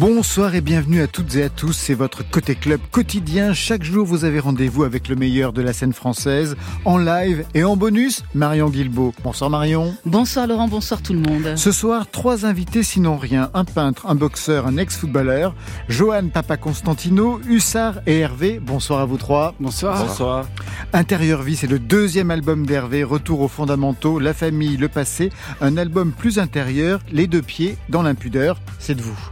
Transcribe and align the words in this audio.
Bonsoir 0.00 0.54
et 0.54 0.62
bienvenue 0.62 1.02
à 1.02 1.06
toutes 1.06 1.36
et 1.36 1.42
à 1.42 1.50
tous, 1.50 1.74
c'est 1.74 1.92
votre 1.92 2.26
Côté 2.26 2.54
Club 2.54 2.80
quotidien. 2.90 3.52
Chaque 3.52 3.82
jour, 3.82 4.06
vous 4.06 4.24
avez 4.24 4.40
rendez-vous 4.40 4.84
avec 4.84 5.08
le 5.08 5.14
meilleur 5.14 5.52
de 5.52 5.60
la 5.60 5.74
scène 5.74 5.92
française, 5.92 6.56
en 6.86 6.96
live 6.96 7.44
et 7.52 7.64
en 7.64 7.76
bonus, 7.76 8.24
Marion 8.34 8.70
Guilbeault. 8.70 9.12
Bonsoir 9.22 9.50
Marion. 9.50 9.94
Bonsoir 10.06 10.46
Laurent, 10.46 10.68
bonsoir 10.68 11.02
tout 11.02 11.12
le 11.12 11.18
monde. 11.18 11.52
Ce 11.54 11.70
soir, 11.70 12.10
trois 12.10 12.46
invités 12.46 12.82
sinon 12.82 13.18
rien, 13.18 13.50
un 13.52 13.66
peintre, 13.66 14.06
un 14.06 14.14
boxeur, 14.14 14.66
un 14.66 14.78
ex-footballeur, 14.78 15.54
Johan 15.90 16.28
Papa 16.32 16.56
Constantino, 16.56 17.38
Hussard 17.46 18.00
et 18.06 18.20
Hervé. 18.20 18.58
Bonsoir 18.58 19.00
à 19.00 19.04
vous 19.04 19.18
trois. 19.18 19.54
Bonsoir. 19.60 20.02
Bonsoir. 20.02 20.46
Intérieur 20.94 21.42
Vie, 21.42 21.56
c'est 21.56 21.66
le 21.66 21.78
deuxième 21.78 22.30
album 22.30 22.64
d'Hervé, 22.64 23.04
Retour 23.04 23.42
aux 23.42 23.48
fondamentaux, 23.48 24.18
La 24.18 24.32
famille, 24.32 24.78
le 24.78 24.88
passé, 24.88 25.28
un 25.60 25.76
album 25.76 26.12
plus 26.12 26.38
intérieur, 26.38 27.00
les 27.12 27.26
deux 27.26 27.42
pieds 27.42 27.76
dans 27.90 28.00
l'impudeur, 28.00 28.58
c'est 28.78 28.94
de 28.94 29.02
vous. 29.02 29.30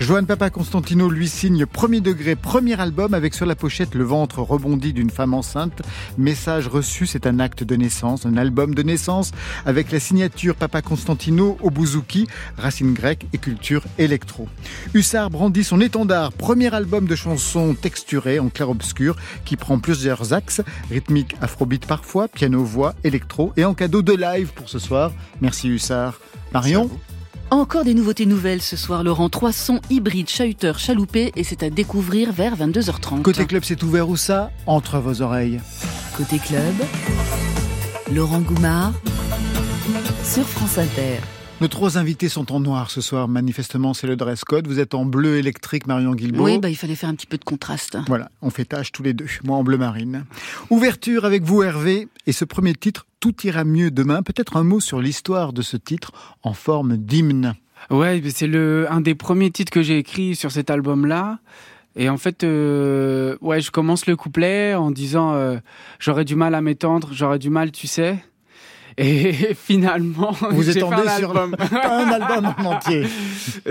Johan 0.00 0.24
Papa 0.24 0.50
Constantino 0.50 1.08
lui 1.08 1.28
signe 1.28 1.66
premier 1.66 2.00
degré, 2.00 2.36
premier 2.36 2.78
album 2.80 3.14
avec 3.14 3.34
sur 3.34 3.46
la 3.46 3.54
pochette 3.54 3.94
le 3.94 4.04
ventre 4.04 4.40
rebondi 4.40 4.92
d'une 4.92 5.10
femme 5.10 5.34
enceinte. 5.34 5.82
Message 6.18 6.68
reçu, 6.68 7.06
c'est 7.06 7.26
un 7.26 7.40
acte 7.40 7.64
de 7.64 7.76
naissance, 7.76 8.26
un 8.26 8.36
album 8.36 8.74
de 8.74 8.82
naissance 8.82 9.32
avec 9.64 9.92
la 9.92 10.00
signature 10.00 10.54
Papa 10.54 10.82
Constantino 10.82 11.56
au 11.62 11.70
bouzouki, 11.70 12.26
racines 12.56 12.92
grecques 12.92 13.26
et 13.32 13.38
culture 13.38 13.82
électro. 13.98 14.48
Hussard 14.94 15.30
brandit 15.30 15.64
son 15.64 15.80
étendard, 15.80 16.32
premier 16.32 16.74
album 16.74 17.06
de 17.06 17.14
chansons 17.16 17.74
texturées 17.74 18.38
en 18.38 18.48
clair-obscur 18.48 19.16
qui 19.44 19.56
prend 19.56 19.78
plusieurs 19.78 20.32
axes, 20.32 20.62
rythmique 20.90 21.36
afrobeat 21.40 21.86
parfois, 21.86 22.28
piano-voix, 22.28 22.94
électro 23.04 23.52
et 23.56 23.64
en 23.64 23.74
cadeau 23.74 24.02
de 24.02 24.12
live 24.12 24.52
pour 24.54 24.68
ce 24.68 24.78
soir. 24.78 25.12
Merci 25.40 25.68
Hussard. 25.68 26.20
Marion? 26.52 26.90
Encore 27.50 27.84
des 27.84 27.94
nouveautés 27.94 28.26
nouvelles 28.26 28.60
ce 28.60 28.76
soir, 28.76 29.04
Laurent. 29.04 29.28
Trois 29.28 29.52
sons 29.52 29.80
hybrides, 29.88 30.28
chahuteurs, 30.28 30.78
chaloupés, 30.80 31.32
et 31.36 31.44
c'est 31.44 31.62
à 31.62 31.70
découvrir 31.70 32.32
vers 32.32 32.56
22h30. 32.56 33.22
Côté 33.22 33.46
club, 33.46 33.62
c'est 33.64 33.82
ouvert 33.84 34.08
où 34.08 34.16
ça? 34.16 34.50
Entre 34.66 34.98
vos 34.98 35.22
oreilles. 35.22 35.60
Côté 36.16 36.38
club, 36.38 36.74
Laurent 38.12 38.40
Goumard 38.40 38.92
sur 40.24 40.44
France 40.44 40.78
Inter. 40.78 41.20
Nos 41.62 41.68
trois 41.68 41.96
invités 41.96 42.28
sont 42.28 42.52
en 42.52 42.60
noir 42.60 42.90
ce 42.90 43.00
soir. 43.00 43.28
Manifestement, 43.28 43.94
c'est 43.94 44.06
le 44.06 44.14
dress 44.14 44.44
code. 44.44 44.68
Vous 44.68 44.78
êtes 44.78 44.92
en 44.92 45.06
bleu 45.06 45.38
électrique, 45.38 45.86
Marion 45.86 46.14
Guilbault. 46.14 46.44
Oui, 46.44 46.58
bah, 46.58 46.68
il 46.68 46.76
fallait 46.76 46.94
faire 46.94 47.08
un 47.08 47.14
petit 47.14 47.26
peu 47.26 47.38
de 47.38 47.44
contraste. 47.44 47.96
Voilà, 48.08 48.30
on 48.42 48.50
fait 48.50 48.66
tâche 48.66 48.92
tous 48.92 49.02
les 49.02 49.14
deux. 49.14 49.24
Moi 49.42 49.56
en 49.56 49.64
bleu 49.64 49.78
marine. 49.78 50.26
Ouverture 50.68 51.24
avec 51.24 51.44
vous, 51.44 51.62
Hervé. 51.62 52.08
Et 52.26 52.32
ce 52.32 52.44
premier 52.44 52.74
titre, 52.74 53.06
Tout 53.20 53.34
ira 53.46 53.64
mieux 53.64 53.90
demain. 53.90 54.22
Peut-être 54.22 54.58
un 54.58 54.64
mot 54.64 54.80
sur 54.80 55.00
l'histoire 55.00 55.54
de 55.54 55.62
ce 55.62 55.78
titre 55.78 56.12
en 56.42 56.52
forme 56.52 56.98
d'hymne. 56.98 57.54
Ouais, 57.88 58.22
c'est 58.28 58.46
le 58.46 58.86
un 58.90 59.00
des 59.00 59.14
premiers 59.14 59.50
titres 59.50 59.72
que 59.72 59.82
j'ai 59.82 59.96
écrit 59.96 60.36
sur 60.36 60.52
cet 60.52 60.68
album-là. 60.68 61.38
Et 61.96 62.10
en 62.10 62.18
fait, 62.18 62.44
euh, 62.44 63.38
ouais, 63.40 63.62
je 63.62 63.70
commence 63.70 64.06
le 64.06 64.16
couplet 64.16 64.74
en 64.74 64.90
disant 64.90 65.32
euh, 65.32 65.56
j'aurais 65.98 66.26
du 66.26 66.36
mal 66.36 66.54
à 66.54 66.60
m'étendre, 66.60 67.08
j'aurais 67.12 67.38
du 67.38 67.48
mal, 67.48 67.72
tu 67.72 67.86
sais. 67.86 68.22
Et 68.98 69.32
finalement, 69.54 70.32
Vous 70.50 70.62
fait 70.62 70.78
étendez 70.78 71.06
un 71.06 71.18
sur 71.18 71.30
album. 71.30 71.56
un 71.72 72.08
album 72.10 72.54
en 72.58 72.64
entier. 72.76 73.04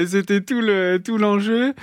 C'était 0.05 0.41
tout 0.41 0.61
le 0.61 1.01
tout 1.03 1.17
l'enjeu. 1.17 1.73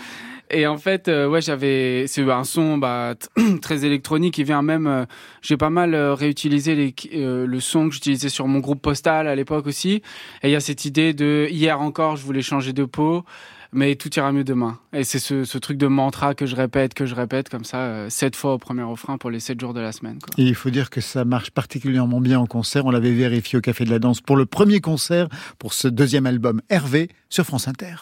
Et 0.55 0.67
en 0.67 0.77
fait, 0.77 1.09
euh, 1.09 1.29
ouais, 1.29 1.41
j'avais 1.41 2.05
c'est 2.07 2.31
un 2.31 2.45
son 2.45 2.77
bah, 2.77 3.15
très 3.63 3.87
électronique. 3.87 4.37
Il 4.37 4.45
vient 4.45 4.61
même. 4.61 4.87
euh, 4.87 5.05
J'ai 5.41 5.57
pas 5.57 5.71
mal 5.71 5.95
euh, 5.95 6.15
réutilisé 6.15 6.75
les, 6.75 6.95
le 7.15 7.61
son 7.61 7.89
que 7.89 7.95
j'utilisais 7.95 8.29
sur 8.29 8.47
mon 8.47 8.59
groupe 8.59 8.83
postal 8.83 9.29
à 9.29 9.35
l'époque 9.35 9.67
aussi. 9.67 10.03
Et 10.43 10.49
il 10.49 10.51
y 10.51 10.57
a 10.57 10.61
cette 10.61 10.85
idée 10.85 11.15
de 11.15 11.49
hier 11.51 11.81
encore, 11.81 12.17
je 12.17 12.25
voulais 12.25 12.43
changer 12.43 12.75
de 12.75 12.85
peau, 12.85 13.25
mais 13.73 13.95
tout 13.97 14.11
ira 14.15 14.33
mieux 14.33 14.45
demain. 14.45 14.79
Et 14.93 15.05
c'est 15.05 15.19
ce, 15.19 15.45
ce 15.45 15.59
truc 15.59 15.79
de 15.79 15.87
mantra 15.87 16.35
que 16.35 16.47
je 16.47 16.55
répète, 16.55 16.95
que 16.95 17.07
je 17.07 17.15
répète 17.15 17.49
comme 17.49 17.65
ça 17.65 17.79
euh, 17.79 18.11
sept 18.11 18.37
fois 18.37 18.55
au 18.55 18.59
premier 18.59 18.83
refrain 18.83 19.19
pour 19.19 19.31
les 19.31 19.41
sept 19.41 19.61
jours 19.61 19.75
de 19.75 19.81
la 19.81 19.93
semaine. 19.93 20.19
Quoi. 20.23 20.35
Et 20.39 20.47
il 20.47 20.55
faut 20.55 20.71
dire 20.71 20.91
que 20.91 21.01
ça 21.01 21.25
marche 21.25 21.51
particulièrement 21.51 22.21
bien 22.21 22.39
en 22.39 22.47
concert. 22.47 22.85
On 22.87 22.91
l'avait 22.91 23.13
vérifié 23.13 23.59
au 23.59 23.63
Café 23.63 23.85
de 23.85 23.91
la 23.91 23.99
Danse 23.99 24.21
pour 24.21 24.37
le 24.37 24.47
premier 24.47 24.81
concert 24.81 25.29
pour 25.59 25.73
ce 25.73 25.89
deuxième 25.89 26.27
album, 26.27 26.61
Hervé, 26.69 27.09
sur 27.29 27.45
France 27.45 27.69
Inter. 27.69 27.95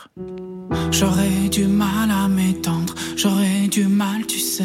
J'aurais 0.91 1.49
du 1.51 1.67
mal 1.67 2.11
à 2.11 2.29
m'étendre, 2.29 2.95
j'aurais 3.17 3.69
du 3.69 3.87
mal, 3.87 4.27
tu 4.27 4.39
sais, 4.39 4.65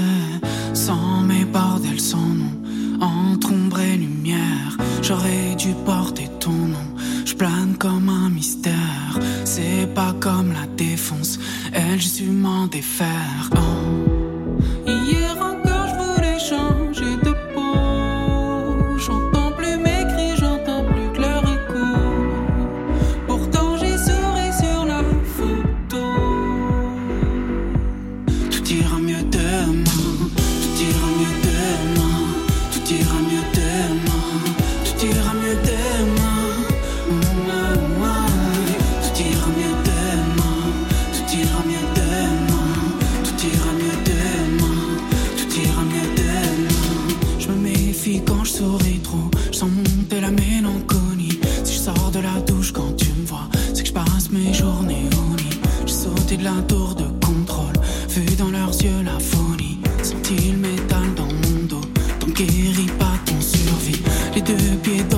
sans 0.73 1.21
mes 1.21 1.45
bordels, 1.45 1.99
sans 1.99 2.17
nom, 2.17 2.61
entre 2.99 3.51
ombre 3.51 3.79
et 3.79 3.97
lumière. 3.97 4.77
J'aurais 5.01 5.55
dû 5.55 5.73
porter 5.85 6.29
ton 6.39 6.51
nom, 6.51 6.94
je 7.35 7.37
plane 7.37 7.75
comme 7.77 8.09
un 8.09 8.29
mystère. 8.29 9.19
C'est 9.43 9.87
pas 9.93 10.13
comme 10.19 10.53
la 10.53 10.65
défonce, 10.77 11.39
elle, 11.73 11.99
j'ai 11.99 12.09
su 12.09 12.23
m'en 12.25 12.67
défaire. 12.67 13.49
Oh. 13.55 14.05
De 56.37 56.43
la 56.43 56.61
tour 56.67 56.95
de 56.95 57.05
contrôle, 57.25 57.71
vu 58.09 58.35
dans 58.35 58.49
leurs 58.49 58.73
yeux 58.83 59.01
la 59.05 59.17
folie. 59.19 59.77
Senti 60.03 60.51
le 60.51 60.57
métal 60.57 61.13
dans 61.15 61.23
mon 61.23 61.65
dos, 61.65 61.87
t'en 62.19 62.27
guéris 62.27 62.91
pas 62.99 63.13
ton 63.25 63.39
survie. 63.39 64.01
Les 64.35 64.41
deux 64.41 64.75
pieds 64.83 65.03
dans 65.09 65.14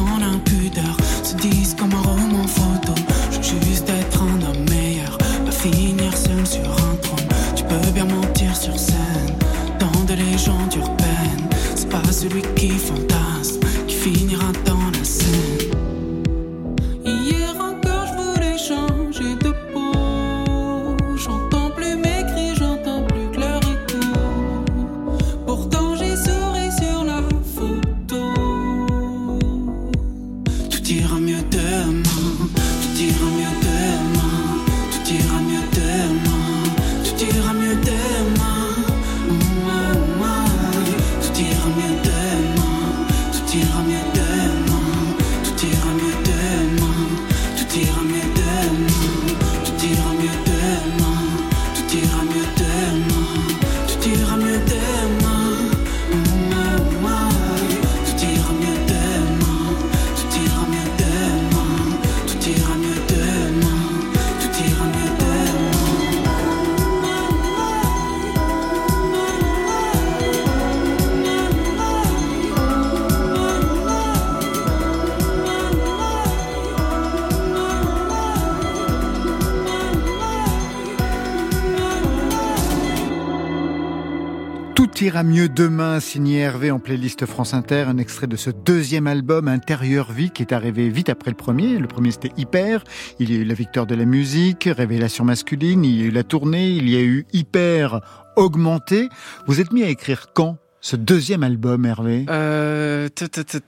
mieux 85.28 85.50
demain, 85.50 86.00
signé 86.00 86.40
Hervé 86.40 86.72
en 86.72 86.80
playlist 86.80 87.26
France 87.26 87.54
Inter, 87.54 87.86
un 87.88 87.98
extrait 87.98 88.28
de 88.28 88.38
ce 88.38 88.50
deuxième 88.50 89.08
album 89.08 89.50
Intérieur 89.50 90.12
Vie 90.12 90.32
qui 90.32 90.42
est 90.42 90.54
arrivé 90.54 90.90
vite 90.90 91.10
après 91.10 91.30
le 91.30 91.36
premier. 91.36 91.78
Le 91.78 91.88
premier 91.88 92.12
c'était 92.12 92.32
Hyper, 92.38 92.84
il 93.20 93.32
y 93.32 93.36
a 93.36 93.40
eu 93.40 93.44
la 93.44 93.54
victoire 93.54 93.86
de 93.86 93.94
la 93.94 94.06
musique, 94.06 94.70
Révélation 94.72 95.26
masculine, 95.26 95.84
il 95.84 96.02
y 96.02 96.04
a 96.04 96.06
eu 96.06 96.12
la 96.12 96.24
tournée, 96.24 96.70
il 96.70 96.90
y 96.90 96.96
a 96.96 97.02
eu 97.02 97.26
Hyper 97.34 98.00
augmenté. 98.38 99.10
Vous 99.48 99.60
êtes 99.60 99.74
mis 99.74 99.84
à 99.84 99.90
écrire 99.90 100.28
quand? 100.34 100.58
Ce 100.88 100.96
deuxième 100.96 101.44
album, 101.44 101.86
Hervé? 101.86 102.26
Euh, 102.30 103.10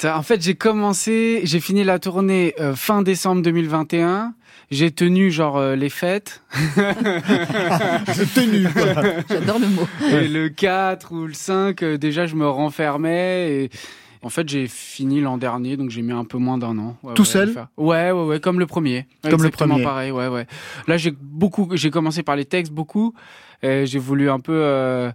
En 0.05 0.23
fait, 0.23 0.41
j'ai 0.41 0.55
commencé, 0.55 1.41
j'ai 1.43 1.59
fini 1.59 1.83
la 1.83 1.99
tournée 1.99 2.53
euh, 2.61 2.75
fin 2.75 3.01
décembre 3.01 3.41
2021. 3.41 4.33
J'ai 4.71 4.91
tenu 4.91 5.29
genre 5.29 5.57
euh, 5.57 5.75
les 5.75 5.89
fêtes. 5.89 6.41
j'ai 6.55 8.25
tenu. 8.25 8.67
J'adore 9.29 9.59
le 9.59 9.67
mot. 9.67 9.85
Et 10.09 10.29
le 10.29 10.47
4 10.47 11.11
ou 11.11 11.25
le 11.27 11.33
5, 11.33 11.83
euh, 11.83 11.97
déjà, 11.97 12.25
je 12.25 12.35
me 12.35 12.47
renfermais 12.47 13.51
et 13.51 13.69
en 14.23 14.29
fait, 14.29 14.47
j'ai 14.47 14.67
fini 14.67 15.19
l'an 15.19 15.37
dernier, 15.37 15.75
donc 15.75 15.89
j'ai 15.89 16.01
mis 16.01 16.13
un 16.13 16.23
peu 16.23 16.37
moins 16.37 16.57
d'un 16.57 16.77
an. 16.77 16.95
Ouais, 17.03 17.15
Tout 17.15 17.23
ouais, 17.23 17.27
seul? 17.27 17.67
Ouais, 17.75 18.11
ouais, 18.11 18.23
ouais, 18.27 18.39
comme 18.39 18.59
le 18.61 18.65
premier. 18.65 19.07
Comme 19.29 19.43
le 19.43 19.49
premier. 19.49 19.83
pareil, 19.83 20.11
ouais, 20.11 20.29
ouais. 20.29 20.47
Là, 20.87 20.95
j'ai 20.95 21.13
beaucoup, 21.21 21.67
j'ai 21.73 21.91
commencé 21.91 22.23
par 22.23 22.37
les 22.37 22.45
textes 22.45 22.71
beaucoup. 22.71 23.13
Et 23.61 23.85
j'ai 23.85 23.99
voulu 23.99 24.29
un 24.29 24.39
peu 24.39 24.53
euh, 24.55 25.11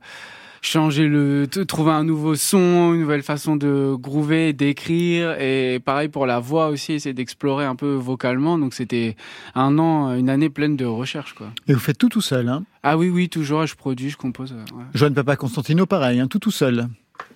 changer 0.64 1.06
le, 1.06 1.46
trouver 1.68 1.92
un 1.92 2.04
nouveau 2.04 2.34
son, 2.34 2.94
une 2.94 3.00
nouvelle 3.00 3.22
façon 3.22 3.56
de 3.56 3.94
groover, 3.98 4.52
d'écrire, 4.52 5.40
et 5.40 5.78
pareil 5.84 6.08
pour 6.08 6.26
la 6.26 6.40
voix 6.40 6.68
aussi, 6.68 6.94
essayer 6.94 7.12
d'explorer 7.12 7.64
un 7.64 7.76
peu 7.76 7.94
vocalement. 7.94 8.58
Donc 8.58 8.74
c'était 8.74 9.16
un 9.54 9.78
an, 9.78 10.14
une 10.14 10.30
année 10.30 10.48
pleine 10.48 10.76
de 10.76 10.86
recherche, 10.86 11.34
quoi. 11.34 11.48
Et 11.68 11.74
vous 11.74 11.80
faites 11.80 11.98
tout 11.98 12.08
tout 12.08 12.22
seul, 12.22 12.48
hein? 12.48 12.64
Ah 12.82 12.96
oui, 12.96 13.10
oui, 13.10 13.28
toujours. 13.28 13.66
Je 13.66 13.74
produis, 13.74 14.10
je 14.10 14.16
compose. 14.16 14.52
Ouais. 14.52 14.84
Joanne 14.94 15.14
Papa 15.14 15.36
Constantino, 15.36 15.86
pareil, 15.86 16.20
hein, 16.20 16.26
tout 16.26 16.38
tout 16.38 16.50
seul. 16.50 16.88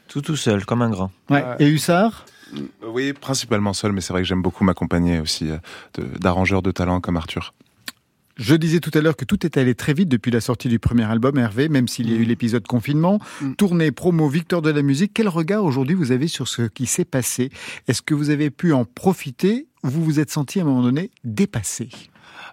Tout 0.08 0.22
tout 0.22 0.36
seul, 0.36 0.64
comme 0.64 0.82
un 0.82 0.90
grand. 0.90 1.10
Ouais. 1.28 1.44
Et 1.58 1.68
Hussard? 1.68 2.24
Oui, 2.82 3.12
principalement 3.12 3.74
seul, 3.74 3.92
mais 3.92 4.00
c'est 4.00 4.14
vrai 4.14 4.22
que 4.22 4.28
j'aime 4.28 4.40
beaucoup 4.40 4.64
m'accompagner 4.64 5.20
aussi 5.20 5.50
d'arrangeurs 6.18 6.62
de, 6.62 6.70
de 6.70 6.72
talent 6.72 7.00
comme 7.02 7.18
Arthur. 7.18 7.52
Je 8.38 8.54
disais 8.54 8.78
tout 8.78 8.92
à 8.94 9.00
l'heure 9.00 9.16
que 9.16 9.24
tout 9.24 9.44
est 9.44 9.56
allé 9.56 9.74
très 9.74 9.92
vite 9.92 10.08
depuis 10.08 10.30
la 10.30 10.40
sortie 10.40 10.68
du 10.68 10.78
premier 10.78 11.02
album, 11.02 11.36
Hervé, 11.38 11.68
même 11.68 11.88
s'il 11.88 12.08
y 12.08 12.14
a 12.14 12.16
eu 12.16 12.22
l'épisode 12.22 12.64
confinement. 12.64 13.18
Mm. 13.40 13.54
Tournée, 13.54 13.90
promo, 13.90 14.28
victoire 14.28 14.62
de 14.62 14.70
la 14.70 14.82
musique. 14.82 15.10
Quel 15.12 15.26
regard 15.26 15.64
aujourd'hui 15.64 15.96
vous 15.96 16.12
avez 16.12 16.28
sur 16.28 16.46
ce 16.46 16.62
qui 16.62 16.86
s'est 16.86 17.04
passé? 17.04 17.50
Est-ce 17.88 18.00
que 18.00 18.14
vous 18.14 18.30
avez 18.30 18.50
pu 18.50 18.72
en 18.72 18.84
profiter? 18.84 19.66
Ou 19.82 19.88
vous 19.88 20.04
vous 20.04 20.20
êtes 20.20 20.30
senti 20.30 20.60
à 20.60 20.62
un 20.62 20.66
moment 20.66 20.82
donné 20.82 21.10
dépassé? 21.24 21.88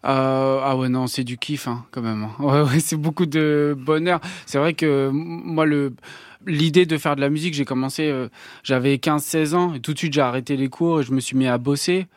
Euh, 0.05 0.59
ah 0.61 0.75
ouais 0.75 0.89
non 0.89 1.07
c'est 1.07 1.23
du 1.23 1.37
kiff 1.37 1.67
hein, 1.67 1.85
quand 1.91 2.01
même. 2.01 2.27
Ouais, 2.39 2.61
ouais 2.61 2.79
c'est 2.79 2.97
beaucoup 2.97 3.27
de 3.27 3.75
bonheur. 3.77 4.19
C'est 4.47 4.57
vrai 4.57 4.73
que 4.73 5.09
moi 5.11 5.65
le 5.65 5.93
l'idée 6.47 6.85
de 6.85 6.97
faire 6.97 7.15
de 7.15 7.21
la 7.21 7.29
musique 7.29 7.55
j'ai 7.55 7.65
commencé 7.65 8.07
euh, 8.07 8.27
j'avais 8.63 8.95
15-16 8.97 9.55
ans 9.55 9.73
et 9.73 9.79
tout 9.79 9.93
de 9.93 9.97
suite 9.97 10.13
j'ai 10.13 10.21
arrêté 10.21 10.57
les 10.57 10.69
cours 10.69 11.01
et 11.01 11.03
je 11.03 11.11
me 11.11 11.19
suis 11.19 11.37
mis 11.37 11.47
à 11.47 11.57
bosser. 11.57 12.07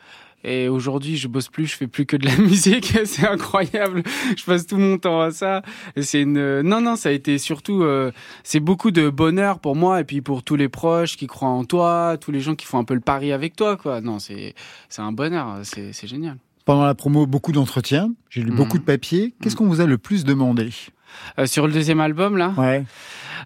Et 0.43 0.69
aujourd'hui, 0.69 1.17
je 1.17 1.27
bosse 1.27 1.49
plus, 1.49 1.67
je 1.67 1.75
fais 1.75 1.87
plus 1.87 2.05
que 2.05 2.17
de 2.17 2.25
la 2.25 2.35
musique. 2.37 2.97
c'est 3.05 3.27
incroyable. 3.27 4.03
Je 4.37 4.43
passe 4.43 4.65
tout 4.65 4.77
mon 4.77 4.97
temps 4.97 5.21
à 5.21 5.31
ça. 5.31 5.61
C'est 6.01 6.21
une, 6.21 6.61
non, 6.61 6.81
non, 6.81 6.95
ça 6.95 7.09
a 7.09 7.11
été 7.11 7.37
surtout, 7.37 7.83
euh, 7.83 8.11
c'est 8.43 8.59
beaucoup 8.59 8.91
de 8.91 9.09
bonheur 9.09 9.59
pour 9.59 9.75
moi 9.75 10.01
et 10.01 10.03
puis 10.03 10.21
pour 10.21 10.43
tous 10.43 10.55
les 10.55 10.69
proches 10.69 11.17
qui 11.17 11.27
croient 11.27 11.49
en 11.49 11.65
toi, 11.65 12.17
tous 12.19 12.31
les 12.31 12.41
gens 12.41 12.55
qui 12.55 12.65
font 12.65 12.79
un 12.79 12.83
peu 12.83 12.93
le 12.93 13.01
pari 13.01 13.31
avec 13.31 13.55
toi, 13.55 13.77
quoi. 13.77 14.01
Non, 14.01 14.19
c'est, 14.19 14.55
c'est 14.89 15.01
un 15.01 15.11
bonheur. 15.11 15.59
C'est, 15.63 15.93
c'est 15.93 16.07
génial. 16.07 16.37
Pendant 16.65 16.85
la 16.85 16.93
promo, 16.93 17.25
beaucoup 17.25 17.51
d'entretiens. 17.51 18.13
J'ai 18.29 18.43
lu 18.43 18.51
beaucoup 18.51 18.77
de 18.77 18.83
papiers. 18.83 19.33
Qu'est-ce 19.41 19.55
qu'on 19.55 19.65
vous 19.65 19.81
a 19.81 19.85
le 19.85 19.97
plus 19.97 20.23
demandé? 20.23 20.69
Euh, 21.37 21.45
sur 21.45 21.67
le 21.67 21.73
deuxième 21.73 21.99
album, 21.99 22.37
là? 22.37 22.53
Ouais. 22.57 22.83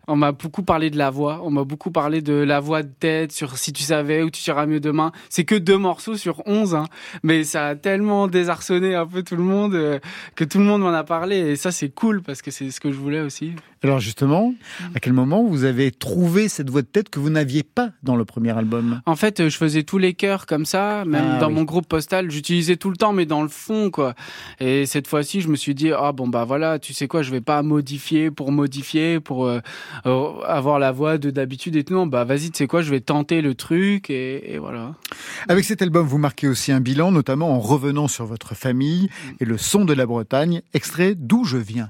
On 0.07 0.15
m'a 0.15 0.31
beaucoup 0.31 0.63
parlé 0.63 0.89
de 0.89 0.97
la 0.97 1.09
voix. 1.09 1.41
On 1.43 1.51
m'a 1.51 1.63
beaucoup 1.63 1.91
parlé 1.91 2.21
de 2.21 2.33
la 2.33 2.59
voix 2.59 2.83
de 2.83 2.89
tête, 2.99 3.31
sur 3.31 3.57
Si 3.57 3.71
tu 3.71 3.83
savais 3.83 4.21
ou 4.21 4.29
Tu 4.29 4.41
seras 4.41 4.65
mieux 4.65 4.79
demain. 4.79 5.11
C'est 5.29 5.45
que 5.45 5.55
deux 5.55 5.77
morceaux 5.77 6.15
sur 6.17 6.41
onze, 6.47 6.75
hein. 6.75 6.85
mais 7.21 7.43
ça 7.43 7.67
a 7.67 7.75
tellement 7.75 8.27
désarçonné 8.27 8.95
un 8.95 9.05
peu 9.05 9.23
tout 9.23 9.35
le 9.35 9.43
monde 9.43 9.75
euh, 9.75 9.99
que 10.35 10.43
tout 10.43 10.57
le 10.57 10.65
monde 10.65 10.81
m'en 10.81 10.93
a 10.93 11.03
parlé. 11.03 11.37
Et 11.37 11.55
ça, 11.55 11.71
c'est 11.71 11.89
cool 11.89 12.21
parce 12.21 12.41
que 12.41 12.51
c'est 12.51 12.69
ce 12.71 12.79
que 12.79 12.91
je 12.91 12.97
voulais 12.97 13.21
aussi. 13.21 13.53
Alors 13.83 13.99
justement, 13.99 14.53
à 14.95 14.99
quel 14.99 15.11
moment 15.13 15.43
vous 15.43 15.65
avez 15.65 15.91
trouvé 15.91 16.47
cette 16.47 16.69
voix 16.69 16.81
de 16.81 16.87
tête 16.87 17.09
que 17.09 17.19
vous 17.19 17.29
n'aviez 17.29 17.63
pas 17.63 17.89
dans 18.01 18.15
le 18.15 18.23
premier 18.25 18.57
album? 18.57 19.01
En 19.05 19.15
fait, 19.17 19.49
je 19.49 19.57
faisais 19.57 19.83
tous 19.83 19.97
les 19.97 20.13
chœurs 20.13 20.45
comme 20.45 20.65
ça, 20.65 21.03
même 21.05 21.33
Ah 21.35 21.39
dans 21.39 21.49
oui. 21.49 21.55
mon 21.55 21.63
groupe 21.63 21.87
postal, 21.87 22.31
j'utilisais 22.31 22.77
tout 22.77 22.89
le 22.89 22.95
temps, 22.95 23.11
mais 23.11 23.25
dans 23.25 23.41
le 23.41 23.49
fond, 23.49 23.91
quoi. 23.91 24.15
Et 24.61 24.85
cette 24.85 25.07
fois-ci, 25.07 25.41
je 25.41 25.49
me 25.49 25.57
suis 25.57 25.75
dit, 25.75 25.91
ah 25.91 26.13
bon 26.13 26.27
bah 26.29 26.45
voilà, 26.45 26.79
tu 26.79 26.93
sais 26.93 27.07
quoi, 27.07 27.23
je 27.23 27.31
vais 27.31 27.41
pas 27.41 27.52
modifier 27.61 28.31
pour 28.31 28.51
modifier, 28.51 29.19
pour 29.19 29.45
euh, 29.45 29.59
euh, 30.05 30.41
avoir 30.47 30.79
la 30.79 30.91
voix 30.91 31.17
de 31.17 31.29
d'habitude 31.29 31.75
et 31.75 31.83
tout. 31.83 31.93
Non, 31.93 32.07
bah 32.07 32.23
vas-y, 32.23 32.51
tu 32.51 32.57
sais 32.57 32.67
quoi, 32.67 32.81
je 32.81 32.89
vais 32.89 33.01
tenter 33.01 33.41
le 33.41 33.53
truc 33.53 34.09
et, 34.09 34.53
et 34.53 34.57
voilà. 34.57 34.93
Avec 35.47 35.65
cet 35.65 35.81
album, 35.81 36.07
vous 36.07 36.17
marquez 36.17 36.47
aussi 36.47 36.71
un 36.71 36.81
bilan, 36.81 37.11
notamment 37.11 37.53
en 37.53 37.59
revenant 37.59 38.07
sur 38.07 38.25
votre 38.25 38.55
famille 38.55 39.09
et 39.39 39.45
le 39.45 39.57
son 39.57 39.85
de 39.85 39.93
la 39.93 40.05
Bretagne, 40.05 40.61
extrait 40.73 41.13
d'où 41.15 41.43
je 41.43 41.57
viens. 41.57 41.89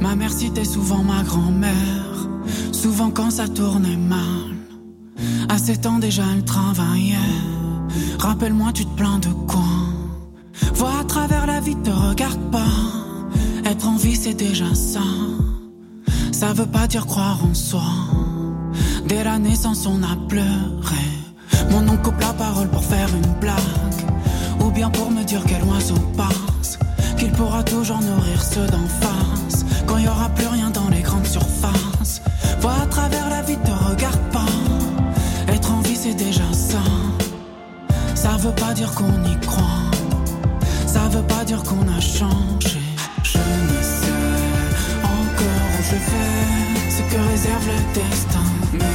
Ma 0.00 0.16
mère 0.16 0.32
citait 0.32 0.64
souvent 0.64 1.02
ma 1.02 1.22
grand-mère, 1.22 2.23
souvent 2.72 3.10
quand 3.10 3.30
ça 3.30 3.48
tournait 3.48 3.96
mal. 3.96 4.54
À 5.48 5.58
7 5.58 5.86
ans 5.86 5.98
déjà 5.98 6.24
elle 6.34 6.44
travaillait. 6.44 7.16
Rappelle-moi, 8.18 8.72
tu 8.72 8.84
te 8.86 8.96
plains 8.96 9.18
de 9.18 9.28
quoi? 9.46 9.62
Vois 10.74 11.00
à 11.00 11.04
travers 11.04 11.46
la 11.46 11.60
vie, 11.60 11.76
te 11.76 11.90
regarde 11.90 12.40
pas. 12.50 12.74
Être 13.64 13.88
en 13.88 13.96
vie, 13.96 14.16
c'est 14.16 14.34
déjà 14.34 14.74
ça. 14.74 15.00
Ça 16.32 16.52
veut 16.52 16.66
pas 16.66 16.86
dire 16.86 17.06
croire 17.06 17.38
en 17.44 17.54
soi. 17.54 17.84
Dès 19.06 19.24
la 19.24 19.38
naissance, 19.38 19.86
on 19.86 20.02
a 20.02 20.16
pleuré. 20.28 21.04
Mon 21.70 21.88
oncle 21.88 22.02
coupe 22.02 22.20
la 22.20 22.32
parole 22.32 22.68
pour 22.68 22.84
faire 22.84 23.08
une 23.14 23.40
blague. 23.40 23.58
Ou 24.60 24.70
bien 24.70 24.90
pour 24.90 25.10
me 25.10 25.22
dire 25.24 25.42
quel 25.46 25.62
oiseau 25.64 25.98
passe. 26.16 26.78
Qu'il 27.18 27.32
pourra 27.32 27.62
toujours 27.62 28.00
nourrir 28.00 28.42
ceux 28.42 28.66
d'en 28.66 28.86
face. 29.00 29.64
Quand 29.86 29.98
il 29.98 30.04
y 30.04 30.08
aura 30.08 30.28
plus 30.30 30.46
rien 30.46 30.70
dans 30.70 30.88
les 30.88 31.02
grandes 31.02 31.26
surfaces. 31.26 31.83
Vois 32.60 32.74
à 32.82 32.86
travers 32.86 33.28
la 33.30 33.42
vie, 33.42 33.56
te 33.56 33.70
regarde 33.70 34.20
pas. 34.32 34.46
Être 35.48 35.72
en 35.72 35.80
vie, 35.80 35.96
c'est 35.96 36.14
déjà 36.14 36.44
ça. 36.52 36.82
Ça 38.14 38.36
veut 38.38 38.54
pas 38.54 38.74
dire 38.74 38.92
qu'on 38.94 39.24
y 39.24 39.38
croit. 39.40 39.90
Ça 40.86 41.08
veut 41.10 41.26
pas 41.26 41.44
dire 41.44 41.62
qu'on 41.62 41.86
a 41.88 42.00
changé. 42.00 42.80
Je 43.22 43.38
ne 43.38 43.82
sais 43.82 44.12
encore 45.02 45.70
où 45.78 45.82
je 45.90 45.96
vais. 45.96 46.90
Ce 46.90 47.02
que 47.10 47.20
réserve 47.30 47.66
le 47.66 47.94
destin. 47.94 48.93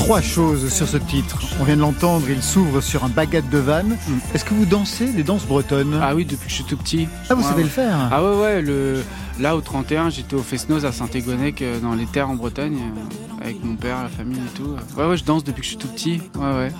Trois 0.00 0.22
choses 0.22 0.72
sur 0.72 0.88
ce 0.88 0.96
titre. 0.96 1.38
On 1.60 1.64
vient 1.64 1.76
de 1.76 1.82
l'entendre, 1.82 2.24
il 2.28 2.42
s'ouvre 2.42 2.80
sur 2.80 3.04
un 3.04 3.08
baguette 3.08 3.48
de 3.50 3.58
vanne. 3.58 3.96
Est-ce 4.34 4.44
que 4.44 4.54
vous 4.54 4.64
dansez 4.64 5.06
des 5.12 5.22
danses 5.22 5.44
bretonnes? 5.44 5.98
Ah 6.02 6.14
oui, 6.14 6.24
depuis 6.24 6.44
que 6.46 6.50
je 6.50 6.54
suis 6.56 6.64
tout 6.64 6.76
petit. 6.76 7.06
Ah, 7.28 7.34
vous 7.34 7.42
Ouais, 7.42 7.46
savez 7.48 7.56
ouais. 7.58 7.62
le 7.64 7.68
faire 7.68 8.08
Ah 8.10 8.22
ouais, 8.24 8.36
ouais, 8.40 8.62
le... 8.62 9.02
là 9.38 9.54
au 9.54 9.60
31, 9.60 10.08
j'étais 10.10 10.34
au 10.34 10.42
Fesnoz 10.42 10.84
à 10.86 10.92
Saint-Égonec, 10.92 11.62
dans 11.82 11.92
les 11.94 12.06
terres 12.06 12.30
en 12.30 12.34
Bretagne, 12.34 12.76
euh, 12.78 13.44
avec 13.44 13.62
mon 13.62 13.76
père, 13.76 14.02
la 14.02 14.08
famille 14.08 14.38
et 14.38 14.56
tout. 14.58 14.74
Ouais, 14.98 15.06
ouais, 15.06 15.16
je 15.16 15.24
danse 15.24 15.44
depuis 15.44 15.60
que 15.60 15.64
je 15.66 15.70
suis 15.70 15.78
tout 15.78 15.88
petit. 15.88 16.20
Ouais, 16.34 16.56
ouais. 16.56 16.72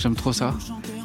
J'aime 0.00 0.14
trop 0.14 0.32
ça. 0.32 0.54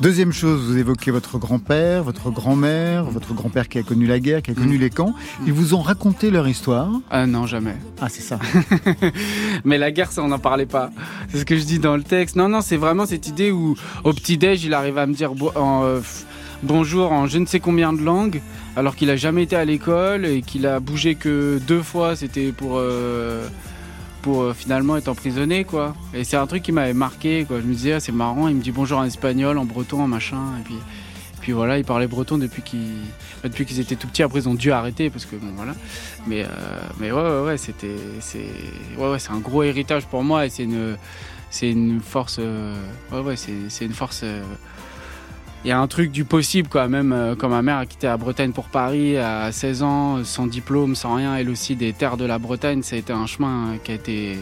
Deuxième 0.02 0.32
chose, 0.32 0.62
vous 0.70 0.78
évoquez 0.78 1.10
votre 1.10 1.40
grand-père, 1.40 2.04
votre 2.04 2.30
grand-mère, 2.30 3.06
votre 3.06 3.34
grand-père 3.34 3.68
qui 3.68 3.80
a 3.80 3.84
connu 3.84 4.06
la 4.06 4.20
guerre, 4.20 4.44
qui 4.44 4.52
a 4.52 4.54
connu 4.54 4.78
les 4.78 4.92
camps. 4.92 5.16
Ils 5.48 5.54
vous 5.54 5.74
ont 5.74 5.82
raconté 5.82 6.30
leur 6.30 6.48
histoire? 6.48 6.90
Ah 7.10 7.26
non, 7.26 7.48
jamais. 7.48 7.76
Ah, 8.00 8.08
c'est 8.10 8.22
ça. 8.22 8.38
Mais 9.66 9.80
la 9.80 9.92
guerre, 9.92 10.12
ça, 10.12 10.22
on 10.22 10.28
n'en 10.28 10.38
parlait 10.38 10.68
pas. 10.68 10.92
C'est 11.30 11.40
ce 11.40 11.46
que 11.46 11.58
je 11.58 11.64
dis 11.64 11.80
dans 11.80 11.96
le 11.98 12.04
texte. 12.04 12.36
Non, 12.36 12.50
non, 12.50 12.62
c'est 12.62 12.78
vraiment 12.78 13.08
cette 13.08 13.28
idée 13.28 13.50
où, 13.52 13.76
au 14.04 14.14
petit-déj, 14.14 14.64
il 14.66 14.74
arrive 14.76 15.00
à 15.00 15.08
me 15.08 15.14
dire 15.16 15.34
bo- 15.34 15.52
en, 15.56 15.84
euh, 15.86 16.00
bonjour 16.62 17.12
en 17.12 17.26
je 17.26 17.40
ne 17.40 17.48
sais 17.48 17.60
combien 17.60 17.94
de 17.94 18.02
langues, 18.04 18.42
alors 18.76 18.96
qu'il 18.96 19.10
a 19.10 19.16
jamais 19.16 19.44
été 19.44 19.56
à 19.56 19.66
l'école 19.66 20.26
et 20.26 20.44
qu'il 20.44 20.68
a 20.68 20.80
bougé 20.80 21.16
que 21.16 21.60
deux 21.68 21.82
fois. 21.82 22.16
C'était 22.16 22.52
pour, 22.52 22.74
euh, 22.78 23.48
pour 24.24 24.42
euh, 24.42 24.54
finalement 24.54 24.98
être 24.98 25.10
emprisonné, 25.10 25.66
quoi. 25.66 25.94
Et 26.16 26.24
c'est 26.24 26.38
un 26.38 26.48
truc 26.48 26.64
qui 26.64 26.72
m'avait 26.72 26.94
marqué, 26.94 27.46
quoi. 27.46 27.60
Je 27.62 27.66
me 27.66 27.74
disais, 27.74 27.94
ah, 27.94 28.00
c'est 28.00 28.12
marrant. 28.12 28.48
Il 28.48 28.56
me 28.56 28.62
dit 28.62 28.72
bonjour 28.72 28.98
en 28.98 29.04
espagnol, 29.04 29.60
en 29.60 29.66
breton, 29.66 30.02
en 30.02 30.08
machin. 30.08 30.42
Et 30.60 30.64
puis, 30.64 30.76
puis 31.42 31.52
voilà, 31.52 31.78
il 31.78 31.84
parlait 31.84 32.08
breton 32.08 32.38
depuis 32.38 32.64
qu'ils 32.64 32.96
depuis 33.44 33.66
qu'ils 33.66 33.80
étaient 33.82 33.98
tout 33.98 34.08
petits. 34.08 34.24
Après, 34.24 34.40
ils 34.40 34.50
ont 34.50 34.54
dû 34.56 34.72
arrêter 34.72 35.10
parce 35.12 35.26
que 35.26 35.36
bon, 35.36 35.52
voilà. 35.56 35.76
Mais, 36.26 36.44
euh, 36.44 36.48
mais 37.00 37.12
ouais, 37.12 37.22
ouais, 37.22 37.42
ouais, 37.46 37.58
c'était, 37.58 37.98
c'est, 38.22 38.48
ouais, 38.98 39.12
ouais, 39.12 39.20
c'est 39.20 39.32
un 39.32 39.40
gros 39.40 39.62
héritage 39.62 40.06
pour 40.08 40.24
moi 40.24 40.46
et 40.46 40.50
c'est 40.50 40.64
une, 40.64 40.98
c'est 41.52 41.70
une 41.70 42.00
force. 42.00 42.38
euh, 42.40 42.74
ouais, 43.12 43.20
ouais, 43.20 43.36
c'est, 43.36 43.70
c'est 43.70 43.86
une 43.86 43.94
force. 43.94 44.24
Il 45.64 45.70
y 45.70 45.72
a 45.72 45.80
un 45.80 45.88
truc 45.88 46.12
du 46.12 46.26
possible, 46.26 46.68
quoi. 46.68 46.88
Même 46.88 47.14
euh, 47.14 47.36
quand 47.36 47.50
ma 47.50 47.62
mère 47.62 47.78
a 47.78 47.86
quitté 47.86 48.08
la 48.08 48.18
Bretagne 48.18 48.52
pour 48.52 48.66
Paris 48.66 49.18
à 49.18 49.52
16 49.52 49.84
ans, 49.84 50.24
sans 50.24 50.48
diplôme, 50.48 50.96
sans 50.96 51.16
rien, 51.16 51.36
elle 51.36 51.50
aussi 51.50 51.76
des 51.76 51.94
terres 51.94 52.18
de 52.18 52.26
la 52.26 52.38
Bretagne, 52.38 52.82
ça 52.82 52.96
a 52.96 53.00
été 53.00 53.14
un 53.14 53.26
chemin 53.26 53.74
euh, 53.74 53.78
qui 53.84 53.92
a 53.92 53.96
été 53.96 54.38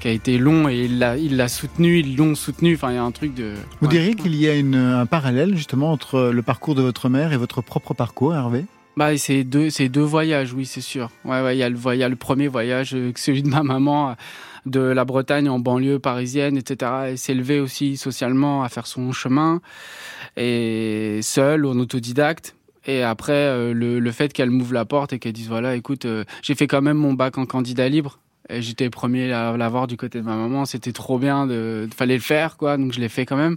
qui 0.00 0.08
a 0.08 0.10
été 0.10 0.36
long 0.36 0.68
et 0.68 0.84
il 0.84 0.98
l'a, 0.98 1.16
il 1.16 1.38
l'a 1.38 1.48
soutenu, 1.48 2.00
ils 2.00 2.16
l'ont 2.16 2.34
soutenu. 2.34 2.74
Enfin, 2.74 2.90
il 2.90 2.96
y 2.96 2.98
a 2.98 3.02
un 3.02 3.10
truc 3.12 3.34
de. 3.34 3.54
Vous 3.80 3.86
ouais. 3.86 3.94
diriez 3.94 4.14
qu'il 4.14 4.34
y 4.36 4.46
a 4.46 4.54
une, 4.54 4.76
un 4.76 5.06
parallèle 5.06 5.56
justement 5.56 5.90
entre 5.90 6.30
le 6.32 6.42
parcours 6.42 6.74
de 6.74 6.82
votre 6.82 7.08
mère 7.08 7.32
et 7.32 7.38
votre 7.38 7.62
propre 7.62 7.94
parcours, 7.94 8.34
Hervé? 8.34 8.66
Bah, 8.96 9.16
c'est 9.18 9.44
deux, 9.44 9.70
c'est 9.70 9.88
deux 9.88 10.02
voyages, 10.02 10.52
oui, 10.52 10.64
c'est 10.66 10.80
sûr. 10.80 11.10
Ouais, 11.24 11.42
ouais, 11.42 11.56
il 11.56 11.58
y 11.58 11.62
a 11.62 11.68
le 11.68 11.76
voyage, 11.76 12.10
le 12.10 12.16
premier 12.16 12.48
voyage, 12.48 12.94
euh, 12.94 13.12
celui 13.16 13.42
de 13.42 13.48
ma 13.48 13.62
maman 13.62 14.16
de 14.66 14.80
la 14.80 15.04
Bretagne 15.04 15.48
en 15.48 15.58
banlieue 15.58 15.98
parisienne, 15.98 16.56
etc. 16.56 16.92
Et 17.12 17.16
s'élever 17.16 17.60
aussi 17.60 17.96
socialement 17.96 18.62
à 18.62 18.68
faire 18.68 18.86
son 18.86 19.12
chemin 19.12 19.60
et 20.36 21.20
seule, 21.22 21.64
en 21.64 21.78
autodidacte. 21.78 22.54
Et 22.86 23.02
après, 23.02 23.32
euh, 23.32 23.72
le, 23.72 23.98
le 23.98 24.12
fait 24.12 24.32
qu'elle 24.32 24.50
m'ouvre 24.50 24.74
la 24.74 24.84
porte 24.84 25.12
et 25.12 25.18
qu'elle 25.18 25.32
dise 25.32 25.48
voilà, 25.48 25.74
écoute, 25.74 26.04
euh, 26.04 26.24
j'ai 26.42 26.54
fait 26.54 26.66
quand 26.66 26.82
même 26.82 26.96
mon 26.96 27.14
bac 27.14 27.38
en 27.38 27.46
candidat 27.46 27.88
libre. 27.88 28.20
J'étais 28.48 28.90
premier 28.90 29.32
à 29.32 29.56
l'avoir 29.56 29.88
du 29.88 29.96
côté 29.96 30.20
de 30.20 30.24
ma 30.24 30.36
maman. 30.36 30.66
C'était 30.66 30.92
trop 30.92 31.18
bien, 31.18 31.48
de, 31.48 31.88
fallait 31.96 32.14
le 32.14 32.20
faire, 32.20 32.56
quoi. 32.56 32.76
Donc 32.76 32.92
je 32.92 33.00
l'ai 33.00 33.08
fait 33.08 33.26
quand 33.26 33.36
même. 33.36 33.56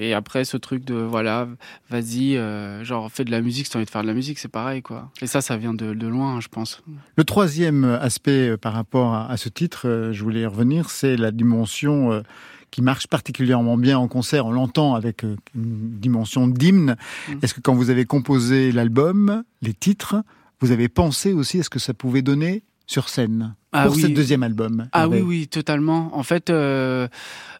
Et 0.00 0.14
après, 0.14 0.44
ce 0.44 0.56
truc 0.56 0.84
de 0.84 0.94
voilà, 0.94 1.48
vas-y, 1.90 2.36
euh, 2.36 2.84
genre 2.84 3.10
fais 3.10 3.24
de 3.24 3.32
la 3.32 3.40
musique, 3.40 3.66
si 3.66 3.72
t'as 3.72 3.80
envie 3.80 3.86
de 3.86 3.90
faire 3.90 4.02
de 4.02 4.06
la 4.06 4.14
musique, 4.14 4.38
c'est 4.38 4.46
pareil, 4.46 4.80
quoi. 4.80 5.10
Et 5.20 5.26
ça, 5.26 5.40
ça 5.40 5.56
vient 5.56 5.74
de, 5.74 5.92
de 5.92 6.06
loin, 6.06 6.36
hein, 6.36 6.40
je 6.40 6.46
pense. 6.46 6.80
Le 7.16 7.24
troisième 7.24 7.84
aspect 7.84 8.50
euh, 8.50 8.56
par 8.56 8.74
rapport 8.74 9.12
à, 9.12 9.28
à 9.28 9.36
ce 9.36 9.48
titre, 9.48 9.88
euh, 9.88 10.12
je 10.12 10.22
voulais 10.22 10.42
y 10.42 10.46
revenir, 10.46 10.90
c'est 10.90 11.16
la 11.16 11.32
dimension 11.32 12.12
euh, 12.12 12.22
qui 12.70 12.80
marche 12.80 13.08
particulièrement 13.08 13.76
bien 13.76 13.98
en 13.98 14.06
concert. 14.06 14.46
On 14.46 14.52
l'entend 14.52 14.94
avec 14.94 15.24
une 15.24 15.98
dimension 15.98 16.46
d'hymne. 16.46 16.94
Mm. 17.28 17.32
Est-ce 17.42 17.54
que 17.54 17.60
quand 17.60 17.74
vous 17.74 17.90
avez 17.90 18.04
composé 18.04 18.70
l'album, 18.70 19.42
les 19.62 19.74
titres, 19.74 20.22
vous 20.60 20.70
avez 20.70 20.88
pensé 20.88 21.32
aussi 21.32 21.58
à 21.58 21.64
ce 21.64 21.70
que 21.70 21.80
ça 21.80 21.92
pouvait 21.92 22.22
donner 22.22 22.62
sur 22.86 23.08
scène? 23.08 23.54
Ah 23.72 23.86
pour 23.86 23.96
oui. 23.96 24.02
ce 24.02 24.06
deuxième 24.06 24.42
album 24.42 24.88
Ah 24.92 25.08
oui, 25.08 25.20
oui, 25.20 25.46
totalement. 25.46 26.10
En 26.14 26.22
fait, 26.22 26.48
euh, 26.48 27.06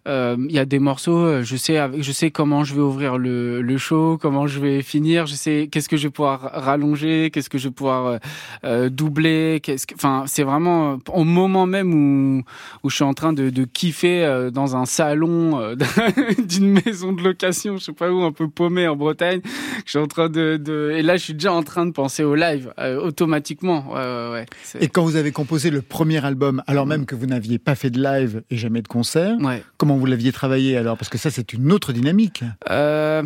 euh, 0.07 0.37
il 0.49 0.55
y 0.55 0.59
a 0.59 0.65
des 0.65 0.79
morceaux, 0.79 1.19
euh, 1.19 1.43
je 1.43 1.57
sais, 1.57 1.79
je 1.99 2.13
sais 2.13 2.31
comment 2.31 2.65
je 2.65 2.75
vais 2.75 2.81
ouvrir 2.81 3.19
le, 3.19 3.61
le 3.61 3.77
show, 3.79 4.17
comment 4.19 4.47
je 4.47 4.59
vais 4.59 4.81
finir, 4.81 5.27
je 5.27 5.35
sais 5.35 5.69
qu'est-ce 5.71 5.89
que 5.89 5.99
je 5.99 6.05
vais 6.05 6.11
pouvoir 6.11 6.41
rallonger, 6.41 7.31
qu'est-ce 7.31 7.51
que 7.51 7.59
je 7.59 7.69
vais 7.69 7.75
pouvoir 7.75 8.19
euh, 8.65 8.89
doubler, 8.89 9.61
qu'est-ce 9.63 9.87
que, 9.87 9.95
enfin, 9.95 10.25
c'est 10.27 10.45
vraiment 10.45 10.99
au 11.13 11.25
moment 11.25 11.67
même 11.67 11.93
où 11.93 12.43
où 12.83 12.91
je 12.91 12.95
suis 12.95 13.05
en 13.05 13.13
train 13.13 13.35
de, 13.35 13.51
de 13.51 13.65
kiffer 13.65 14.49
dans 14.53 14.77
un 14.77 14.87
salon 14.87 15.61
d'une 16.49 16.81
maison 16.85 17.13
de 17.13 17.23
location, 17.23 17.77
je 17.77 17.85
sais 17.85 17.93
pas 17.93 18.11
où, 18.11 18.23
un 18.23 18.33
peu 18.33 18.49
paumé 18.49 18.89
en 18.89 18.97
Bretagne. 18.97 19.41
Je 19.85 19.91
suis 19.91 19.99
en 19.99 20.07
train 20.07 20.31
de, 20.31 20.57
de, 20.57 20.93
et 20.97 21.03
là, 21.03 21.17
je 21.17 21.25
suis 21.25 21.35
déjà 21.35 21.53
en 21.53 21.63
train 21.63 21.85
de 21.85 21.91
penser 21.91 22.23
au 22.25 22.35
live 22.35 22.73
automatiquement. 23.03 23.85
Ouais, 23.93 24.33
ouais, 24.33 24.47
Et 24.81 24.89
quand 24.89 25.03
vous 25.03 25.17
avez 25.17 25.33
composé 25.33 25.71
le 25.71 25.83
premier 25.83 25.98
album, 26.25 26.63
alors 26.67 26.87
même 26.87 27.07
que 27.07 27.15
vous 27.15 27.27
n'aviez 27.27 27.59
pas 27.59 27.75
fait 27.75 27.91
de 27.91 28.03
live 28.03 28.43
et 28.51 28.57
jamais 28.57 28.83
de 28.83 28.89
concert, 28.89 29.37
Ouais. 29.41 29.63
comment 29.77 29.97
vous 29.97 30.07
l'aviez 30.07 30.33
travaillé 30.33 30.77
alors? 30.77 30.97
Parce 30.97 31.09
que 31.09 31.19
ça, 31.19 31.31
c'est 31.31 31.53
une 31.53 31.73
autre 31.73 31.93
dynamique. 31.93 32.43
Euh, 32.71 33.23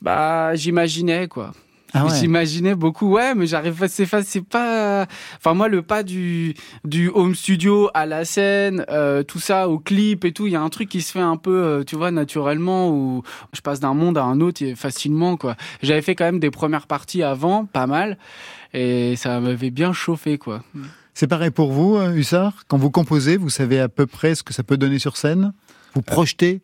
bah, 0.00 0.54
j'imaginais 0.54 1.28
quoi. 1.28 1.52
Ah 1.94 2.06
ouais. 2.06 2.10
J'imaginais 2.20 2.74
beaucoup, 2.74 3.10
ouais, 3.12 3.34
mais 3.34 3.46
j'arrive 3.46 3.74
pas, 3.74 3.86
c'est 3.86 4.06
pas, 4.06 4.22
c'est 4.22 4.40
pas, 4.40 5.06
enfin 5.36 5.52
moi 5.52 5.68
le 5.68 5.82
pas 5.82 6.02
du 6.02 6.54
du 6.86 7.10
home 7.10 7.34
studio 7.34 7.90
à 7.92 8.06
la 8.06 8.24
scène, 8.24 8.86
euh, 8.88 9.22
tout 9.22 9.38
ça 9.40 9.68
au 9.68 9.78
clip 9.78 10.24
et 10.24 10.32
tout, 10.32 10.46
il 10.46 10.54
y 10.54 10.56
a 10.56 10.62
un 10.62 10.70
truc 10.70 10.88
qui 10.88 11.02
se 11.02 11.12
fait 11.12 11.20
un 11.20 11.36
peu, 11.36 11.54
euh, 11.54 11.84
tu 11.84 11.96
vois, 11.96 12.10
naturellement 12.10 12.90
où 12.90 13.22
je 13.52 13.60
passe 13.60 13.78
d'un 13.80 13.92
monde 13.92 14.16
à 14.16 14.22
un 14.24 14.40
autre 14.40 14.64
facilement 14.74 15.36
quoi. 15.36 15.54
J'avais 15.82 16.00
fait 16.00 16.14
quand 16.14 16.24
même 16.24 16.40
des 16.40 16.50
premières 16.50 16.86
parties 16.86 17.22
avant, 17.22 17.66
pas 17.66 17.86
mal, 17.86 18.16
et 18.72 19.14
ça 19.16 19.38
m'avait 19.40 19.70
bien 19.70 19.92
chauffé 19.92 20.38
quoi. 20.38 20.62
C'est 21.14 21.26
pareil 21.26 21.50
pour 21.50 21.72
vous, 21.72 21.96
euh, 21.96 22.14
Hussard? 22.14 22.64
Quand 22.68 22.78
vous 22.78 22.90
composez, 22.90 23.36
vous 23.36 23.50
savez 23.50 23.80
à 23.80 23.88
peu 23.88 24.06
près 24.06 24.34
ce 24.34 24.42
que 24.42 24.52
ça 24.52 24.62
peut 24.62 24.76
donner 24.76 24.98
sur 24.98 25.16
scène? 25.16 25.52
Vous 25.94 26.02
projetez? 26.02 26.60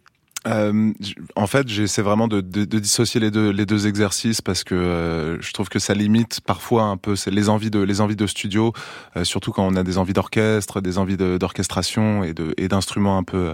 Euh, 0.46 0.92
en 1.36 1.46
fait, 1.46 1.68
j'essaie 1.68 2.00
vraiment 2.00 2.28
de, 2.28 2.40
de, 2.40 2.64
de 2.64 2.78
dissocier 2.78 3.20
les 3.20 3.30
deux, 3.30 3.50
les 3.50 3.66
deux 3.66 3.86
exercices 3.86 4.40
parce 4.40 4.64
que 4.64 4.74
euh, 4.74 5.40
je 5.42 5.52
trouve 5.52 5.68
que 5.68 5.78
ça 5.78 5.94
limite 5.94 6.40
parfois 6.40 6.84
un 6.84 6.96
peu 6.96 7.14
les 7.26 7.48
envies 7.48 7.70
de, 7.70 7.80
les 7.80 8.00
envies 8.00 8.16
de 8.16 8.26
studio, 8.26 8.72
euh, 9.16 9.24
surtout 9.24 9.52
quand 9.52 9.66
on 9.66 9.76
a 9.76 9.82
des 9.82 9.98
envies 9.98 10.12
d'orchestre, 10.14 10.80
des 10.80 10.96
envies 10.96 11.16
de- 11.16 11.36
d'orchestration 11.38 12.22
de 12.22 12.54
et 12.56 12.68
d'instruments 12.68 13.18
un 13.18 13.24
peu. 13.24 13.52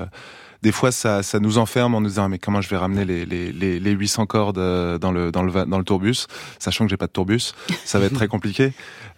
Des 0.65 0.73
fois, 0.73 0.91
ça, 0.91 1.23
ça 1.23 1.39
nous 1.39 1.59
enferme 1.59 1.95
en 1.95 2.01
nous 2.01 2.09
disant 2.09 2.29
mais 2.29 2.39
comment 2.41 2.61
je 2.61 2.69
vais 2.71 2.77
ramener 2.77 3.05
les, 3.05 3.25
les, 3.27 3.53
les, 3.53 3.79
les 3.79 3.91
800 3.93 4.27
cordes 4.27 4.59
euh, 4.59 4.99
dans 4.99 5.13
le 5.13 5.31
dans 5.31 5.43
le 5.45 5.53
dans 5.67 5.79
le 5.79 5.85
tourbus, 5.85 6.27
sachant 6.59 6.85
que 6.87 6.91
j'ai 6.91 6.97
pas 6.97 7.07
de 7.07 7.13
tourbus, 7.13 7.53
ça 7.85 7.99
va 8.01 8.07
être 8.07 8.15
très 8.15 8.27
compliqué. 8.35 8.73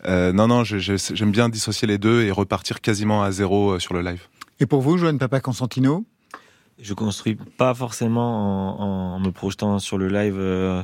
Euh, 0.06 0.32
non, 0.32 0.48
non, 0.48 0.64
j'aime 0.64 1.30
bien 1.30 1.48
dissocier 1.48 1.88
les 1.88 1.98
deux 1.98 2.22
et 2.22 2.30
repartir 2.30 2.80
quasiment 2.80 3.22
à 3.22 3.30
zéro 3.30 3.70
euh, 3.70 3.78
sur 3.78 3.94
le 3.94 4.02
live. 4.02 4.22
Et 4.60 4.66
pour 4.66 4.80
vous, 4.82 4.98
Joanne 4.98 5.18
Papa 5.18 5.40
Constantino? 5.40 6.04
Je 6.78 6.92
construis 6.92 7.36
pas 7.56 7.72
forcément 7.74 8.78
en, 8.80 9.16
en 9.16 9.20
me 9.20 9.30
projetant 9.30 9.78
sur 9.78 9.96
le 9.96 10.08
live, 10.08 10.36
euh, 10.36 10.82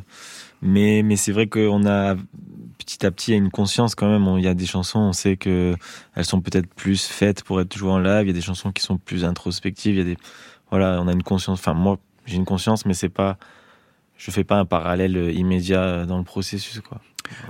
mais, 0.62 1.02
mais 1.04 1.16
c'est 1.16 1.32
vrai 1.32 1.48
qu'on 1.48 1.84
a 1.84 2.14
petit 2.78 3.04
à 3.04 3.10
petit 3.10 3.34
une 3.34 3.50
conscience 3.50 3.94
quand 3.94 4.08
même. 4.08 4.26
On- 4.26 4.38
Il 4.38 4.44
y 4.44 4.48
a 4.48 4.54
des 4.54 4.64
chansons, 4.66 5.00
on 5.00 5.12
sait 5.12 5.36
que 5.36 5.74
elles 6.14 6.24
sont 6.24 6.40
peut-être 6.40 6.72
plus 6.74 7.04
faites 7.04 7.42
pour 7.44 7.60
être 7.60 7.76
jouées 7.76 7.90
en 7.92 7.98
live. 7.98 8.22
Il 8.22 8.28
y 8.28 8.30
a 8.30 8.32
des 8.32 8.40
chansons 8.40 8.72
qui 8.72 8.82
sont 8.82 8.96
plus 8.96 9.24
introspectives. 9.26 9.94
Il 9.94 9.98
y 9.98 10.00
a 10.00 10.04
des 10.04 10.16
voilà, 10.72 11.00
on 11.00 11.06
a 11.06 11.12
une 11.12 11.22
conscience. 11.22 11.60
Enfin 11.60 11.74
moi, 11.74 11.98
j'ai 12.26 12.36
une 12.36 12.44
conscience, 12.44 12.86
mais 12.86 12.94
c'est 12.94 13.08
pas, 13.08 13.36
je 14.16 14.30
fais 14.30 14.42
pas 14.42 14.58
un 14.58 14.64
parallèle 14.64 15.16
immédiat 15.36 16.06
dans 16.06 16.18
le 16.18 16.24
processus 16.24 16.80
quoi. 16.80 17.00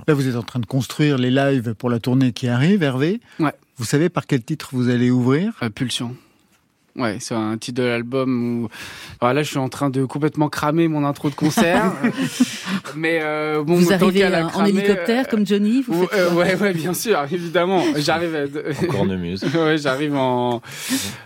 Là, 0.07 0.13
vous 0.13 0.27
êtes 0.27 0.35
en 0.35 0.43
train 0.43 0.59
de 0.59 0.65
construire 0.65 1.17
les 1.17 1.31
lives 1.31 1.73
pour 1.73 1.89
la 1.89 1.99
tournée 1.99 2.31
qui 2.31 2.47
arrive, 2.47 2.83
Hervé. 2.83 3.19
Ouais. 3.39 3.53
Vous 3.77 3.85
savez 3.85 4.09
par 4.09 4.27
quel 4.27 4.43
titre 4.43 4.69
vous 4.73 4.89
allez 4.89 5.09
ouvrir? 5.09 5.53
Euh, 5.63 5.69
Pulsion. 5.69 6.15
Ouais, 6.95 7.17
c'est 7.19 7.33
un 7.33 7.57
titre 7.57 7.81
de 7.81 7.87
l'album 7.87 8.63
où 8.63 8.69
alors 9.19 9.33
là 9.33 9.41
je 9.41 9.49
suis 9.49 9.57
en 9.57 9.69
train 9.69 9.89
de 9.89 10.05
complètement 10.05 10.47
cramer 10.47 10.87
mon 10.87 11.03
intro 11.03 11.29
de 11.31 11.35
concert. 11.35 11.91
mais 12.95 13.19
euh, 13.23 13.63
bon, 13.63 13.75
Vous 13.75 13.85
tant 13.85 13.95
arrivez 13.95 14.25
en 14.25 14.65
hélicoptère 14.65 15.25
euh, 15.25 15.29
comme 15.29 15.45
Johnny 15.45 15.81
vous 15.81 16.05
faites 16.05 16.19
euh, 16.19 16.33
ouais, 16.33 16.55
ouais, 16.55 16.73
bien 16.73 16.93
sûr, 16.93 17.19
évidemment. 17.31 17.83
J'arrive 17.97 18.35
à... 18.35 18.85
Cornemuse. 18.85 19.43
ouais, 19.55 19.77
j'arrive 19.79 20.15
en. 20.15 20.61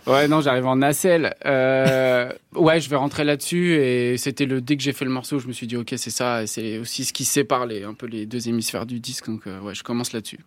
Ouais, 0.05 0.29
non, 0.29 0.39
j'arrive 0.39 0.67
en 0.67 0.77
nacelle. 0.77 1.35
Euh... 1.45 2.29
Ouais, 2.57 2.79
je 2.79 2.89
vais 2.89 2.95
rentrer 2.95 3.23
là-dessus 3.23 3.75
et 3.75 4.17
c'était 4.17 4.45
le 4.45 4.61
dès 4.61 4.77
que 4.77 4.83
j'ai 4.83 4.93
fait 4.93 5.05
le 5.05 5.11
morceau, 5.11 5.37
je 5.39 5.47
me 5.47 5.53
suis 5.53 5.67
dit 5.67 5.77
ok, 5.77 5.93
c'est 5.97 6.09
ça. 6.09 6.43
Et 6.43 6.47
c'est 6.47 6.79
aussi 6.79 7.05
ce 7.05 7.13
qui 7.13 7.25
sépare 7.25 7.65
les 7.65 7.83
un 7.83 7.93
peu 7.93 8.07
les 8.07 8.25
deux 8.25 8.47
hémisphères 8.47 8.85
du 8.85 8.99
disque. 8.99 9.27
Donc 9.27 9.41
euh, 9.47 9.59
ouais, 9.61 9.75
je 9.75 9.83
commence 9.83 10.13
là-dessus. 10.13 10.39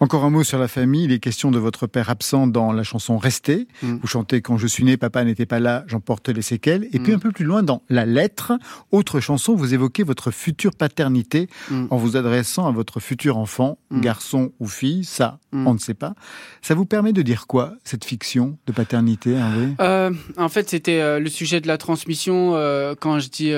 Encore 0.00 0.24
un 0.24 0.30
mot 0.30 0.44
sur 0.44 0.58
la 0.58 0.68
famille. 0.68 1.04
Il 1.04 1.12
est 1.12 1.18
question 1.18 1.50
de 1.50 1.58
votre 1.58 1.86
père 1.86 2.10
absent 2.10 2.46
dans 2.46 2.72
la 2.72 2.82
chanson 2.82 3.16
Restez. 3.16 3.66
Mm. 3.82 3.96
Vous 4.00 4.06
chantez 4.06 4.42
Quand 4.42 4.55
je 4.58 4.66
suis 4.66 4.84
né, 4.84 4.96
papa 4.96 5.24
n'était 5.24 5.46
pas 5.46 5.60
là, 5.60 5.84
j'emporte 5.86 6.28
les 6.28 6.42
séquelles. 6.42 6.84
Et 6.92 6.98
puis 6.98 7.12
Mm. 7.12 7.16
un 7.16 7.18
peu 7.18 7.30
plus 7.32 7.44
loin, 7.44 7.62
dans 7.62 7.82
La 7.88 8.04
lettre, 8.06 8.52
autre 8.92 9.20
chanson, 9.20 9.54
vous 9.54 9.74
évoquez 9.74 10.02
votre 10.02 10.30
future 10.30 10.74
paternité 10.74 11.48
Mm. 11.70 11.86
en 11.90 11.96
vous 11.96 12.16
adressant 12.16 12.66
à 12.66 12.70
votre 12.72 13.00
futur 13.00 13.36
enfant, 13.38 13.78
Mm. 13.90 14.00
garçon 14.00 14.52
ou 14.60 14.66
fille. 14.68 15.04
Ça, 15.04 15.38
on 15.52 15.72
ne 15.74 15.78
sait 15.78 15.94
pas. 15.94 16.14
Ça 16.60 16.74
vous 16.74 16.84
permet 16.84 17.12
de 17.14 17.22
dire 17.22 17.46
quoi, 17.46 17.72
cette 17.84 18.04
fiction 18.04 18.58
de 18.66 18.72
paternité, 18.72 19.36
Euh, 19.80 20.10
en 20.36 20.48
fait, 20.48 20.68
c'était 20.68 21.00
euh, 21.00 21.18
le 21.18 21.28
sujet 21.30 21.60
de 21.60 21.66
la 21.66 21.78
transmission. 21.78 22.52
euh, 22.54 22.94
quand 22.98 23.18
je 23.20 23.28
dis 23.30 23.50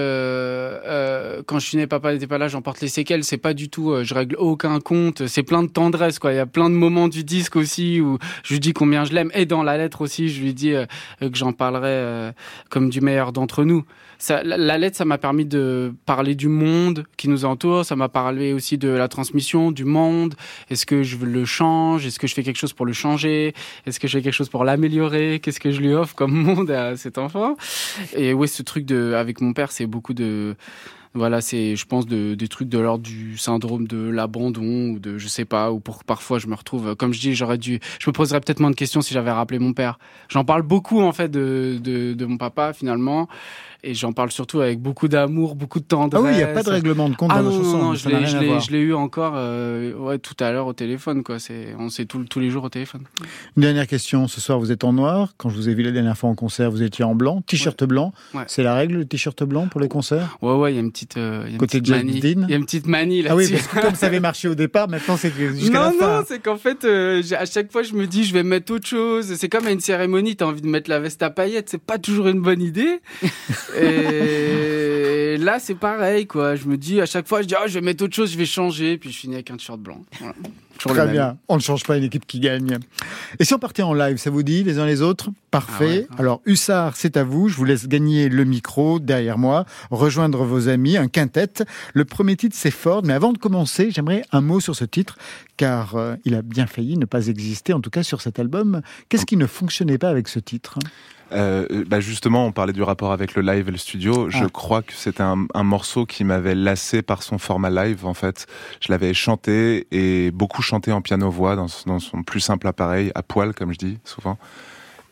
quand 1.46 1.58
je 1.58 1.66
suis 1.66 1.76
né, 1.76 1.86
papa 1.86 2.12
n'était 2.12 2.26
pas 2.26 2.38
là, 2.38 2.48
j'emporte 2.48 2.80
les 2.80 2.88
séquelles. 2.88 3.24
C'est 3.24 3.38
pas 3.38 3.54
du 3.54 3.68
tout. 3.68 3.94
je 4.02 4.14
règle 4.14 4.36
aucun 4.36 4.80
compte. 4.80 5.26
C'est 5.26 5.42
plein 5.42 5.62
de 5.62 5.68
tendresse, 5.68 6.18
quoi. 6.18 6.32
Il 6.32 6.36
y 6.36 6.40
a 6.40 6.46
plein 6.46 6.70
de 6.70 6.74
moments 6.74 7.08
du 7.08 7.24
disque 7.24 7.56
aussi 7.56 8.00
où 8.00 8.18
je 8.44 8.54
lui 8.54 8.60
dis 8.60 8.72
combien 8.72 9.04
je 9.04 9.12
l'aime. 9.12 9.30
Et 9.34 9.46
dans 9.46 9.62
la 9.62 9.76
lettre 9.78 10.00
aussi, 10.02 10.28
je 10.28 10.40
lui 10.42 10.54
dis 10.54 10.72
euh, 10.72 10.86
que 11.20 11.34
j'en 11.34 11.52
parlerai 11.52 11.88
euh, 11.88 12.32
comme 12.70 12.90
du 12.90 13.00
meilleur 13.00 13.32
d'entre 13.32 13.64
nous. 13.64 13.84
Ça, 14.18 14.42
la, 14.42 14.56
la 14.56 14.78
lettre, 14.78 14.96
ça 14.96 15.04
m'a 15.04 15.18
permis 15.18 15.44
de 15.44 15.94
parler 16.04 16.34
du 16.34 16.48
monde 16.48 17.04
qui 17.16 17.28
nous 17.28 17.44
entoure. 17.44 17.84
Ça 17.84 17.94
m'a 17.94 18.08
parlé 18.08 18.52
aussi 18.52 18.76
de 18.76 18.88
la 18.88 19.08
transmission 19.08 19.70
du 19.70 19.84
monde. 19.84 20.34
Est-ce 20.70 20.86
que 20.86 21.02
je 21.02 21.16
le 21.18 21.44
change? 21.44 22.04
Est-ce 22.04 22.18
que 22.18 22.26
je 22.26 22.34
fais 22.34 22.42
quelque 22.42 22.58
chose 22.58 22.72
pour 22.72 22.86
le 22.86 22.92
changer? 22.92 23.54
Est-ce 23.86 24.00
que 24.00 24.08
je 24.08 24.16
fais 24.16 24.22
quelque 24.22 24.32
chose 24.32 24.48
pour 24.48 24.64
l'améliorer? 24.64 25.40
Qu'est-ce 25.40 25.60
que 25.60 25.70
je 25.70 25.80
lui 25.80 25.94
offre 25.94 26.14
comme 26.14 26.32
monde 26.42 26.70
à 26.70 26.96
cet 26.96 27.18
enfant? 27.18 27.56
Et 28.14 28.34
ouais, 28.34 28.46
ce 28.48 28.62
truc 28.62 28.84
de 28.84 29.14
avec 29.14 29.40
mon 29.40 29.52
père, 29.52 29.70
c'est 29.70 29.86
beaucoup 29.86 30.14
de 30.14 30.56
voilà, 31.14 31.40
c'est 31.40 31.76
je 31.76 31.86
pense 31.86 32.06
de, 32.06 32.34
des 32.34 32.48
trucs 32.48 32.68
de 32.68 32.78
l'ordre 32.78 33.04
du 33.04 33.36
syndrome 33.38 33.86
de 33.86 34.08
l'abandon 34.10 34.90
ou 34.90 34.98
de 34.98 35.18
je 35.18 35.28
sais 35.28 35.44
pas 35.44 35.72
ou 35.72 35.80
pour 35.80 36.04
parfois 36.04 36.38
je 36.38 36.46
me 36.46 36.54
retrouve 36.54 36.94
comme 36.96 37.12
je 37.12 37.20
dis, 37.20 37.34
j'aurais 37.34 37.58
dû 37.58 37.80
je 37.98 38.10
me 38.10 38.12
poserais 38.12 38.40
peut-être 38.40 38.60
moins 38.60 38.70
de 38.70 38.76
questions 38.76 39.00
si 39.00 39.14
j'avais 39.14 39.30
rappelé 39.30 39.58
mon 39.58 39.72
père. 39.72 39.98
J'en 40.28 40.44
parle 40.44 40.62
beaucoup 40.62 41.00
en 41.00 41.12
fait 41.12 41.30
de, 41.30 41.78
de 41.82 42.14
de 42.14 42.26
mon 42.26 42.36
papa 42.36 42.72
finalement 42.72 43.28
et 43.84 43.94
j'en 43.94 44.12
parle 44.12 44.30
surtout 44.32 44.60
avec 44.60 44.80
beaucoup 44.80 45.06
d'amour, 45.08 45.54
beaucoup 45.54 45.78
de 45.78 45.84
tendresse. 45.84 46.20
Ah 46.22 46.26
oui, 46.26 46.32
il 46.34 46.36
n'y 46.36 46.42
a 46.42 46.48
pas 46.48 46.62
de 46.62 46.70
règlement 46.70 47.08
de 47.08 47.14
compte 47.14 47.30
Ah 47.32 47.42
dans 47.42 47.50
non, 47.50 47.56
la 47.58 47.64
chanson. 47.64 47.78
non, 47.78 47.94
ça 47.94 48.10
je 48.58 48.70
l'ai, 48.70 48.78
eu 48.80 48.92
encore 48.94 49.34
euh, 49.36 49.94
ouais, 49.94 50.18
tout 50.18 50.34
à 50.40 50.50
l'heure 50.50 50.66
au 50.66 50.72
téléphone. 50.72 51.22
Quoi. 51.22 51.36
On 51.78 51.88
sait 51.88 52.04
tout, 52.04 52.24
tous 52.24 52.40
les 52.40 52.50
jours 52.50 52.64
au 52.64 52.68
téléphone. 52.68 53.02
Une 53.56 53.62
dernière 53.62 53.86
question. 53.86 54.26
Ce 54.26 54.40
soir, 54.40 54.58
vous 54.58 54.72
êtes 54.72 54.84
en 54.84 54.92
noir. 54.92 55.34
Quand 55.36 55.48
je 55.48 55.54
vous 55.56 55.68
ai 55.68 55.74
vu 55.74 55.82
la 55.82 55.92
dernière 55.92 56.18
fois 56.18 56.28
en 56.30 56.34
concert, 56.34 56.70
vous 56.70 56.82
étiez 56.82 57.04
en 57.04 57.14
blanc. 57.14 57.42
T-shirt 57.46 57.84
blanc. 57.84 58.12
Ouais. 58.34 58.42
C'est 58.48 58.62
la 58.62 58.74
règle, 58.74 58.96
le 58.96 59.04
t-shirt 59.04 59.42
blanc 59.44 59.68
pour 59.68 59.80
les 59.80 59.88
concerts? 59.88 60.36
Ouais, 60.42 60.54
ouais, 60.54 60.72
il 60.72 60.74
y 60.74 60.78
a 60.78 60.80
une 60.80 60.90
petite, 60.90 61.16
euh, 61.16 61.42
y 61.44 61.46
a 61.46 61.50
une 61.52 61.58
Côté 61.58 61.80
petite 61.80 61.94
manie. 61.94 62.18
Il 62.18 62.50
y 62.50 62.52
a 62.54 62.56
une 62.56 62.64
petite 62.64 62.86
manie 62.86 63.24
Ah 63.28 63.36
oui, 63.36 63.44
là-dessus. 63.48 63.52
parce 63.52 63.66
que 63.68 63.86
comme 63.88 63.94
ça 63.94 64.06
avait 64.06 64.20
marché 64.20 64.48
au 64.48 64.54
départ, 64.54 64.88
maintenant 64.88 65.16
c'est 65.16 65.32
jusqu'à 65.32 65.72
la 65.80 65.90
non, 65.92 65.98
fin. 65.98 66.18
non, 66.18 66.24
c'est 66.26 66.42
qu'en 66.42 66.56
fait, 66.56 66.84
euh, 66.84 67.22
à 67.38 67.46
chaque 67.46 67.70
fois, 67.70 67.82
je 67.82 67.94
me 67.94 68.06
dis, 68.06 68.24
je 68.24 68.34
vais 68.34 68.42
mettre 68.42 68.72
autre 68.72 68.86
chose. 68.86 69.34
C'est 69.36 69.48
comme 69.48 69.66
à 69.66 69.70
une 69.70 69.80
cérémonie, 69.80 70.34
t'as 70.36 70.46
envie 70.46 70.62
de 70.62 70.66
mettre 70.66 70.90
la 70.90 70.98
veste 70.98 71.22
à 71.22 71.30
paillettes, 71.30 71.68
c'est 71.70 71.80
pas 71.82 71.98
toujours 71.98 72.28
une 72.28 72.40
bonne 72.40 72.60
idée. 72.62 73.00
Et 73.76 75.36
là, 75.38 75.58
c'est 75.58 75.74
pareil, 75.74 76.26
quoi. 76.26 76.56
Je 76.56 76.66
me 76.66 76.76
dis, 76.76 77.00
à 77.00 77.06
chaque 77.06 77.28
fois, 77.28 77.42
je 77.42 77.46
dis, 77.46 77.54
ah, 77.54 77.66
je 77.66 77.74
vais 77.74 77.80
mettre 77.80 78.04
autre 78.04 78.14
chose, 78.14 78.32
je 78.32 78.38
vais 78.38 78.46
changer, 78.46 78.98
puis 78.98 79.10
je 79.12 79.18
finis 79.18 79.34
avec 79.34 79.50
un 79.50 79.56
t-shirt 79.56 79.80
blanc. 79.80 80.04
Voilà. 80.20 80.34
Toujours 80.78 80.92
le 80.92 80.98
Très 80.98 81.06
même. 81.06 81.14
bien. 81.14 81.38
On 81.48 81.56
ne 81.56 81.60
change 81.60 81.82
pas 81.82 81.96
une 81.96 82.04
équipe 82.04 82.24
qui 82.24 82.38
gagne. 82.38 82.78
Et 83.40 83.44
si 83.44 83.52
on 83.52 83.58
partait 83.58 83.82
en 83.82 83.94
live, 83.94 84.16
ça 84.18 84.30
vous 84.30 84.44
dit, 84.44 84.62
les 84.62 84.78
uns 84.78 84.86
les 84.86 85.02
autres? 85.02 85.30
Parfait. 85.50 86.06
Ah 86.08 86.12
ouais. 86.14 86.20
Alors, 86.20 86.40
Hussard, 86.46 86.96
c'est 86.96 87.16
à 87.16 87.24
vous. 87.24 87.48
Je 87.48 87.56
vous 87.56 87.64
laisse 87.64 87.88
gagner 87.88 88.28
le 88.28 88.44
micro 88.44 89.00
derrière 89.00 89.38
moi, 89.38 89.64
rejoindre 89.90 90.44
vos 90.44 90.68
amis, 90.68 90.96
un 90.96 91.08
quintet. 91.08 91.64
Le 91.94 92.04
premier 92.04 92.36
titre, 92.36 92.54
c'est 92.56 92.70
Ford. 92.70 93.02
Mais 93.04 93.12
avant 93.12 93.32
de 93.32 93.38
commencer, 93.38 93.90
j'aimerais 93.90 94.22
un 94.30 94.40
mot 94.40 94.60
sur 94.60 94.76
ce 94.76 94.84
titre, 94.84 95.18
car 95.56 95.96
euh, 95.96 96.14
il 96.24 96.36
a 96.36 96.42
bien 96.42 96.68
failli 96.68 96.96
ne 96.96 97.06
pas 97.06 97.26
exister, 97.26 97.72
en 97.72 97.80
tout 97.80 97.90
cas 97.90 98.04
sur 98.04 98.20
cet 98.20 98.38
album. 98.38 98.80
Qu'est-ce 99.08 99.26
qui 99.26 99.36
ne 99.36 99.46
fonctionnait 99.46 99.98
pas 99.98 100.10
avec 100.10 100.28
ce 100.28 100.38
titre? 100.38 100.78
Euh, 101.32 101.84
bah 101.86 102.00
justement, 102.00 102.46
on 102.46 102.52
parlait 102.52 102.72
du 102.72 102.82
rapport 102.82 103.12
avec 103.12 103.34
le 103.34 103.42
live 103.42 103.68
et 103.68 103.70
le 103.70 103.76
studio. 103.76 104.30
Je 104.30 104.44
Ah. 104.44 104.48
crois 104.50 104.82
que 104.82 104.94
c'était 104.94 105.22
un, 105.22 105.46
un 105.52 105.62
morceau 105.62 106.06
qui 106.06 106.24
m'avait 106.24 106.54
lassé 106.54 107.02
par 107.02 107.22
son 107.22 107.36
format 107.38 107.70
live. 107.70 108.06
En 108.06 108.14
fait, 108.14 108.46
je 108.80 108.90
l'avais 108.90 109.12
chanté 109.12 109.86
et 109.90 110.30
beaucoup 110.30 110.62
chanté 110.62 110.90
en 110.92 111.02
piano-voix 111.02 111.54
dans, 111.56 111.68
son- 111.68 111.88
dans 111.90 111.98
son 112.00 112.22
plus 112.22 112.40
simple 112.40 112.66
appareil, 112.66 113.12
à 113.14 113.22
poil, 113.22 113.52
comme 113.54 113.72
je 113.72 113.78
dis 113.78 113.98
souvent. 114.04 114.38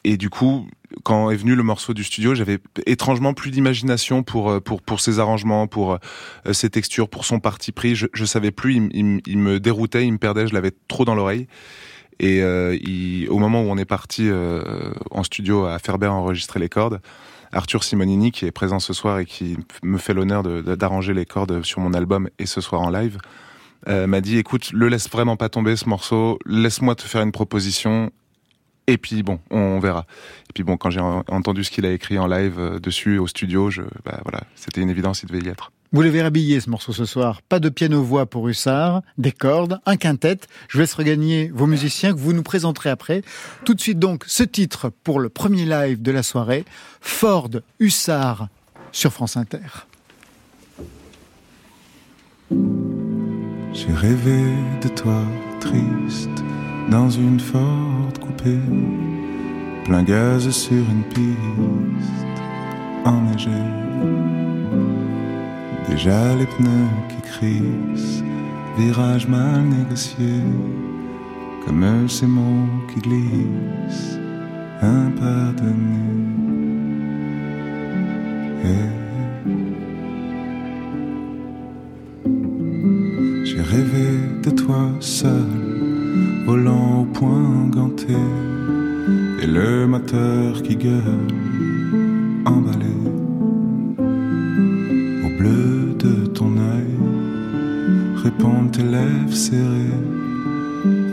Et 0.04 0.16
du 0.16 0.30
coup, 0.30 0.68
quand 1.02 1.30
est 1.30 1.36
venu 1.36 1.54
le 1.56 1.64
morceau 1.64 1.92
du 1.92 2.04
studio, 2.04 2.34
j'avais 2.34 2.60
étrangement 2.86 3.34
plus 3.34 3.50
d'imagination 3.50 4.22
pour 4.22 4.50
euh, 4.50 4.60
pour 4.60 4.80
pour 4.80 5.00
ses 5.00 5.18
arrangements, 5.18 5.66
pour 5.66 5.94
euh, 6.46 6.52
ses 6.52 6.70
textures, 6.70 7.08
pour 7.08 7.24
son 7.24 7.40
parti 7.40 7.72
pris. 7.72 7.96
Je, 7.96 8.06
je 8.14 8.24
savais 8.24 8.52
plus. 8.52 8.76
Il, 8.76 9.20
il 9.26 9.36
me 9.38 9.58
déroutait, 9.60 10.06
il 10.06 10.12
me 10.12 10.18
perdait. 10.18 10.46
Je 10.46 10.54
l'avais 10.54 10.72
trop 10.88 11.04
dans 11.04 11.14
l'oreille. 11.16 11.48
Et 12.18 12.42
euh, 12.42 12.76
il- 12.82 13.28
au 13.30 13.38
moment 13.38 13.62
où 13.62 13.66
on 13.66 13.76
est 13.76 13.84
parti 13.84 14.28
euh, 14.28 14.92
en 15.10 15.22
studio 15.22 15.66
à 15.66 15.78
Ferber 15.78 16.06
enregistrer 16.06 16.60
les 16.60 16.68
cordes, 16.68 17.00
Arthur 17.52 17.84
Simonini, 17.84 18.32
qui 18.32 18.46
est 18.46 18.50
présent 18.52 18.80
ce 18.80 18.92
soir 18.92 19.18
et 19.18 19.24
qui 19.26 19.56
me 19.82 19.98
fait 19.98 20.14
l'honneur 20.14 20.42
d'arranger 20.42 21.14
les 21.14 21.26
cordes 21.26 21.62
sur 21.62 21.80
mon 21.80 21.92
album 21.94 22.28
et 22.38 22.46
ce 22.46 22.60
soir 22.60 22.80
en 22.82 22.90
live, 22.90 23.18
euh, 23.88 24.06
m'a 24.06 24.20
dit 24.20 24.38
écoute, 24.38 24.72
le 24.72 24.88
laisse 24.88 25.08
vraiment 25.08 25.36
pas 25.36 25.48
tomber 25.48 25.76
ce 25.76 25.88
morceau, 25.88 26.38
laisse-moi 26.46 26.94
te 26.94 27.02
faire 27.02 27.22
une 27.22 27.32
proposition. 27.32 28.10
Et 28.88 28.98
puis 28.98 29.22
bon, 29.22 29.40
on 29.50 29.78
verra. 29.80 30.06
Et 30.48 30.52
puis 30.54 30.62
bon, 30.64 30.76
quand 30.76 30.90
j'ai 30.90 31.00
en- 31.00 31.24
entendu 31.28 31.64
ce 31.64 31.70
qu'il 31.70 31.84
a 31.86 31.92
écrit 31.92 32.18
en 32.18 32.26
live 32.26 32.58
euh, 32.58 32.78
dessus 32.78 33.18
au 33.18 33.26
studio, 33.26 33.68
je, 33.70 33.82
bah 34.04 34.20
voilà, 34.24 34.42
c'était 34.54 34.80
une 34.80 34.90
évidence, 34.90 35.22
il 35.22 35.26
devait 35.28 35.44
y 35.44 35.48
être. 35.48 35.72
Vous 35.92 36.02
l'avez 36.02 36.22
rhabillé 36.22 36.60
ce 36.60 36.68
morceau 36.68 36.92
ce 36.92 37.04
soir. 37.04 37.42
Pas 37.48 37.60
de 37.60 37.68
piano-voix 37.68 38.26
pour 38.26 38.48
Hussard, 38.48 39.02
des 39.18 39.32
cordes, 39.32 39.78
un 39.86 39.96
quintet. 39.96 40.38
Je 40.68 40.78
laisse 40.78 40.94
regagner 40.94 41.50
vos 41.54 41.66
musiciens 41.66 42.12
que 42.12 42.18
vous 42.18 42.32
nous 42.32 42.42
présenterez 42.42 42.90
après. 42.90 43.22
Tout 43.64 43.74
de 43.74 43.80
suite 43.80 43.98
donc, 43.98 44.24
ce 44.26 44.42
titre 44.42 44.90
pour 45.04 45.20
le 45.20 45.28
premier 45.28 45.64
live 45.64 46.02
de 46.02 46.10
la 46.10 46.22
soirée, 46.22 46.64
Ford 47.00 47.50
Hussard 47.78 48.48
sur 48.92 49.12
France 49.12 49.36
Inter. 49.36 49.86
J'ai 53.72 53.92
rêvé 53.92 54.42
de 54.82 54.88
toi 54.88 55.22
triste 55.60 56.30
dans 56.90 57.10
une 57.10 57.40
Ford 57.40 58.12
coupée, 58.20 58.60
plein 59.84 60.02
gaz 60.02 60.48
sur 60.50 60.76
une 60.76 61.04
piste 61.04 62.36
enneigée. 63.04 64.45
Déjà 65.88 66.34
les 66.34 66.46
pneus 66.46 66.90
qui 67.08 67.20
crissent, 67.30 68.22
virage 68.76 69.28
mal 69.28 69.62
négocié, 69.62 70.34
comme 71.64 72.08
ces 72.08 72.26
mots 72.26 72.68
qui 72.88 73.00
glissent, 73.00 74.18
impardonnés. 74.82 75.72
Et 78.64 79.06
J'ai 83.44 83.62
rêvé 83.62 84.08
de 84.42 84.50
toi 84.50 84.90
seul, 85.00 85.30
volant 86.46 87.02
au 87.02 87.04
point 87.04 87.68
ganté, 87.70 88.16
et 89.40 89.46
le 89.46 89.86
moteur 89.86 90.62
qui 90.62 90.74
gueule, 90.74 91.28
emballé 92.44 92.95
serrées, 99.36 100.00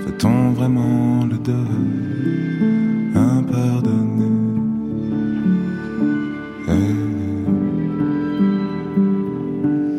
fait-on 0.06 0.54
vraiment 0.54 1.26
le 1.30 1.38
deuil, 1.38 3.14
impardonné? 3.14 4.32
Et 6.70 6.96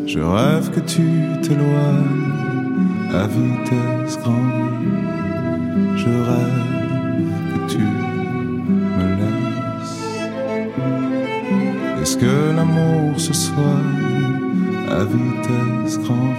je 0.07 0.21
rêve 0.21 0.71
que 0.71 0.81
tu 0.81 1.03
t'éloignes 1.43 2.33
à 3.13 3.27
vitesse 3.27 4.19
grand 4.23 4.33
V. 4.33 4.39
Je 5.97 6.13
rêve 6.31 6.67
que 7.51 7.59
tu 7.73 7.85
me 8.97 9.07
laisses. 9.21 10.03
Est-ce 12.01 12.17
que 12.17 12.35
l'amour 12.57 13.21
se 13.21 13.35
soigne 13.35 14.03
à 14.91 15.05
vitesse 15.05 15.99
grand 15.99 16.33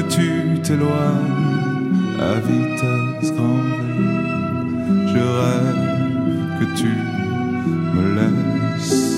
que 0.00 0.14
tu 0.14 0.60
t'éloignes 0.62 0.90
à 2.18 2.34
vitesse 2.40 3.32
grand 3.34 3.62
V. 3.68 3.76
Je 5.12 5.22
rêve 5.40 5.86
que 6.58 6.66
tu 6.78 6.92
me 7.94 8.02
laisses. 8.16 9.10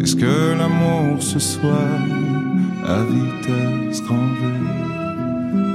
Est-ce 0.00 0.16
que 0.16 0.34
l'amour 0.58 1.22
se 1.22 1.38
soigne 1.38 2.64
à 2.86 3.02
vitesse 3.04 4.02
grand 4.02 4.28
V? 4.38 4.42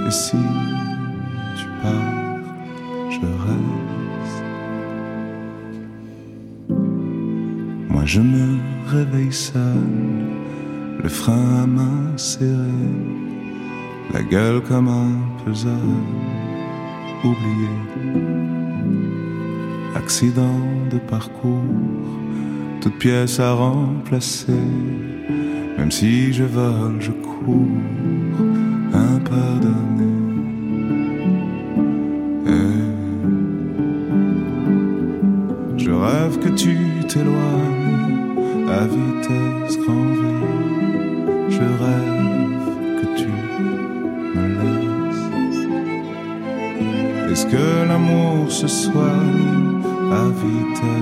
Et 0.08 0.12
si 0.12 0.38
tu 1.58 1.65
pars, 1.82 2.39
je 3.12 3.19
reste. 3.45 4.43
Moi 7.89 8.04
je 8.06 8.21
me 8.21 8.58
réveille 8.88 9.34
seul, 9.34 9.62
le 11.04 11.10
frein 11.10 11.63
à 11.63 11.67
main 11.67 12.17
serré, 12.17 12.47
la 14.13 14.22
gueule 14.24 14.62
comme 14.62 14.88
un 14.88 15.12
puzzle 15.43 15.70
oublié. 17.24 17.70
accident 19.96 20.62
de 20.91 21.00
parcours, 21.00 21.63
toute 22.82 22.98
pièce 22.98 23.39
à 23.39 23.54
remplacer. 23.54 24.63
Même 25.78 25.91
si 25.91 26.32
je 26.34 26.43
vole, 26.43 26.98
je 27.00 27.12
cours, 27.12 27.67
impardonné. 28.93 30.13
Et 32.56 32.80
je 35.78 35.91
rêve 35.91 36.39
que 36.39 36.50
tu 36.50 36.78
t'éloignes 37.10 38.08
à 38.70 38.86
vitesse 38.86 39.78
grand 39.84 39.96
se 48.58 48.67
soigne 48.67 49.84
à 50.12 50.30
vitesse 50.30 50.96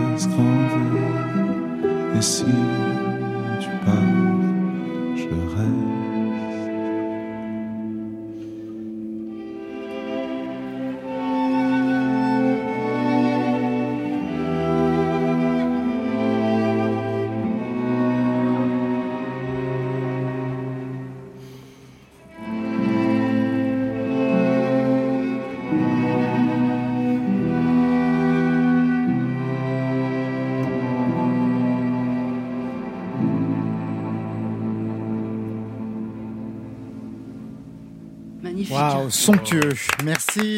Waouh, 38.69 39.09
somptueux. 39.09 39.73
Merci. 40.03 40.57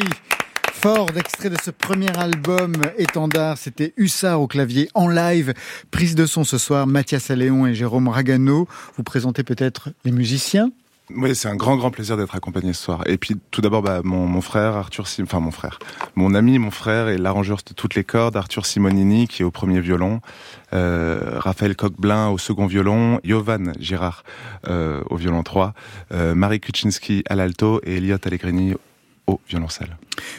Fort 0.72 1.06
d'extrait 1.06 1.50
de 1.50 1.56
ce 1.60 1.72
premier 1.72 2.16
album 2.16 2.74
étendard, 2.96 3.58
c'était 3.58 3.92
Hussard 3.96 4.40
au 4.40 4.46
clavier 4.46 4.88
en 4.94 5.08
live. 5.08 5.52
Prise 5.90 6.14
de 6.14 6.24
son 6.24 6.44
ce 6.44 6.58
soir, 6.58 6.86
Mathias 6.86 7.32
Alléon 7.32 7.66
et 7.66 7.74
Jérôme 7.74 8.06
Ragano. 8.06 8.68
Vous 8.96 9.02
présentez 9.02 9.42
peut-être 9.42 9.88
les 10.04 10.12
musiciens 10.12 10.70
Oui, 11.14 11.34
c'est 11.34 11.48
un 11.48 11.56
grand, 11.56 11.76
grand 11.76 11.90
plaisir 11.90 12.18
d'être 12.18 12.34
accompagné 12.34 12.74
ce 12.74 12.82
soir. 12.82 13.02
Et 13.06 13.16
puis, 13.16 13.36
tout 13.50 13.62
d'abord, 13.62 13.80
bah, 13.80 14.02
mon, 14.04 14.40
frère, 14.42 14.76
Arthur 14.76 15.06
enfin, 15.22 15.40
mon 15.40 15.50
frère, 15.50 15.78
mon 16.16 16.34
ami, 16.34 16.58
mon 16.58 16.70
frère 16.70 17.08
et 17.08 17.16
l'arrangeur 17.16 17.58
de 17.66 17.72
toutes 17.72 17.94
les 17.94 18.04
cordes, 18.04 18.36
Arthur 18.36 18.66
Simonini, 18.66 19.26
qui 19.26 19.40
est 19.40 19.44
au 19.44 19.50
premier 19.50 19.80
violon, 19.80 20.20
euh, 20.74 21.38
Raphaël 21.38 21.76
Coqueblin 21.76 22.28
au 22.28 22.36
second 22.36 22.66
violon, 22.66 23.20
Jovan 23.24 23.72
Girard 23.80 24.22
euh, 24.68 25.02
au 25.08 25.16
violon 25.16 25.42
3, 25.42 25.72
euh, 26.12 26.34
Marie 26.34 26.60
Kuczynski 26.60 27.24
à 27.28 27.36
l'alto 27.36 27.80
et 27.84 27.96
Elliot 27.96 28.18
Allegrini 28.24 28.74
au 29.28 29.40
violoncelle. 29.48 29.96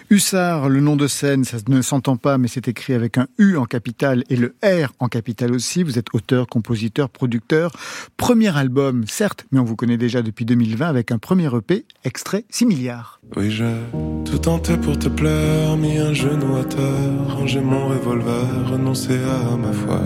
Hussard, 0.09 0.67
le 0.67 0.81
nom 0.81 0.95
de 0.95 1.07
scène, 1.07 1.45
ça 1.45 1.57
ne 1.67 1.81
s'entend 1.81 2.17
pas, 2.17 2.37
mais 2.37 2.47
c'est 2.47 2.67
écrit 2.67 2.93
avec 2.93 3.17
un 3.17 3.27
U 3.37 3.55
en 3.55 3.65
capital 3.65 4.23
et 4.29 4.35
le 4.35 4.55
R 4.63 4.91
en 4.99 5.07
capital 5.07 5.53
aussi. 5.53 5.83
Vous 5.83 5.97
êtes 5.97 6.07
auteur, 6.13 6.47
compositeur, 6.47 7.09
producteur. 7.09 7.71
Premier 8.17 8.55
album, 8.57 9.05
certes, 9.07 9.45
mais 9.51 9.59
on 9.59 9.63
vous 9.63 9.75
connaît 9.75 9.97
déjà 9.97 10.21
depuis 10.21 10.45
2020 10.45 10.87
avec 10.87 11.11
un 11.11 11.19
premier 11.19 11.55
EP, 11.55 11.85
extrait 12.03 12.43
6 12.49 12.65
milliards. 12.65 13.21
Oui, 13.37 13.51
j'ai 13.51 13.75
tout 14.25 14.39
tenté 14.39 14.75
pour 14.75 14.97
te 14.97 15.07
plaire, 15.07 15.77
mis 15.77 15.97
un 15.97 16.13
genou 16.13 16.57
à 16.57 16.65
terre, 16.65 17.37
rangé 17.37 17.61
mon 17.61 17.87
revolver, 17.87 18.71
renoncé 18.71 19.13
à 19.13 19.55
ma 19.55 19.71
foi. 19.71 20.01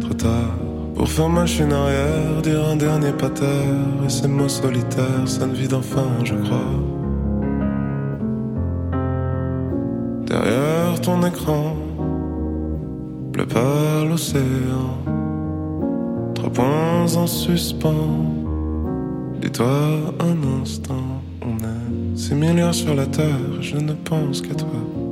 Trop 0.00 0.14
tard 0.14 0.63
pour 0.94 1.08
faire 1.08 1.28
machine 1.28 1.72
arrière, 1.72 2.42
dire 2.42 2.64
un 2.66 2.76
dernier 2.76 3.12
pater, 3.12 3.44
et 4.06 4.08
ces 4.08 4.28
mots 4.28 4.48
solitaires, 4.48 5.26
ça 5.26 5.46
ne 5.46 5.54
vide 5.54 5.74
enfin, 5.74 6.06
je 6.22 6.34
crois. 6.34 6.72
Derrière 10.26 11.00
ton 11.00 11.22
écran, 11.26 11.76
pleut 13.32 13.46
pas 13.46 14.04
l'océan, 14.08 14.98
trois 16.34 16.50
points 16.50 17.16
en 17.16 17.26
suspens. 17.26 18.32
Dis-toi 19.40 19.66
un 20.20 20.62
instant, 20.62 21.06
on 21.42 21.58
est 21.58 22.16
six 22.16 22.34
milliards 22.34 22.74
sur 22.74 22.94
la 22.94 23.06
terre, 23.06 23.60
je 23.60 23.76
ne 23.76 23.92
pense 23.92 24.40
qu'à 24.40 24.54
toi. 24.54 25.03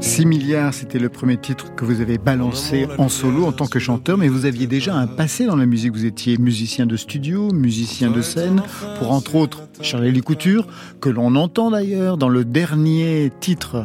6 0.00 0.26
milliards, 0.26 0.74
c'était 0.74 1.00
le 1.00 1.08
premier 1.08 1.36
titre 1.36 1.74
que 1.74 1.84
vous 1.84 2.00
avez 2.00 2.18
balancé 2.18 2.86
en 2.98 3.08
solo 3.08 3.46
en 3.46 3.52
tant 3.52 3.66
que 3.66 3.80
chanteur, 3.80 4.16
mais 4.16 4.28
vous 4.28 4.46
aviez 4.46 4.68
déjà 4.68 4.94
un 4.94 5.08
passé 5.08 5.44
dans 5.44 5.56
la 5.56 5.66
musique. 5.66 5.92
Vous 5.92 6.04
étiez 6.04 6.38
musicien 6.38 6.86
de 6.86 6.96
studio, 6.96 7.52
musicien 7.52 8.10
de 8.10 8.22
scène, 8.22 8.62
pour 8.98 9.10
entre 9.10 9.34
autres 9.34 9.62
Charlie 9.80 10.20
Couture, 10.20 10.68
que 11.00 11.08
l'on 11.08 11.34
entend 11.34 11.72
d'ailleurs 11.72 12.16
dans 12.16 12.28
le 12.28 12.44
dernier 12.44 13.32
titre. 13.40 13.82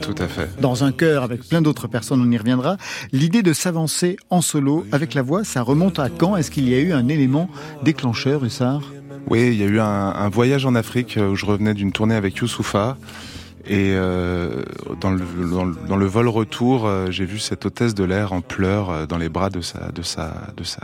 Tout 0.00 0.14
à 0.18 0.28
fait. 0.28 0.48
Dans 0.60 0.84
un 0.84 0.92
chœur 0.92 1.24
avec 1.24 1.42
plein 1.48 1.62
d'autres 1.62 1.88
personnes, 1.88 2.20
on 2.20 2.30
y 2.30 2.38
reviendra. 2.38 2.76
L'idée 3.10 3.42
de 3.42 3.52
s'avancer 3.52 4.16
en 4.30 4.42
solo 4.42 4.86
avec 4.92 5.14
la 5.14 5.22
voix, 5.22 5.42
ça 5.42 5.62
remonte 5.62 5.98
à 5.98 6.10
quand? 6.10 6.36
Est-ce 6.36 6.52
qu'il 6.52 6.68
y 6.68 6.74
a 6.74 6.78
eu 6.78 6.92
un 6.92 7.08
élément 7.08 7.50
déclencheur, 7.82 8.44
Hussard? 8.44 8.82
Oui, 9.28 9.48
il 9.48 9.60
y 9.60 9.64
a 9.64 9.66
eu 9.66 9.80
un, 9.80 9.84
un, 9.84 10.28
voyage 10.28 10.64
en 10.64 10.76
Afrique 10.76 11.18
où 11.20 11.34
je 11.34 11.44
revenais 11.44 11.74
d'une 11.74 11.90
tournée 11.90 12.14
avec 12.14 12.36
Youssoufa. 12.36 12.96
Et 13.68 13.94
euh, 13.94 14.62
dans, 15.00 15.10
le, 15.10 15.24
dans, 15.50 15.64
le, 15.64 15.74
dans, 15.88 15.96
le, 15.96 16.06
vol 16.06 16.28
retour, 16.28 16.86
euh, 16.86 17.10
j'ai 17.10 17.24
vu 17.24 17.40
cette 17.40 17.66
hôtesse 17.66 17.94
de 17.94 18.04
l'air 18.04 18.32
en 18.32 18.40
pleurs 18.40 18.90
euh, 18.90 19.06
dans 19.06 19.18
les 19.18 19.28
bras 19.28 19.50
de 19.50 19.60
sa, 19.60 19.90
de, 19.90 20.02
sa, 20.02 20.52
de 20.56 20.62
sa 20.62 20.82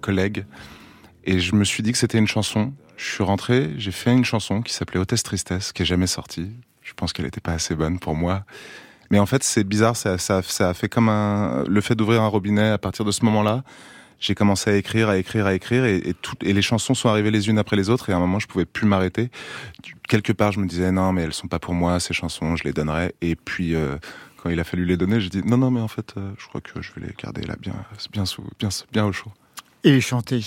collègue. 0.00 0.44
Et 1.24 1.38
je 1.38 1.54
me 1.54 1.64
suis 1.64 1.84
dit 1.84 1.92
que 1.92 1.98
c'était 1.98 2.18
une 2.18 2.26
chanson. 2.26 2.72
Je 2.96 3.04
suis 3.04 3.22
rentré, 3.22 3.70
j'ai 3.76 3.92
fait 3.92 4.12
une 4.12 4.24
chanson 4.24 4.62
qui 4.62 4.72
s'appelait 4.72 4.98
Hôtesse 4.98 5.22
Tristesse, 5.22 5.72
qui 5.72 5.82
est 5.82 5.86
jamais 5.86 6.08
sortie. 6.08 6.50
Je 6.82 6.92
pense 6.94 7.12
qu'elle 7.12 7.24
n'était 7.24 7.40
pas 7.40 7.52
assez 7.52 7.76
bonne 7.76 8.00
pour 8.00 8.16
moi. 8.16 8.44
Mais 9.10 9.20
en 9.20 9.26
fait, 9.26 9.44
c'est 9.44 9.64
bizarre, 9.64 9.96
ça, 9.96 10.18
ça, 10.18 10.42
ça, 10.42 10.70
a 10.70 10.74
fait 10.74 10.88
comme 10.88 11.08
un, 11.08 11.64
le 11.68 11.80
fait 11.80 11.94
d'ouvrir 11.94 12.22
un 12.22 12.28
robinet 12.28 12.70
à 12.70 12.78
partir 12.78 13.04
de 13.04 13.12
ce 13.12 13.24
moment-là. 13.24 13.62
J'ai 14.20 14.34
commencé 14.34 14.70
à 14.70 14.76
écrire, 14.76 15.08
à 15.08 15.18
écrire, 15.18 15.46
à 15.46 15.54
écrire, 15.54 15.84
et, 15.84 15.96
et, 15.96 16.14
tout, 16.14 16.36
et 16.42 16.52
les 16.52 16.62
chansons 16.62 16.94
sont 16.94 17.08
arrivées 17.08 17.30
les 17.30 17.48
unes 17.48 17.58
après 17.58 17.76
les 17.76 17.90
autres, 17.90 18.10
et 18.10 18.12
à 18.12 18.16
un 18.16 18.20
moment, 18.20 18.38
je 18.38 18.46
pouvais 18.46 18.64
plus 18.64 18.86
m'arrêter. 18.86 19.30
Quelque 20.08 20.32
part, 20.32 20.52
je 20.52 20.60
me 20.60 20.66
disais, 20.66 20.92
non, 20.92 21.12
mais 21.12 21.22
elles 21.22 21.32
sont 21.32 21.48
pas 21.48 21.58
pour 21.58 21.74
moi, 21.74 22.00
ces 22.00 22.14
chansons, 22.14 22.56
je 22.56 22.64
les 22.64 22.72
donnerai. 22.72 23.14
Et 23.20 23.36
puis, 23.36 23.74
euh, 23.74 23.96
quand 24.36 24.50
il 24.50 24.60
a 24.60 24.64
fallu 24.64 24.84
les 24.84 24.96
donner, 24.96 25.20
j'ai 25.20 25.30
dit, 25.30 25.42
non, 25.44 25.56
non, 25.56 25.70
mais 25.70 25.80
en 25.80 25.88
fait, 25.88 26.14
euh, 26.16 26.30
je 26.38 26.46
crois 26.46 26.60
que 26.60 26.82
je 26.82 26.92
vais 26.94 27.06
les 27.06 27.14
garder 27.20 27.42
là, 27.42 27.56
bien, 27.60 27.74
bien, 28.12 28.26
sous, 28.26 28.44
bien, 28.58 28.68
bien 28.92 29.06
au 29.06 29.12
chaud. 29.12 29.32
Et 29.84 29.90
les 29.90 30.00
chanter. 30.00 30.40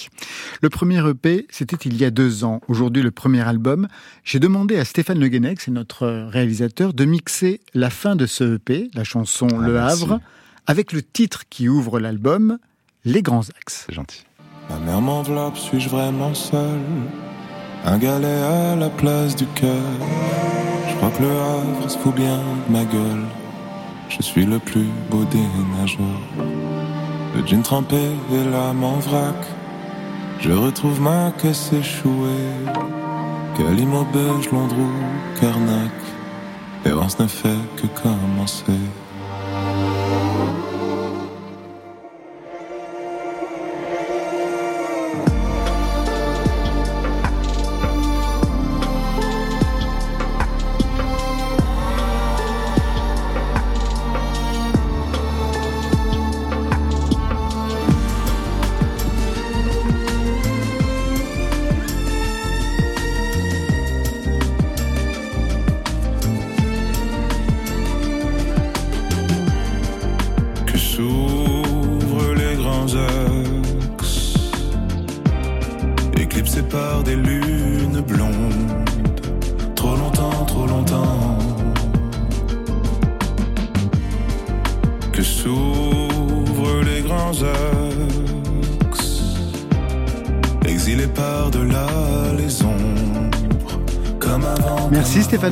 Le 0.64 0.70
premier 0.70 1.08
EP, 1.08 1.46
c'était 1.52 1.76
il 1.86 1.96
y 1.98 2.06
a 2.06 2.10
deux 2.10 2.44
ans. 2.44 2.60
Aujourd'hui, 2.68 3.04
le 3.04 3.12
premier 3.12 3.48
album. 3.48 3.88
J'ai 4.24 4.40
demandé 4.40 4.78
à 4.78 4.86
Stéphane 4.86 5.20
Le 5.20 5.28
Guenec, 5.28 5.62
c'est 5.62 5.70
notre 5.70 6.08
réalisateur, 6.30 6.94
de 6.94 7.06
mixer 7.06 7.62
la 7.76 7.92
fin 7.92 8.16
de 8.16 8.26
ce 8.26 8.56
EP, 8.56 8.90
la 8.96 9.04
chanson 9.04 9.48
ah, 9.52 9.68
Le 9.68 9.74
merci. 9.74 10.04
Havre, 10.04 10.20
avec 10.66 10.92
le 10.92 11.04
titre 11.04 11.44
qui 11.50 11.70
ouvre 11.70 12.00
l'album, 12.00 12.58
les 13.08 13.22
grands 13.22 13.50
axes. 13.58 13.86
C'est 13.88 13.96
gentil. 13.96 14.24
Ma 14.70 14.78
mère 14.80 15.02
m'enveloppe, 15.02 15.58
suis-je 15.58 15.88
vraiment 15.88 16.34
seul? 16.34 16.82
Un 17.86 17.98
galet 17.98 18.42
à 18.44 18.76
la 18.76 18.90
place 18.90 19.36
du 19.36 19.46
cœur. 19.48 19.92
Je 20.90 20.96
crois 20.98 21.10
que 21.12 21.24
le 21.24 21.30
Havre 21.30 21.90
se 21.90 21.98
fout 21.98 22.14
bien 22.14 22.38
de 22.68 22.74
ma 22.74 22.84
gueule. 22.84 23.26
Je 24.10 24.22
suis 24.22 24.46
le 24.46 24.60
plus 24.60 24.90
beau 25.10 25.24
des 25.26 25.48
nageurs. 25.78 26.22
Le 27.36 27.48
jean 27.48 27.62
trempé 27.62 27.96
et 28.34 28.44
l'âme 28.52 28.84
en 28.84 29.00
vrac. 29.00 29.42
Je 30.42 30.52
retrouve 30.52 31.00
ma 31.00 31.32
caisse 31.42 31.72
échouée. 31.72 32.52
Quel 33.56 33.80
immobile, 33.80 34.50
Londres 34.52 34.76
Carnac. 35.40 35.92
Errance 36.86 37.18
ne 37.20 37.28
fait 37.28 37.62
que 37.78 37.88
commencer. 38.02 38.82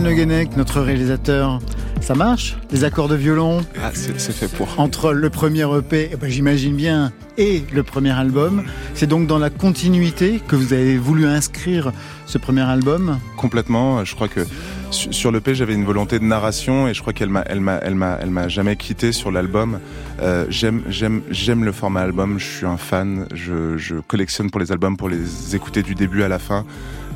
Le 0.06 0.14
Guenec, 0.14 0.56
notre 0.56 0.82
réalisateur. 0.82 1.60
Ça 2.00 2.14
marche? 2.14 2.58
Les 2.70 2.84
accords 2.84 3.08
de 3.08 3.16
violon? 3.16 3.66
Ah, 3.82 3.90
c'est 3.92 4.32
fait 4.32 4.48
pour. 4.48 4.80
entre 4.80 5.14
le 5.14 5.32
premier 5.32 5.64
EP, 5.76 6.12
eh 6.14 6.16
ben, 6.16 6.30
j'imagine 6.30 6.76
bien, 6.76 7.12
et 7.40 7.64
le 7.74 7.82
premier 7.82 8.12
album. 8.12 8.66
C'est 8.94 9.08
donc 9.08 9.26
dans 9.26 9.40
la 9.40 9.50
continuité 9.50 10.40
que 10.48 10.56
vous 10.56 10.74
avez 10.74 11.00
voulu 11.00 11.26
inscrire 11.26 11.92
ce 12.28 12.38
premier 12.38 12.62
album? 12.62 13.18
Complètement. 13.36 14.06
Je 14.06 14.14
crois 14.14 14.28
que 14.28 14.42
sur 14.96 15.32
le 15.32 15.42
P, 15.42 15.56
j'avais 15.56 15.74
une 15.74 15.84
volonté 15.84 16.20
de 16.20 16.24
narration 16.24 16.88
et 16.88 16.94
je 16.94 17.02
crois 17.02 17.14
qu'elle 17.14 17.30
m'a, 17.30 17.44
elle 17.48 17.60
m'a, 17.60 17.76
elle 17.76 17.96
m'a, 17.96 18.48
jamais 18.48 18.76
quitté 18.76 19.12
sur 19.12 19.32
l'album. 19.32 19.80
Euh, 20.22 20.46
j'aime, 20.50 20.84
le 21.64 21.72
format 21.72 22.02
album. 22.02 22.40
Je 22.40 22.46
suis 22.46 22.66
un 22.66 22.78
fan. 22.78 23.28
Je, 23.34 24.00
collectionne 24.08 24.50
pour 24.50 24.60
les 24.60 24.72
albums 24.72 24.98
pour 24.98 25.10
les 25.10 25.56
écouter 25.56 25.84
du 25.84 25.96
début 25.96 26.24
à 26.24 26.28
la 26.28 26.40
fin. 26.40 26.66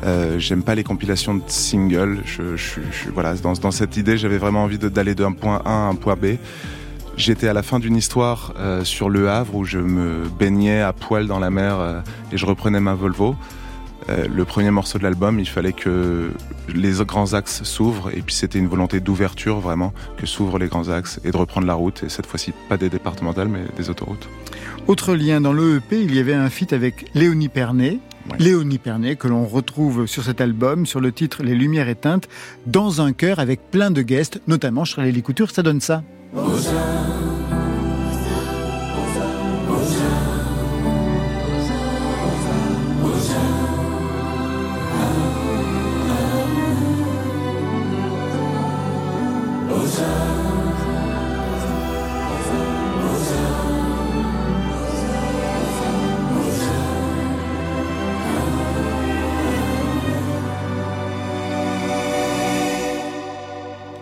Euh, 0.04 0.40
j'aime 0.40 0.64
pas 0.64 0.76
les 0.76 0.84
compilations 0.84 1.36
de 1.36 1.44
singles. 1.48 2.20
Voilà, 3.14 3.34
dans, 3.36 3.72
cette 3.72 3.98
idée, 3.98 4.18
j'avais 4.18 4.38
vraiment 4.38 4.64
envie 4.64 4.78
d'aller 4.78 5.16
d'un 5.16 5.32
point 5.32 5.62
A 5.66 5.70
à 5.70 5.90
un 5.90 5.96
point 5.96 6.16
B. 6.16 6.36
J'étais 7.18 7.48
à 7.48 7.54
la 7.54 7.64
fin 7.64 7.80
d'une 7.80 7.96
histoire 7.96 8.54
euh, 8.58 8.84
sur 8.84 9.10
le 9.10 9.30
Havre 9.30 9.56
où 9.56 9.66
je 9.66 9.80
me 9.80 10.30
baignais 10.40 10.82
à 10.82 10.94
poil 10.94 11.28
dans 11.28 11.40
la 11.40 11.50
mer 11.50 12.04
et 12.32 12.38
je 12.38 12.46
reprenais 12.46 12.80
ma 12.80 12.94
Volvo. 12.94 13.36
Euh, 14.08 14.28
le 14.34 14.46
premier 14.46 14.72
morceau 14.72 14.98
de 14.98 15.04
l'album, 15.04 15.40
il 15.40 15.48
fallait 15.48 15.74
que 15.74 16.32
les 16.74 17.04
grands 17.06 17.34
axes 17.34 17.64
s'ouvrent 17.64 18.10
et 18.12 18.22
puis 18.22 18.34
c'était 18.34 18.60
une 18.60 18.68
volonté 18.68 19.00
d'ouverture 19.00 19.60
vraiment 19.60 19.94
que 20.18 20.26
s'ouvrent 20.26 20.58
les 20.58 20.68
grands 20.68 20.90
axes 20.90 21.20
et 21.24 21.32
de 21.32 21.38
reprendre 21.38 21.68
la 21.68 21.74
route 21.74 22.04
et 22.04 22.10
cette 22.10 22.26
fois-ci 22.26 22.54
pas 22.70 22.78
des 22.78 22.90
départementales 22.90 23.48
mais 23.48 23.64
des 23.78 23.90
autoroutes. 23.90 24.28
Autre 24.88 25.14
lien 25.14 25.42
dans 25.42 25.54
l'EP, 25.54 26.02
il 26.02 26.16
y 26.16 26.20
avait 26.20 26.34
un 26.34 26.50
feat 26.50 26.74
avec 26.74 27.06
Léonie 27.14 27.50
Pernet. 27.50 28.00
Ouais. 28.30 28.38
Léonie 28.40 28.78
Pernet, 28.78 29.16
que 29.16 29.28
l'on 29.28 29.46
retrouve 29.46 30.06
sur 30.06 30.24
cet 30.24 30.42
album, 30.42 30.86
sur 30.86 31.00
le 31.00 31.12
titre 31.12 31.44
Les 31.44 31.56
Lumières 31.56 31.90
éteintes, 31.90 32.28
dans 32.68 33.02
un 33.02 33.14
chœur 33.14 33.40
avec 33.40 33.72
plein 33.72 33.92
de 33.92 34.02
guests, 34.02 34.42
notamment 34.48 34.86
Charlie 34.86 35.22
Couture, 35.22 35.52
ça 35.52 35.64
donne 35.64 35.82
ça. 35.82 36.04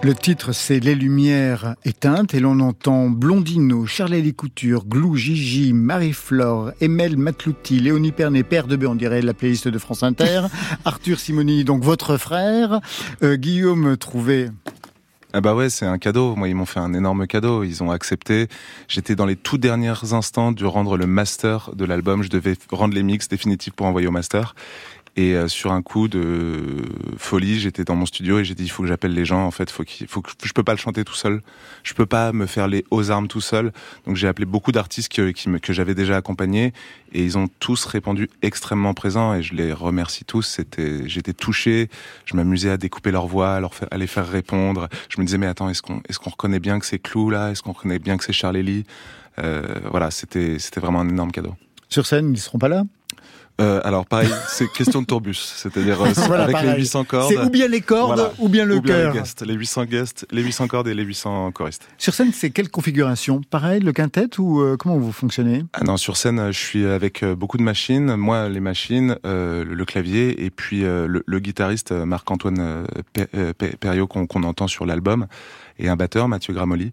Le 0.07 0.15
titre, 0.15 0.53
c'est 0.53 0.79
Les 0.79 0.95
Lumières 0.95 1.75
éteintes 1.83 2.33
et 2.33 2.39
l'on 2.39 2.61
entend 2.61 3.09
Blondino, 3.09 3.85
Charlie 3.85 4.33
Couture, 4.33 4.85
Glou, 4.85 5.17
Gigi, 5.17 5.73
Marie-Flore, 5.73 6.71
Emel 6.79 7.17
Matlouti, 7.17 7.81
Léonie 7.81 8.13
Pernet, 8.13 8.43
Père 8.43 8.67
de 8.67 8.77
B, 8.77 8.85
on 8.85 8.95
dirait 8.95 9.21
la 9.21 9.33
playlist 9.33 9.67
de 9.67 9.77
France 9.77 10.03
Inter, 10.03 10.43
Arthur 10.85 11.19
Simoni, 11.19 11.65
donc 11.65 11.83
votre 11.83 12.15
frère, 12.15 12.79
euh, 13.21 13.35
Guillaume 13.35 13.97
Trouvé. 13.97 14.47
Ah 15.33 15.41
bah 15.41 15.53
ouais, 15.53 15.69
c'est 15.69 15.85
un 15.85 15.97
cadeau. 15.97 16.37
Moi, 16.37 16.47
ils 16.47 16.55
m'ont 16.55 16.65
fait 16.65 16.79
un 16.79 16.93
énorme 16.93 17.27
cadeau. 17.27 17.65
Ils 17.65 17.83
ont 17.83 17.91
accepté. 17.91 18.47
J'étais 18.87 19.13
dans 19.13 19.25
les 19.25 19.35
tout 19.35 19.57
derniers 19.57 20.13
instants 20.13 20.53
de 20.53 20.65
rendre 20.65 20.95
le 20.95 21.05
master 21.05 21.71
de 21.75 21.83
l'album. 21.83 22.23
Je 22.23 22.29
devais 22.29 22.55
rendre 22.71 22.95
les 22.95 23.03
mix 23.03 23.27
définitifs 23.27 23.73
pour 23.73 23.87
envoyer 23.87 24.07
au 24.07 24.11
master. 24.11 24.55
Et 25.17 25.33
euh, 25.33 25.47
sur 25.47 25.71
un 25.71 25.81
coup 25.81 26.07
de 26.07 26.83
folie, 27.17 27.59
j'étais 27.59 27.83
dans 27.83 27.95
mon 27.95 28.05
studio 28.05 28.37
et 28.37 28.45
j'ai 28.45 28.53
dit 28.53 28.65
il 28.65 28.69
faut 28.69 28.83
que 28.83 28.87
j'appelle 28.87 29.15
les 29.15 29.25
gens. 29.25 29.43
En 29.43 29.51
fait, 29.51 29.71
faut 29.71 29.83
qu'il 29.83 30.07
faut 30.07 30.21
que 30.21 30.29
je 30.43 30.53
peux 30.53 30.63
pas 30.63 30.73
le 30.73 30.77
chanter 30.77 31.03
tout 31.03 31.15
seul. 31.15 31.41
Je 31.81 31.95
peux 31.95 32.05
pas 32.05 32.31
me 32.33 32.45
faire 32.45 32.67
les 32.67 32.85
aux 32.91 33.09
armes 33.09 33.27
tout 33.27 33.41
seul. 33.41 33.73
Donc 34.05 34.15
j'ai 34.15 34.27
appelé 34.27 34.45
beaucoup 34.45 34.71
d'artistes 34.71 35.11
que, 35.11 35.57
que 35.57 35.73
j'avais 35.73 35.95
déjà 35.95 36.17
accompagnés 36.17 36.71
et 37.13 37.23
ils 37.23 37.35
ont 37.35 37.47
tous 37.59 37.85
répondu 37.85 38.29
extrêmement 38.43 38.93
présents 38.93 39.33
et 39.33 39.41
je 39.41 39.55
les 39.55 39.73
remercie 39.73 40.23
tous. 40.23 40.43
C'était, 40.43 41.09
j'étais 41.09 41.33
touché. 41.33 41.89
Je 42.25 42.35
m'amusais 42.35 42.69
à 42.69 42.77
découper 42.77 43.09
leur 43.09 43.25
voix, 43.25 43.55
à, 43.55 43.59
leur 43.59 43.73
faire, 43.73 43.87
à 43.89 43.97
les 43.97 44.07
faire 44.07 44.29
répondre. 44.29 44.87
Je 45.09 45.19
me 45.19 45.25
disais 45.25 45.39
mais 45.39 45.47
attends, 45.47 45.67
est-ce 45.67 45.81
qu'on 45.81 45.99
est-ce 46.07 46.19
qu'on 46.19 46.29
reconnaît 46.29 46.59
bien 46.59 46.77
que 46.77 46.85
c'est 46.85 46.99
Clou 46.99 47.31
là? 47.31 47.49
Est-ce 47.49 47.63
qu'on 47.63 47.71
reconnaît 47.71 47.97
bien 47.97 48.17
que 48.17 48.23
c'est 48.23 48.33
Charlélie 48.33 48.83
euh, 49.39 49.63
Voilà, 49.89 50.11
c'était 50.11 50.59
c'était 50.59 50.79
vraiment 50.79 50.99
un 50.99 51.09
énorme 51.09 51.31
cadeau. 51.31 51.55
Sur 51.89 52.05
scène, 52.05 52.31
ils 52.33 52.39
seront 52.39 52.59
pas 52.59 52.67
là? 52.67 52.83
Euh, 53.59 53.81
alors 53.83 54.05
pareil, 54.05 54.29
c'est 54.49 54.71
question 54.71 55.01
de 55.01 55.07
tourbus, 55.07 55.33
c'est-à-dire 55.33 55.99
euh, 56.01 56.09
Voilà, 56.27 56.43
avec 56.43 56.55
pareil. 56.55 56.71
les 56.73 56.77
800 56.77 57.03
cordes. 57.05 57.31
C'est 57.33 57.39
ou 57.43 57.49
bien 57.49 57.67
les 57.67 57.81
cordes 57.81 58.15
Voilà. 58.15 58.31
ou 58.37 58.49
bien 58.49 58.65
le 58.65 58.79
chœur. 58.79 59.13
les 59.13 59.47
les 59.47 59.53
800 59.55 59.85
guests, 59.85 60.27
les 60.31 60.43
800 60.43 60.67
cordes 60.67 60.87
et 60.87 60.93
les 60.93 61.03
800 61.03 61.51
choristes. 61.53 61.87
Sur 61.97 62.13
scène, 62.13 62.31
c'est 62.33 62.51
quelle 62.51 62.69
configuration? 62.69 63.41
Pareil, 63.49 63.79
le 63.81 63.93
quintet 63.93 64.37
ou 64.39 64.61
euh, 64.61 64.77
comment 64.77 64.97
vous 64.97 65.11
fonctionnez? 65.11 65.63
Ah 65.73 65.83
non, 65.83 65.97
sur 65.97 66.17
scène, 66.17 66.51
je 66.51 66.57
suis 66.59 66.85
avec 66.85 67.23
euh, 67.23 67.35
beaucoup 67.35 67.57
de 67.57 67.63
machines. 67.63 68.15
Moi, 68.15 68.47
les 68.49 68.59
machines, 68.59 69.17
euh, 69.25 69.63
le, 69.63 69.85
clavier 69.85 70.45
et 70.45 70.51
puis 70.51 70.83
euh, 70.83 71.07
le, 71.07 71.23
le 71.25 71.39
guitariste 71.39 71.91
Marc-Antoine 71.91 72.85
Pe- 73.13 73.53
Pe- 73.53 73.75
Perriot 73.77 74.05
qu'on 74.07 74.27
qu'on 74.27 74.43
entend 74.43 74.67
sur 74.67 74.85
l'album 74.85 75.25
et 75.79 75.89
un 75.89 75.95
batteur 75.95 76.27
Mathieu 76.27 76.53
Gramoli. 76.53 76.91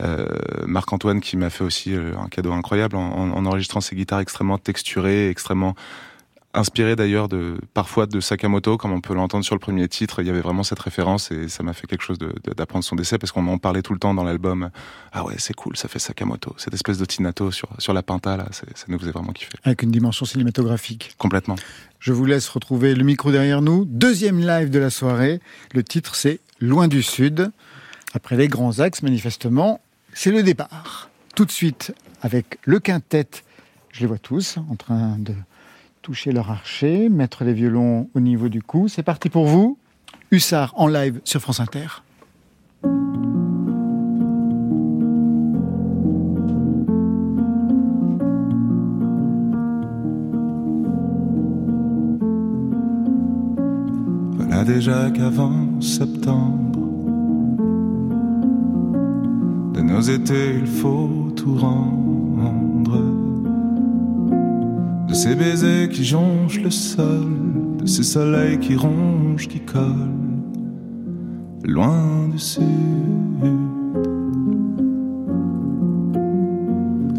Euh, 0.00 0.26
Marc-Antoine 0.66 1.20
qui 1.20 1.36
m'a 1.36 1.50
fait 1.50 1.62
aussi 1.64 1.94
euh, 1.94 2.12
un 2.18 2.28
cadeau 2.28 2.52
incroyable 2.52 2.96
en, 2.96 3.12
en- 3.12 3.30
en 3.30 3.46
enregistrant 3.46 3.80
ses 3.80 3.94
guitares 3.94 4.20
extrêmement 4.20 4.58
texturées, 4.58 5.28
extrêmement 5.28 5.76
inspirées 6.52 6.94
d'ailleurs 6.94 7.28
de 7.28 7.56
parfois 7.74 8.06
de 8.06 8.20
Sakamoto, 8.20 8.76
comme 8.76 8.92
on 8.92 9.00
peut 9.00 9.14
l'entendre 9.14 9.44
sur 9.44 9.54
le 9.56 9.58
premier 9.60 9.88
titre. 9.88 10.20
Il 10.20 10.26
y 10.26 10.30
avait 10.30 10.40
vraiment 10.40 10.62
cette 10.62 10.78
référence 10.78 11.32
et 11.32 11.48
ça 11.48 11.62
m'a 11.64 11.72
fait 11.72 11.86
quelque 11.88 12.02
chose 12.04 12.18
d'apprendre 12.56 12.84
son 12.84 12.94
décès 12.94 13.18
parce 13.18 13.32
qu'on 13.32 13.44
en 13.48 13.58
parlait 13.58 13.82
tout 13.82 13.92
le 13.92 13.98
temps 13.98 14.14
dans 14.14 14.22
l'album. 14.24 14.70
Ah 15.12 15.24
ouais, 15.24 15.34
c'est 15.38 15.54
cool, 15.54 15.76
ça 15.76 15.88
fait 15.88 15.98
Sakamoto. 15.98 16.54
Cette 16.56 16.74
espèce 16.74 16.98
d'otinato 16.98 17.50
sur, 17.50 17.68
sur 17.78 17.92
la 17.92 18.02
pinta, 18.02 18.36
là, 18.36 18.46
ça 18.52 18.64
nous 18.88 18.98
faisait 19.00 19.10
vraiment 19.10 19.32
kiffer. 19.32 19.50
Avec 19.64 19.82
une 19.82 19.90
dimension 19.90 20.26
cinématographique. 20.26 21.14
Complètement. 21.18 21.56
Je 21.98 22.12
vous 22.12 22.24
laisse 22.24 22.48
retrouver 22.48 22.94
le 22.94 23.02
micro 23.04 23.32
derrière 23.32 23.60
nous. 23.62 23.84
Deuxième 23.84 24.38
live 24.40 24.70
de 24.70 24.78
la 24.78 24.90
soirée. 24.90 25.40
Le 25.72 25.82
titre, 25.82 26.14
c'est 26.14 26.38
Loin 26.60 26.86
du 26.86 27.02
Sud. 27.02 27.50
Après 28.12 28.36
les 28.36 28.46
grands 28.46 28.78
axes, 28.78 29.02
manifestement, 29.02 29.80
c'est 30.14 30.30
le 30.30 30.42
départ. 30.42 31.10
Tout 31.34 31.44
de 31.44 31.50
suite, 31.50 31.92
avec 32.22 32.58
le 32.64 32.78
quintet, 32.78 33.28
je 33.92 34.00
les 34.00 34.06
vois 34.06 34.18
tous 34.18 34.56
en 34.70 34.76
train 34.76 35.18
de 35.18 35.34
toucher 36.00 36.32
leur 36.32 36.50
archer, 36.50 37.08
mettre 37.08 37.44
les 37.44 37.52
violons 37.52 38.08
au 38.14 38.20
niveau 38.20 38.48
du 38.48 38.62
cou. 38.62 38.88
C'est 38.88 39.02
parti 39.02 39.28
pour 39.28 39.46
vous. 39.46 39.78
Hussard 40.30 40.72
en 40.76 40.86
live 40.86 41.20
sur 41.24 41.40
France 41.40 41.60
Inter. 41.60 41.86
Voilà 54.36 54.64
déjà 54.64 55.10
qu'avant 55.10 55.80
septembre, 55.80 56.63
de 59.74 59.80
nos 59.80 60.00
étés 60.00 60.58
il 60.60 60.66
faut 60.66 61.30
tout 61.34 61.56
rendre. 61.56 62.98
De 65.08 65.14
ces 65.14 65.34
baisers 65.34 65.88
qui 65.88 66.04
jonchent 66.04 66.60
le 66.60 66.70
sol, 66.70 67.28
de 67.78 67.86
ces 67.86 68.02
soleils 68.02 68.58
qui 68.58 68.76
rongent, 68.76 69.48
qui 69.48 69.60
collent, 69.60 70.12
loin 71.64 72.28
du 72.32 72.38
sud. 72.38 72.62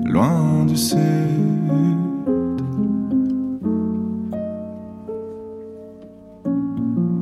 Loin 0.06 0.66
du 0.66 0.78
sud. 0.78 1.00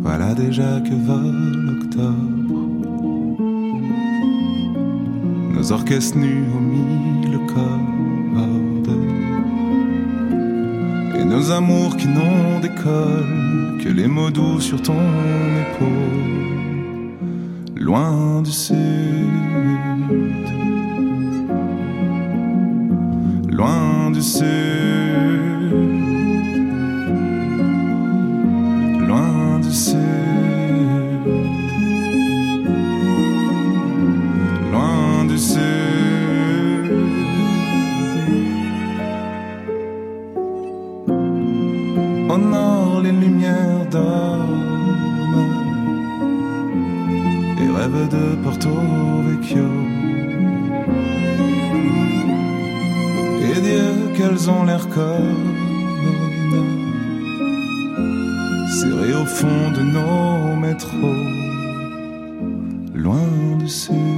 Voilà 0.01 0.35
déjà 0.35 0.79
que 0.81 0.93
vole 0.93 1.79
octobre. 1.81 2.32
Nos 5.63 5.71
orchestres 5.71 6.17
nus 6.17 6.43
aux 6.53 6.59
mille 6.59 7.39
cordes. 7.47 8.97
Et 11.17 11.23
nos 11.23 11.51
amours 11.51 11.95
qui 11.95 12.09
n'ont 12.09 12.59
d'école 12.59 13.77
que 13.81 13.87
les 13.87 14.07
mots 14.07 14.29
doux 14.29 14.59
sur 14.59 14.81
ton 14.81 14.99
épaule. 15.63 17.13
Loin 17.77 18.41
du 18.41 18.51
sud. 18.51 18.75
Loin 23.49 24.11
du 24.11 24.21
sud. 24.21 25.42
Qu'elles 54.23 54.49
ont 54.49 54.63
l'air 54.63 54.87
connes, 54.89 55.55
serrées 58.79 59.15
au 59.21 59.25
fond 59.25 59.71
de 59.75 59.81
nos 59.81 60.55
métros, 60.55 61.23
loin 62.95 63.57
du 63.59 63.67
sud, 63.67 64.12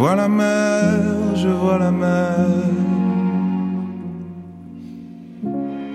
vois 0.00 0.16
la 0.16 0.28
mer, 0.28 1.36
je 1.36 1.48
vois 1.48 1.78
la 1.78 1.90
mer. 1.90 2.46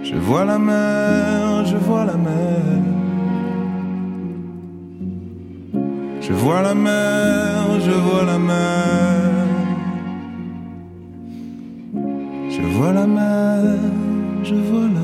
Je 0.04 0.16
vois 0.16 0.46
la 0.46 0.60
mer, 0.60 1.66
je 1.66 1.78
vois 1.78 2.06
la 2.06 2.18
mer. 2.28 2.82
Je 6.22 6.34
vois 6.34 6.62
la 6.62 6.76
mer, 6.76 7.80
je 7.88 7.96
vois 8.06 8.26
la 8.32 8.38
mer. 8.38 9.15
Je 14.46 14.54
vois 14.54 14.95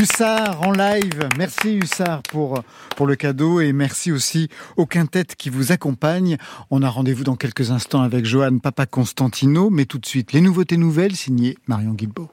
Hussard 0.00 0.66
en 0.66 0.72
live. 0.72 1.28
Merci 1.36 1.74
Hussard 1.74 2.22
pour, 2.22 2.62
pour 2.96 3.06
le 3.06 3.16
cadeau 3.16 3.60
et 3.60 3.74
merci 3.74 4.10
aussi 4.10 4.48
au 4.78 4.86
quintet 4.86 5.26
qui 5.36 5.50
vous 5.50 5.72
accompagne. 5.72 6.38
On 6.70 6.82
a 6.82 6.88
rendez-vous 6.88 7.22
dans 7.22 7.36
quelques 7.36 7.70
instants 7.70 8.00
avec 8.00 8.24
Johan 8.24 8.60
Papa 8.60 8.86
Constantino, 8.86 9.68
mais 9.68 9.84
tout 9.84 9.98
de 9.98 10.06
suite 10.06 10.32
les 10.32 10.40
nouveautés 10.40 10.78
nouvelles 10.78 11.16
signées 11.16 11.58
Marion 11.66 11.92
Guilbault. 11.92 12.30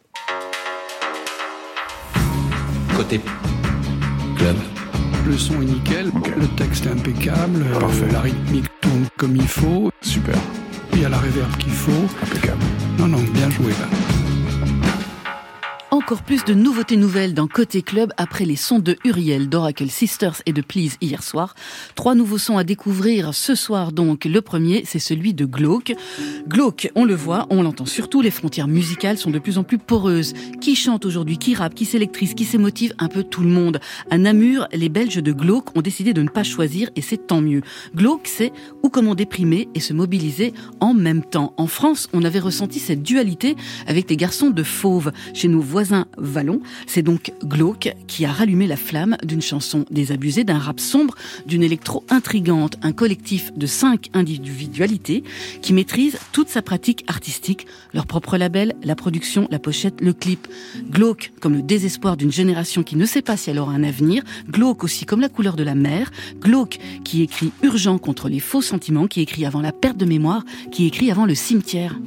Côté 2.96 3.20
club. 4.38 4.56
Le 5.26 5.38
son 5.38 5.62
est 5.62 5.66
nickel, 5.66 6.10
le 6.38 6.48
texte 6.56 6.86
est 6.86 6.92
impeccable, 6.92 7.66
euh, 7.66 8.12
la 8.14 8.22
rythmique 8.22 8.70
tourne 8.80 9.08
comme 9.18 9.36
il 9.36 9.48
faut. 9.48 9.92
Super. 10.00 10.38
Il 10.94 11.02
y 11.02 11.06
a 11.06 11.10
la 11.10 11.18
réverb 11.18 11.54
qu'il 11.58 11.74
faut. 11.74 12.08
Impeccable. 12.24 12.64
Non, 12.98 13.08
non, 13.08 13.22
bien 13.34 13.50
joué 13.50 13.72
là. 13.72 14.27
Encore 15.89 16.21
plus 16.21 16.43
de 16.43 16.54
nouveautés 16.54 16.97
nouvelles 16.97 17.34
dans 17.34 17.47
Côté 17.47 17.82
Club 17.82 18.12
après 18.17 18.43
les 18.43 18.58
sons 18.58 18.80
de 18.80 18.97
Uriel, 19.06 19.47
d'Oracle 19.47 19.89
Sisters 19.89 20.41
et 20.45 20.52
de 20.52 20.62
Please 20.62 20.97
hier 21.00 21.23
soir. 21.23 21.56
Trois 21.95 22.13
nouveaux 22.13 22.38
sons 22.38 22.58
à 22.58 22.65
découvrir 22.65 23.34
ce 23.34 23.56
soir 23.56 23.93
donc. 23.93 24.26
Le 24.26 24.41
premier, 24.41 24.84
c'est 24.86 25.00
celui 25.00 25.34
de 25.34 25.45
Glauque. 25.45 25.93
Glauque, 26.45 26.91
on 26.95 27.06
le 27.06 27.15
voit, 27.15 27.47
on 27.52 27.63
l'entend 27.63 27.86
surtout, 27.86 28.21
les 28.21 28.32
frontières 28.32 28.67
musicales 28.67 29.17
sont 29.17 29.32
de 29.32 29.39
plus 29.39 29.58
en 29.58 29.63
plus 29.63 29.78
poreuses. 29.78 30.34
Qui 30.60 30.76
chante 30.76 31.06
aujourd'hui, 31.06 31.38
qui 31.38 31.56
rappe, 31.56 31.73
qui 31.73 31.86
s'électrise, 31.86 32.34
qui 32.34 32.43
s'émotive, 32.43 32.93
un 33.00 33.08
peu 33.08 33.23
tout 33.23 33.41
le 33.41 33.50
monde. 33.50 33.80
À 34.12 34.17
Namur, 34.17 34.67
les 34.73 34.89
Belges 34.89 35.23
de 35.23 35.32
Glauque 35.32 35.78
ont 35.78 35.82
décidé 35.82 36.12
de 36.12 36.21
ne 36.21 36.30
pas 36.30 36.43
choisir 36.43 36.89
et 36.97 37.02
c'est 37.02 37.28
tant 37.28 37.39
mieux. 37.39 37.62
Glauque, 37.95 38.28
c'est 38.28 38.52
ou 38.84 38.89
comment 38.89 39.15
déprimer 39.15 39.69
et 39.73 39.80
se 39.80 39.93
mobiliser 39.93 40.54
en 40.82 40.93
même 40.93 41.23
temps. 41.23 41.54
En 41.56 41.67
France, 41.67 42.10
on 42.12 42.26
avait 42.26 42.39
ressenti 42.39 42.80
cette 42.80 43.04
dualité 43.04 43.56
avec 43.88 44.10
les 44.10 44.17
garçons 44.17 44.50
de 44.50 44.63
Fauve. 44.63 45.13
Chez 45.34 45.47
nos 45.47 45.62
voisins 45.78 46.08
Vallon, 46.18 46.60
c'est 46.88 47.04
donc 47.04 47.32
Glauque 47.44 47.94
qui 48.08 48.26
a 48.26 48.32
rallumé 48.32 48.66
la 48.66 48.78
flamme 48.78 49.16
d'une 49.24 49.44
chanson 49.44 49.86
désabusée, 49.92 50.44
d'un 50.44 50.58
rap 50.58 50.80
sombre, 50.80 51.13
d'une 51.46 51.62
électro 51.62 52.04
intrigante, 52.10 52.78
un 52.82 52.94
collectif 52.94 53.54
de 53.56 53.68
cinq 53.68 54.10
individualités 54.16 55.24
qui 55.62 55.74
maîtrisent 55.74 56.18
toute 56.32 56.50
sa 56.50 56.63
pratique 56.63 57.04
artistique, 57.06 57.68
leur 57.94 58.08
propre 58.08 58.38
label, 58.38 58.74
la 58.84 58.96
production, 58.96 59.48
la 59.52 59.60
pochette, 59.60 60.02
le 60.02 60.13
clip. 60.13 60.48
Glauque 60.90 61.32
comme 61.42 61.54
le 61.54 61.62
désespoir 61.62 62.18
d'une 62.18 62.32
génération 62.32 62.82
qui 62.82 62.96
ne 62.96 63.06
sait 63.06 63.22
pas 63.22 63.38
si 63.38 63.52
elle 63.52 63.60
aura 63.60 63.74
un 63.74 63.84
avenir, 63.84 64.24
Glauque 64.50 64.84
aussi 64.84 65.06
comme 65.06 65.22
la 65.22 65.30
couleur 65.30 65.56
de 65.56 65.63
la 65.63 65.76
mer, 65.76 66.10
Glauque 66.42 66.80
qui 67.04 67.22
écrit 67.22 67.52
urgent 67.62 68.00
contre 68.00 68.30
les 68.30 68.40
faux 68.40 68.63
sentiments, 68.63 69.06
qui 69.06 69.22
écrit 69.22 69.46
avant 69.46 69.62
la 69.62 69.74
perte 69.74 69.98
de 69.98 70.06
mémoire, 70.06 70.44
qui 70.72 70.88
écrit 70.88 71.12
avant 71.12 71.28
le 71.28 71.36
cimetière. 71.36 72.00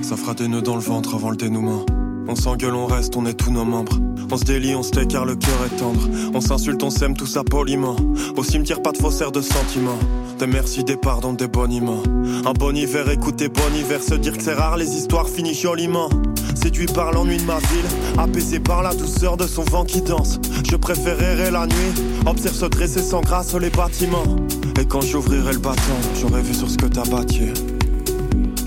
Ça 0.00 0.16
fera 0.16 0.32
des 0.32 0.48
nœuds 0.48 0.62
dans 0.62 0.76
le 0.76 0.80
ventre 0.80 1.14
avant 1.14 1.28
le 1.28 1.36
dénouement. 1.36 1.84
On 2.30 2.36
s'engueule, 2.36 2.74
on 2.74 2.84
reste, 2.84 3.16
on 3.16 3.24
est 3.24 3.32
tous 3.32 3.50
nos 3.50 3.64
membres. 3.64 3.98
On 4.30 4.36
se 4.36 4.44
délie, 4.44 4.74
on 4.74 4.82
se 4.82 4.90
tait 4.90 5.06
car 5.06 5.24
le 5.24 5.34
cœur 5.34 5.64
est 5.64 5.76
tendre. 5.76 6.06
On 6.34 6.42
s'insulte, 6.42 6.82
on 6.82 6.90
s'aime, 6.90 7.16
tout 7.16 7.26
ça 7.26 7.42
poliment. 7.42 7.96
Au 8.36 8.44
cimetière, 8.44 8.82
pas 8.82 8.92
de 8.92 8.98
faussaires 8.98 9.32
de 9.32 9.40
sentiments. 9.40 9.98
Des 10.38 10.46
merci, 10.46 10.84
des 10.84 10.98
pardons, 10.98 11.32
des 11.32 11.48
boniments. 11.48 12.02
Un 12.44 12.52
bon 12.52 12.76
hiver, 12.76 13.08
écoutez 13.08 13.48
bon 13.48 13.74
hiver, 13.74 14.02
se 14.02 14.14
dire 14.14 14.36
que 14.36 14.42
c'est 14.42 14.52
rare, 14.52 14.76
les 14.76 14.94
histoires 14.94 15.26
finissent 15.26 15.62
joliment. 15.62 16.10
Séduit 16.54 16.86
par 16.86 17.12
l'ennui 17.12 17.38
de 17.38 17.44
ma 17.44 17.58
ville, 17.58 18.18
apaisé 18.18 18.60
par 18.60 18.82
la 18.82 18.94
douceur 18.94 19.38
de 19.38 19.46
son 19.46 19.62
vent 19.62 19.84
qui 19.84 20.02
danse. 20.02 20.38
Je 20.70 20.76
préférerais 20.76 21.50
la 21.50 21.66
nuit, 21.66 21.94
observe 22.26 22.54
se 22.54 22.66
dresser 22.66 23.00
sans 23.00 23.22
grâce 23.22 23.54
les 23.54 23.70
bâtiments. 23.70 24.36
Et 24.78 24.84
quand 24.84 25.00
j'ouvrirai 25.00 25.54
le 25.54 25.60
bâton, 25.60 25.96
j'aurais 26.20 26.42
vu 26.42 26.52
sur 26.52 26.68
ce 26.68 26.76
que 26.76 26.86
t'as 26.86 27.08
bâti. 27.08 27.52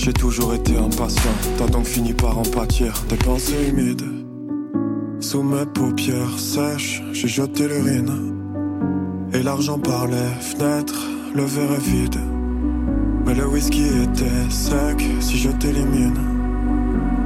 J'ai 0.03 0.13
toujours 0.13 0.55
été 0.55 0.75
impatient, 0.77 1.29
t'as 1.59 1.67
donc 1.67 1.85
fini 1.85 2.11
par 2.11 2.39
en 2.39 2.41
pâtir 2.41 2.91
des 3.07 3.17
pensées 3.17 3.67
humides. 3.69 4.03
Sous 5.19 5.43
mes 5.43 5.67
paupières 5.67 6.39
sèches, 6.39 7.03
j'ai 7.11 7.27
jeté 7.27 7.67
l'urine. 7.67 8.33
Et 9.31 9.43
l'argent 9.43 9.77
par 9.77 10.07
les 10.07 10.29
fenêtres, 10.39 11.07
le 11.35 11.43
verre 11.43 11.73
est 11.73 11.87
vide. 11.87 12.19
Mais 13.27 13.35
le 13.35 13.45
whisky 13.45 13.83
était 14.01 14.49
sec, 14.49 15.05
si 15.19 15.37
je 15.37 15.51
t'élimine. 15.51 16.17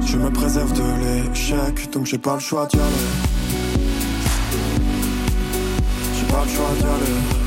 Je 0.02 0.18
me 0.18 0.28
préserve 0.28 0.74
de 0.74 1.30
l'échec, 1.30 1.90
donc 1.92 2.04
j'ai 2.04 2.18
pas 2.18 2.34
le 2.34 2.40
choix 2.40 2.66
d'y 2.66 2.76
aller. 2.76 2.92
J'ai 6.14 6.26
pas 6.26 6.44
le 6.44 6.50
choix 6.50 6.70
d'y 6.78 6.84
aller. 6.84 7.45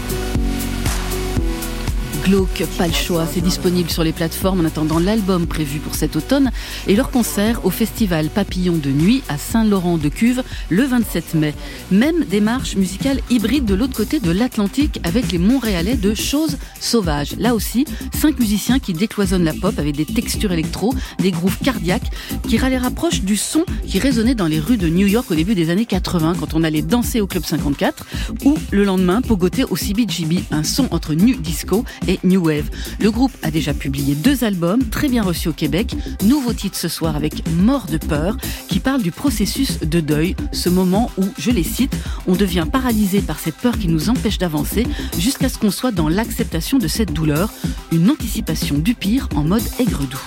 Glauque, 2.29 2.63
pas 2.77 2.85
le 2.85 2.93
choix, 2.93 3.25
c'est 3.25 3.41
disponible 3.41 3.89
sur 3.89 4.03
les 4.03 4.11
plateformes 4.11 4.59
en 4.59 4.65
attendant 4.65 4.99
l'album 4.99 5.47
prévu 5.47 5.79
pour 5.79 5.95
cet 5.95 6.15
automne 6.15 6.51
et 6.85 6.95
leur 6.95 7.09
concert 7.09 7.65
au 7.65 7.71
festival 7.71 8.29
Papillon 8.29 8.77
de 8.77 8.91
Nuit 8.91 9.23
à 9.29 9.39
Saint-Laurent-de-Cuve 9.39 10.43
le 10.69 10.83
27 10.83 11.33
mai. 11.33 11.55
Même 11.89 12.25
démarche 12.25 12.75
musicale 12.75 13.19
hybride 13.31 13.65
de 13.65 13.73
l'autre 13.73 13.97
côté 13.97 14.19
de 14.19 14.29
l'Atlantique 14.29 14.99
avec 15.03 15.31
les 15.31 15.39
Montréalais 15.39 15.95
de 15.95 16.13
Choses 16.13 16.59
Sauvages. 16.79 17.35
Là 17.39 17.55
aussi, 17.55 17.85
cinq 18.13 18.39
musiciens 18.39 18.77
qui 18.77 18.93
décloisonnent 18.93 19.43
la 19.43 19.53
pop 19.53 19.79
avec 19.79 19.95
des 19.95 20.05
textures 20.05 20.51
électro, 20.51 20.93
des 21.17 21.31
grooves 21.31 21.57
cardiaques 21.63 22.11
qui 22.47 22.59
les 22.59 22.77
rapprochent 22.77 23.21
du 23.21 23.37
son 23.37 23.65
qui 23.87 23.97
résonnait 23.97 24.35
dans 24.35 24.45
les 24.45 24.59
rues 24.59 24.77
de 24.77 24.87
New 24.87 25.07
York 25.07 25.31
au 25.31 25.35
début 25.35 25.55
des 25.55 25.71
années 25.71 25.87
80 25.87 26.35
quand 26.39 26.53
on 26.53 26.63
allait 26.63 26.83
danser 26.83 27.21
au 27.21 27.25
Club 27.25 27.43
54 27.43 28.05
ou 28.45 28.55
le 28.69 28.83
lendemain 28.83 29.21
pogoter 29.21 29.63
au 29.63 29.75
CBGB, 29.75 30.43
un 30.51 30.63
son 30.63 30.87
entre 30.91 31.15
nu 31.15 31.35
disco 31.35 31.85
et 32.07 32.18
New 32.23 32.45
Wave. 32.45 32.69
Le 32.99 33.11
groupe 33.11 33.31
a 33.43 33.51
déjà 33.51 33.73
publié 33.73 34.15
deux 34.15 34.43
albums, 34.43 34.83
très 34.89 35.07
bien 35.07 35.23
reçus 35.23 35.49
au 35.49 35.53
Québec. 35.53 35.95
Nouveau 36.23 36.53
titre 36.53 36.77
ce 36.77 36.87
soir 36.87 37.15
avec 37.15 37.47
Mort 37.51 37.87
de 37.87 37.97
peur, 37.97 38.37
qui 38.67 38.79
parle 38.79 39.01
du 39.01 39.11
processus 39.11 39.79
de 39.79 39.99
deuil, 39.99 40.35
ce 40.51 40.69
moment 40.69 41.11
où, 41.17 41.25
je 41.37 41.51
les 41.51 41.63
cite, 41.63 41.95
on 42.27 42.35
devient 42.35 42.65
paralysé 42.71 43.21
par 43.21 43.39
cette 43.39 43.55
peur 43.55 43.77
qui 43.77 43.87
nous 43.87 44.09
empêche 44.09 44.37
d'avancer 44.37 44.85
jusqu'à 45.17 45.49
ce 45.49 45.57
qu'on 45.57 45.71
soit 45.71 45.91
dans 45.91 46.09
l'acceptation 46.09 46.77
de 46.77 46.87
cette 46.87 47.13
douleur, 47.13 47.51
une 47.91 48.09
anticipation 48.09 48.77
du 48.77 48.95
pire 48.95 49.29
en 49.35 49.43
mode 49.43 49.63
aigre-doux. 49.79 50.19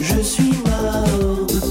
Je 0.00 0.20
suis 0.22 0.50
mort 0.64 1.69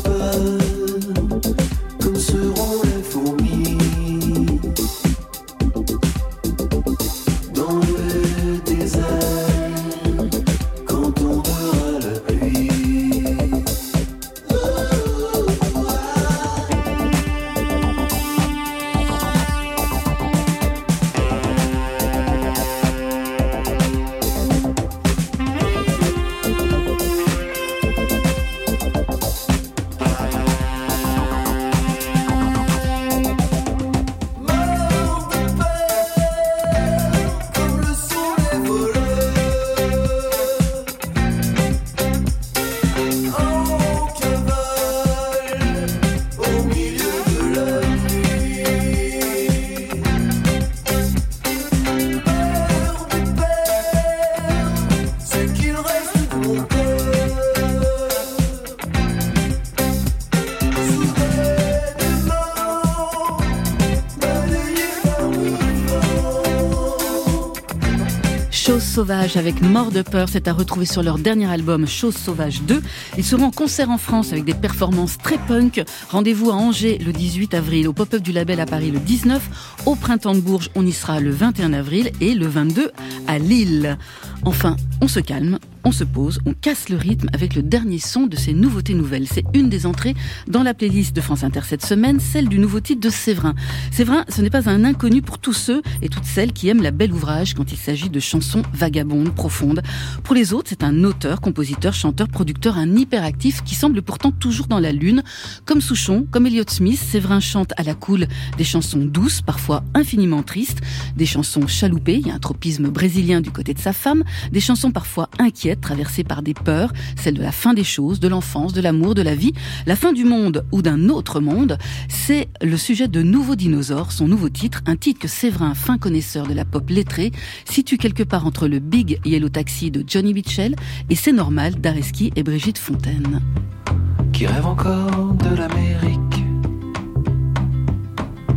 Chose 68.80 68.88
sauvage 68.88 69.36
avec 69.36 69.62
Mort 69.62 69.92
de 69.92 70.02
peur, 70.02 70.30
c'est 70.30 70.48
à 70.48 70.54
retrouver 70.54 70.86
sur 70.86 71.04
leur 71.04 71.18
dernier 71.18 71.52
album 71.52 71.86
Chose 71.86 72.16
sauvage 72.16 72.62
2. 72.62 72.82
Ils 73.18 73.26
seront 73.26 73.48
en 73.48 73.52
concert 73.52 73.90
en 73.90 73.98
France 73.98 74.32
avec 74.32 74.46
des 74.46 74.54
performances 74.54 75.18
très 75.18 75.38
punk. 75.38 75.84
Rendez-vous 76.10 76.50
à 76.50 76.54
Angers 76.54 76.98
le 76.98 77.12
18 77.12 77.56
avril, 77.56 77.90
au 77.90 77.94
pop-up 77.94 78.22
du 78.22 78.32
label 78.32 78.62
à 78.62 78.66
Paris 78.66 78.90
le 78.92 79.00
19, 79.00 79.82
au 79.86 79.96
printemps 79.96 80.34
de 80.34 80.40
Bourges, 80.40 80.70
on 80.76 80.86
y 80.86 80.94
sera 80.94 81.20
le 81.20 81.30
21 81.30 81.74
avril 81.74 82.12
et 82.22 82.34
le 82.34 82.48
22 82.48 82.92
à 83.28 83.38
Lille. 83.38 83.98
Enfin, 84.46 84.78
on 85.02 85.10
se 85.10 85.20
calme, 85.20 85.60
on 85.84 85.92
se 85.92 86.04
pose, 86.04 86.40
on 86.46 86.54
casse 86.54 86.90
le 86.90 86.98
rythme 86.98 87.30
avec 87.34 87.56
le 87.56 87.64
dernier 87.64 88.00
son 88.00 88.28
de 88.28 88.36
ces 88.36 88.54
nouveautés 88.54 88.94
nouvelles. 88.94 89.28
C'est 89.28 89.44
une 89.54 89.70
des 89.70 89.86
entrées 89.86 90.16
dans 90.48 90.64
la 90.64 90.74
playlist 90.74 91.16
de 91.16 91.22
France 91.22 91.44
Inter 91.44 91.62
cette 91.64 91.86
semaine, 91.86 92.20
celle 92.20 92.50
du 92.50 92.60
nouveau 92.60 92.80
titre 92.80 93.02
de 93.02 93.10
Séverin. 93.10 93.56
Séverin, 93.92 94.26
ce 94.30 94.42
n'est 94.42 94.50
pas 94.50 94.70
un 94.70 94.84
inconnu 94.84 95.22
pour 95.22 95.40
tous 95.40 95.54
ceux 95.54 95.82
et 96.02 96.10
toutes 96.10 96.26
celles 96.26 96.54
qui 96.54 96.70
aiment 96.70 96.82
la 96.82 96.92
belle 96.92 97.14
ouvrage 97.14 97.54
quand 97.54 97.72
il 97.72 97.78
s'agit 97.78 98.10
de 98.10 98.20
chansons 98.20 98.64
vagabondes, 98.74 99.34
profondes. 99.34 99.82
Pour 100.24 100.36
les 100.36 100.54
autres, 100.54 100.70
c'est 100.70 100.84
un 100.84 101.04
auteur, 101.04 101.42
compositeur, 101.42 101.94
chanteur, 101.94 102.28
producteur, 102.28 102.78
un 102.78 102.96
hyperactif 102.96 103.64
qui 103.64 103.76
semble 103.76 104.02
pourtant 104.02 104.32
toujours 104.32 104.68
dans 104.68 104.80
la 104.80 104.92
lune. 104.92 105.24
Comme 105.66 105.82
Souchon, 105.82 106.28
comme 106.30 106.48
Elliott 106.48 106.70
Smith, 106.70 107.00
Séverin 107.00 107.40
chante 107.40 107.74
à 107.78 107.84
la 107.84 107.96
cool 107.96 108.28
des 108.58 108.64
chansons 108.64 109.06
douces, 109.06 109.42
parfois 109.42 109.84
infiniment 109.94 110.44
tristes, 110.44 110.82
des 111.16 111.26
chansons 111.26 111.68
chaloupées, 111.68 112.16
il 112.16 112.28
y 112.28 112.32
a 112.32 112.36
un 112.36 112.40
tropisme 112.40 112.90
brésilien 112.90 113.42
du 113.42 113.52
côté 113.52 113.74
de 113.74 113.80
sa 113.80 113.94
femme, 113.94 114.24
des 114.52 114.60
chansons 114.60 114.92
parfois 114.92 115.30
inquiètes, 115.40 115.69
traversées 115.76 116.24
par 116.24 116.42
des 116.42 116.54
peurs, 116.54 116.94
celles 117.16 117.36
de 117.36 117.42
la 117.42 117.52
fin 117.52 117.74
des 117.74 117.84
choses, 117.84 118.20
de 118.20 118.28
l'enfance, 118.28 118.74
de 118.74 118.82
l'amour, 118.82 119.16
de 119.16 119.22
la 119.22 119.36
vie, 119.36 119.54
la 119.86 119.96
fin 119.96 120.14
du 120.14 120.26
monde 120.26 120.66
ou 120.72 120.82
d'un 120.82 121.10
autre 121.10 121.40
monde. 121.40 121.78
C'est 122.08 122.50
le 122.62 122.78
sujet 122.78 123.08
de 123.08 123.22
Nouveau 123.22 123.56
Dinosaure, 123.56 124.12
son 124.12 124.28
nouveau 124.28 124.50
titre, 124.50 124.82
un 124.86 124.96
titre 124.96 125.20
que 125.20 125.28
Séverin, 125.28 125.74
fin 125.74 125.98
connaisseur 125.98 126.48
de 126.48 126.54
la 126.54 126.66
pop 126.66 126.90
lettrée, 126.90 127.32
situe 127.66 127.98
quelque 127.98 128.24
part 128.24 128.46
entre 128.46 128.68
le 128.68 128.80
Big 128.80 129.20
Yellow 129.26 129.50
Taxi 129.50 129.92
de 129.92 130.04
Johnny 130.08 130.34
Mitchell 130.34 130.76
et 131.10 131.16
C'est 131.16 131.34
normal 131.34 131.76
d'Areski 131.76 132.32
et 132.36 132.44
Brigitte 132.44 132.78
Fontaine. 132.78 133.42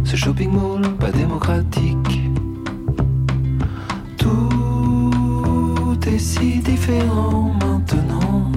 Ce 0.05 0.17
shopping 0.17 0.51
mall 0.53 0.97
pas 0.99 1.11
démocratique. 1.11 2.22
Tout 6.03 6.09
est 6.09 6.19
si 6.19 6.59
différent 6.59 7.53
maintenant. 7.61 8.51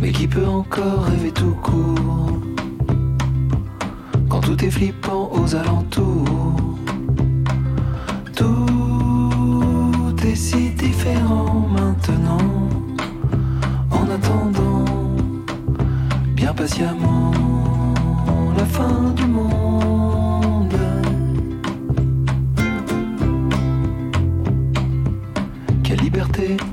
Mais 0.00 0.12
qui 0.12 0.28
peut 0.28 0.46
encore 0.46 1.02
rêver 1.06 1.32
tout 1.32 1.56
court 1.62 2.38
quand 4.28 4.40
tout 4.40 4.64
est 4.64 4.70
flippant 4.70 5.30
aux 5.32 5.52
alentours? 5.56 6.76
Tout 8.36 10.14
est 10.24 10.36
si 10.36 10.70
différent 10.70 11.66
maintenant. 11.72 12.38
En 13.90 14.08
attendant, 14.08 14.84
bien 16.36 16.54
patiemment, 16.54 17.32
la 18.56 18.64
fin 18.64 19.10
du 19.16 19.26
monde. 19.26 19.81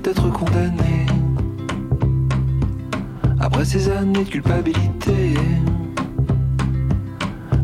D'être 0.04 0.32
condamné 0.32 1.06
après 3.40 3.64
ces 3.64 3.88
années 3.90 4.24
de 4.24 4.30
culpabilité. 4.30 5.36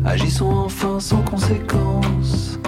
Agissons 0.04 0.54
enfin 0.54 1.00
sans 1.00 1.22
conséquence. 1.22 2.60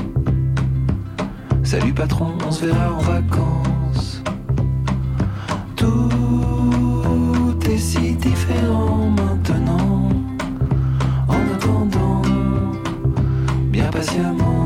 Salut 1.63 1.93
patron, 1.95 2.33
on 2.45 2.51
se 2.51 2.67
verra 2.67 2.93
en 2.93 2.99
vacances. 2.99 4.23
Tout 5.77 6.11
est 7.71 7.79
si 7.79 8.15
différent 8.17 9.09
maintenant. 9.17 10.09
En 11.29 11.55
attendant, 11.55 12.23
bien 13.71 13.89
patiemment, 13.91 14.58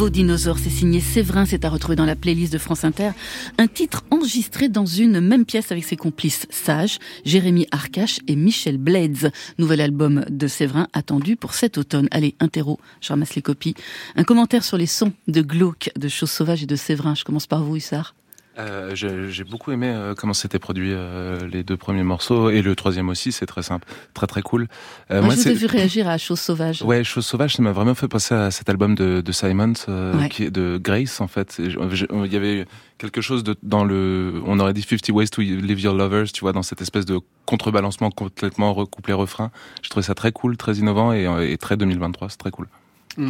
Vos 0.00 0.08
dinosaures, 0.08 0.58
c'est 0.58 0.70
signé 0.70 0.98
Séverin, 0.98 1.44
c'est 1.44 1.66
à 1.66 1.68
retrouver 1.68 1.94
dans 1.94 2.06
la 2.06 2.16
playlist 2.16 2.50
de 2.50 2.56
France 2.56 2.84
Inter. 2.84 3.10
Un 3.58 3.66
titre 3.66 4.02
enregistré 4.10 4.70
dans 4.70 4.86
une 4.86 5.20
même 5.20 5.44
pièce 5.44 5.72
avec 5.72 5.84
ses 5.84 5.96
complices 5.96 6.46
sages, 6.48 6.98
Jérémy 7.26 7.66
Arcache 7.70 8.20
et 8.26 8.34
Michel 8.34 8.78
Blades. 8.78 9.30
Nouvel 9.58 9.82
album 9.82 10.24
de 10.30 10.46
Séverin 10.46 10.88
attendu 10.94 11.36
pour 11.36 11.52
cet 11.52 11.76
automne. 11.76 12.08
Allez, 12.12 12.34
interro, 12.40 12.80
je 13.02 13.10
ramasse 13.10 13.34
les 13.34 13.42
copies. 13.42 13.74
Un 14.16 14.24
commentaire 14.24 14.64
sur 14.64 14.78
les 14.78 14.86
sons 14.86 15.12
de 15.28 15.42
glauque, 15.42 15.90
de 15.96 16.08
choses 16.08 16.30
sauvages 16.30 16.62
et 16.62 16.66
de 16.66 16.76
Séverin. 16.76 17.14
Je 17.14 17.24
commence 17.24 17.46
par 17.46 17.62
vous, 17.62 17.76
Hussard. 17.76 18.14
Euh, 18.58 18.94
j'ai 18.96 19.30
j'ai 19.30 19.44
beaucoup 19.44 19.70
aimé 19.70 19.86
euh, 19.88 20.14
comment 20.14 20.32
c'était 20.34 20.58
produit 20.58 20.90
euh, 20.92 21.38
les 21.50 21.62
deux 21.62 21.76
premiers 21.76 22.02
morceaux 22.02 22.50
et 22.50 22.62
le 22.62 22.74
troisième 22.74 23.08
aussi, 23.08 23.30
c'est 23.30 23.46
très 23.46 23.62
simple, 23.62 23.86
très 24.12 24.26
très 24.26 24.42
cool. 24.42 24.66
Euh, 25.10 25.22
Moi, 25.22 25.30
je 25.34 25.40
vous 25.40 25.48
ai 25.48 25.52
c'est- 25.52 25.54
vu 25.54 25.66
réagir 25.66 26.08
à 26.08 26.18
Chose 26.18 26.40
Sauvage. 26.40 26.82
Ouais, 26.82 27.04
Chose 27.04 27.24
sauvage, 27.24 27.54
ça 27.54 27.62
m'a 27.62 27.70
vraiment 27.72 27.94
fait 27.94 28.08
penser 28.08 28.34
à 28.34 28.50
cet 28.50 28.68
album 28.68 28.96
de, 28.96 29.20
de 29.20 29.32
Simons, 29.32 29.72
euh, 29.88 30.18
Ouais. 30.18 30.28
qui 30.28 30.42
est 30.44 30.50
de 30.50 30.80
Grace 30.82 31.20
en 31.20 31.28
fait. 31.28 31.56
Je- 31.58 31.78
je- 31.94 32.06
Il 32.24 32.32
y 32.32 32.36
avait 32.36 32.66
quelque 32.98 33.20
chose 33.20 33.44
de, 33.44 33.54
dans 33.62 33.84
le, 33.84 34.42
on 34.44 34.58
aurait 34.58 34.74
dit 34.74 34.82
50 34.82 35.08
Ways 35.10 35.28
to 35.28 35.40
Live 35.42 35.80
Your 35.80 35.94
Lovers, 35.94 36.32
tu 36.32 36.40
vois, 36.40 36.52
dans 36.52 36.62
cette 36.64 36.82
espèce 36.82 37.06
de 37.06 37.20
contrebalancement 37.46 38.10
complètement 38.10 38.74
recouplé 38.74 39.14
refrain. 39.14 39.52
Je 39.82 39.88
trouvais 39.90 40.04
ça 40.04 40.14
très 40.14 40.32
cool, 40.32 40.56
très 40.56 40.74
innovant 40.74 41.12
et, 41.12 41.26
et 41.52 41.56
très 41.56 41.76
2023, 41.76 42.28
c'est 42.30 42.36
très 42.36 42.50
cool. 42.50 42.66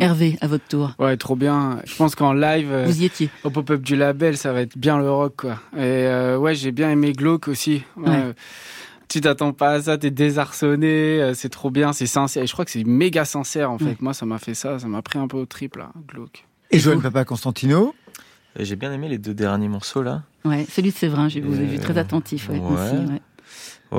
Hervé, 0.01 0.37
à 0.41 0.47
votre 0.47 0.67
tour. 0.67 0.93
Ouais, 0.99 1.17
trop 1.17 1.37
bien. 1.37 1.81
Je 1.85 1.97
pense 1.97 2.15
qu'en 2.15 2.33
live, 2.33 2.69
euh, 2.71 2.85
Vous 2.87 3.01
y 3.03 3.07
étiez. 3.07 3.31
au 3.45 3.51
pop-up 3.51 3.81
du 3.81 3.97
label, 3.97 4.37
ça 4.37 4.53
va 4.53 4.61
être 4.61 4.77
bien 4.77 4.99
le 4.99 5.11
rock, 5.11 5.35
quoi. 5.39 5.59
Et 5.75 5.79
euh, 6.07 6.37
ouais, 6.39 6.55
j'ai 6.55 6.71
bien 6.73 6.91
aimé 6.91 7.13
Glauque 7.13 7.49
aussi. 7.49 7.83
Ouais. 7.97 8.35
Tu 9.09 9.21
t'attends 9.21 9.53
pas 9.53 9.73
à 9.73 9.83
ça, 9.83 9.99
t'es 9.99 10.11
désarçonné, 10.13 11.21
euh, 11.21 11.35
c'est 11.35 11.49
trop 11.49 11.71
bien, 11.71 11.93
c'est 11.93 12.07
sincère. 12.07 12.45
Et 12.45 12.47
je 12.47 12.53
crois 12.53 12.65
que 12.65 12.71
c'est 12.71 12.85
méga 12.85 13.25
sincère, 13.25 13.71
en 13.71 13.79
fait. 13.79 14.01
Moi, 14.01 14.15
ça 14.15 14.27
m'a 14.27 14.39
fait 14.39 14.55
ça, 14.55 14.79
ça 14.79 14.87
m'a 14.87 15.03
pris 15.03 15.19
un 15.19 15.27
peu 15.27 15.37
au 15.39 15.47
trip, 15.47 15.77
là, 15.77 15.91
Glauque. 16.07 16.47
Et 16.71 16.79
Joël 16.79 16.99
Papa 17.01 17.25
Constantino 17.25 17.95
J'ai 18.57 18.77
bien 18.77 18.93
aimé 18.93 19.09
les 19.09 19.19
deux 19.19 19.35
derniers 19.35 19.67
morceaux 19.69 20.03
là. 20.03 20.23
Ouais, 20.45 20.65
celui 20.71 20.91
de 20.91 20.95
Séverin, 20.97 21.29
je 21.29 21.41
vous 21.41 21.61
ai 21.61 21.65
vu 21.67 21.79
très 21.81 21.99
attentif. 21.99 22.49
Ouais, 22.49 22.59
ouais. 22.61 22.73
aussi, 22.73 22.95
ouais. 23.13 23.21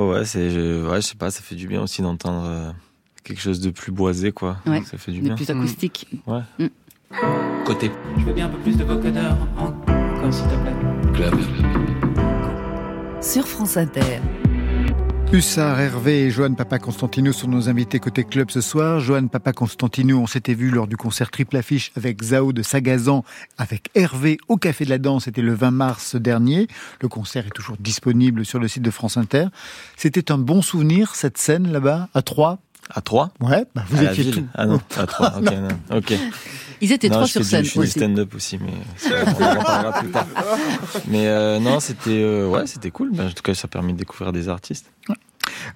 Ouais, 0.00 0.08
ouais, 0.10 0.24
c'est, 0.24 0.48
je, 0.50 0.88
ouais, 0.88 1.02
je 1.02 1.06
sais 1.08 1.16
pas, 1.16 1.30
ça 1.30 1.42
fait 1.42 1.54
du 1.56 1.66
bien 1.68 1.82
aussi 1.82 2.00
d'entendre 2.00 2.44
euh, 2.46 2.70
quelque 3.24 3.40
chose 3.40 3.60
de 3.60 3.70
plus 3.70 3.92
boisé, 3.92 4.32
quoi. 4.32 4.58
Ouais. 4.66 4.82
Ça 4.84 4.98
fait 4.98 5.12
du 5.12 5.20
De 5.20 5.24
bien. 5.26 5.34
plus 5.36 5.48
acoustique. 5.50 6.06
Côté 7.64 7.90
Je 8.18 8.24
veux 8.24 8.32
bien 8.32 8.46
un 8.46 8.50
peu 8.50 8.58
plus 8.58 8.76
de 8.76 8.84
vocodeur, 8.84 9.36
encore 9.58 10.32
s'il 10.32 10.44
te 10.44 10.54
plaît? 10.54 10.72
club. 11.14 11.34
Sur 13.20 13.46
France 13.46 13.76
Inter. 13.76 14.20
Hussard, 15.32 15.80
Hervé 15.80 16.24
et 16.26 16.30
Johan 16.30 16.52
Papa 16.52 16.78
Constantino 16.78 17.32
sont 17.32 17.48
nos 17.48 17.70
invités 17.70 17.98
côté 18.00 18.22
club 18.24 18.50
ce 18.50 18.60
soir. 18.60 19.00
Johan 19.00 19.28
Papa 19.28 19.52
Constantino, 19.54 20.18
on 20.18 20.26
s'était 20.26 20.52
vu 20.52 20.70
lors 20.70 20.86
du 20.86 20.98
concert 20.98 21.30
triple 21.30 21.56
affiche 21.56 21.90
avec 21.96 22.22
Zao 22.22 22.52
de 22.52 22.62
Sagazan, 22.62 23.24
avec 23.56 23.88
Hervé 23.94 24.36
au 24.48 24.58
Café 24.58 24.84
de 24.84 24.90
la 24.90 24.98
Danse. 24.98 25.24
C'était 25.24 25.40
le 25.40 25.54
20 25.54 25.70
mars 25.70 26.16
dernier. 26.16 26.66
Le 27.00 27.08
concert 27.08 27.46
est 27.46 27.50
toujours 27.54 27.76
disponible 27.78 28.44
sur 28.44 28.58
le 28.58 28.68
site 28.68 28.82
de 28.82 28.90
France 28.90 29.16
Inter. 29.16 29.46
C'était 29.96 30.30
un 30.30 30.38
bon 30.38 30.60
souvenir, 30.60 31.14
cette 31.14 31.38
scène 31.38 31.70
là-bas, 31.72 32.08
à 32.12 32.20
Troyes? 32.20 32.58
À 32.90 33.00
trois 33.00 33.30
Ouais, 33.40 33.64
bah 33.74 33.84
vous 33.88 34.04
à 34.06 34.12
étiez 34.12 34.30
tout. 34.30 34.44
Ah 34.54 34.66
non, 34.66 34.80
à 34.96 35.06
trois, 35.06 35.38
ok. 35.38 35.44
non. 35.44 35.96
okay. 35.96 36.18
Ils 36.80 36.90
étaient 36.92 37.08
non, 37.08 37.16
trois 37.16 37.26
sur 37.28 37.44
scène. 37.44 37.64
Je 37.64 37.70
fais 37.70 37.80
du 37.80 37.86
stand-up 37.86 38.34
aussi, 38.34 38.58
mais 38.58 38.72
on 39.38 39.58
en 39.58 39.62
parlera 39.62 40.00
plus 40.00 40.10
tard. 40.10 40.26
Mais 41.06 41.28
euh, 41.28 41.60
non, 41.60 41.78
c'était 41.78 42.10
euh, 42.10 42.48
ouais, 42.48 42.66
c'était 42.66 42.90
cool. 42.90 43.12
en 43.20 43.30
tout 43.30 43.42
cas, 43.42 43.54
ça 43.54 43.66
a 43.66 43.68
permis 43.68 43.92
de 43.92 43.98
découvrir 43.98 44.32
des 44.32 44.48
artistes. 44.48 44.90
Ouais. 45.08 45.14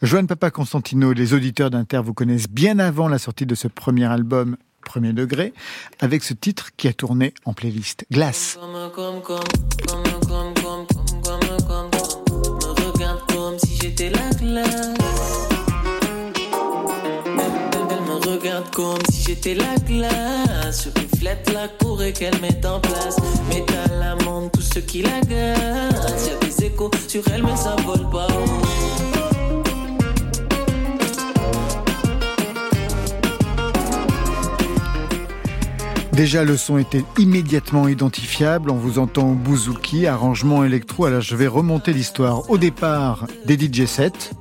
Joanne 0.02 0.26
Papa 0.26 0.50
Constantino, 0.50 1.12
les 1.12 1.32
auditeurs 1.32 1.70
d'Inter 1.70 2.00
vous 2.04 2.12
connaissent 2.12 2.48
bien 2.50 2.80
avant 2.80 3.08
la 3.08 3.18
sortie 3.18 3.46
de 3.46 3.54
ce 3.54 3.68
premier 3.68 4.06
album, 4.06 4.56
Premier 4.84 5.12
Degré, 5.12 5.52
avec 6.00 6.24
ce 6.24 6.34
titre 6.34 6.70
qui 6.76 6.88
a 6.88 6.92
tourné 6.92 7.34
en 7.44 7.52
playlist, 7.52 8.04
Glace. 8.10 8.58
Me 8.60 8.86
regarde 12.92 13.20
comme 13.28 13.58
si 13.58 13.76
j'étais 13.80 14.10
la 14.10 14.30
glace. 14.30 14.95
Comme 18.72 18.98
si 19.10 19.22
j'étais 19.22 19.54
la 19.54 19.76
glace. 19.86 20.88
Je 20.88 21.00
reflète 21.00 21.50
la 21.52 21.68
cour 21.68 22.02
et 22.02 22.12
qu'elle 22.12 22.38
met 22.40 22.64
en 22.66 22.80
place. 22.80 23.16
Métal 23.48 24.02
amende 24.02 24.50
tout 24.52 24.62
ce 24.62 24.78
qui 24.78 25.02
l'agace. 25.02 26.28
Y'a 26.28 26.46
des 26.46 26.64
échos 26.64 26.90
sur 27.08 27.22
elle, 27.32 27.42
mais 27.42 27.56
ça 27.56 27.76
vole 27.84 28.08
pas. 28.10 28.28
Déjà, 36.12 36.44
le 36.44 36.56
son 36.56 36.78
était 36.78 37.04
immédiatement 37.18 37.88
identifiable. 37.88 38.70
On 38.70 38.76
vous 38.76 38.98
entend 38.98 39.32
bouzouki, 39.32 40.06
arrangement 40.06 40.64
électro. 40.64 41.04
Alors, 41.04 41.20
je 41.20 41.36
vais 41.36 41.46
remonter 41.46 41.92
l'histoire. 41.92 42.48
Au 42.48 42.56
départ, 42.56 43.26
des 43.44 43.58
DJ 43.58 43.84
sets. 43.84 44.32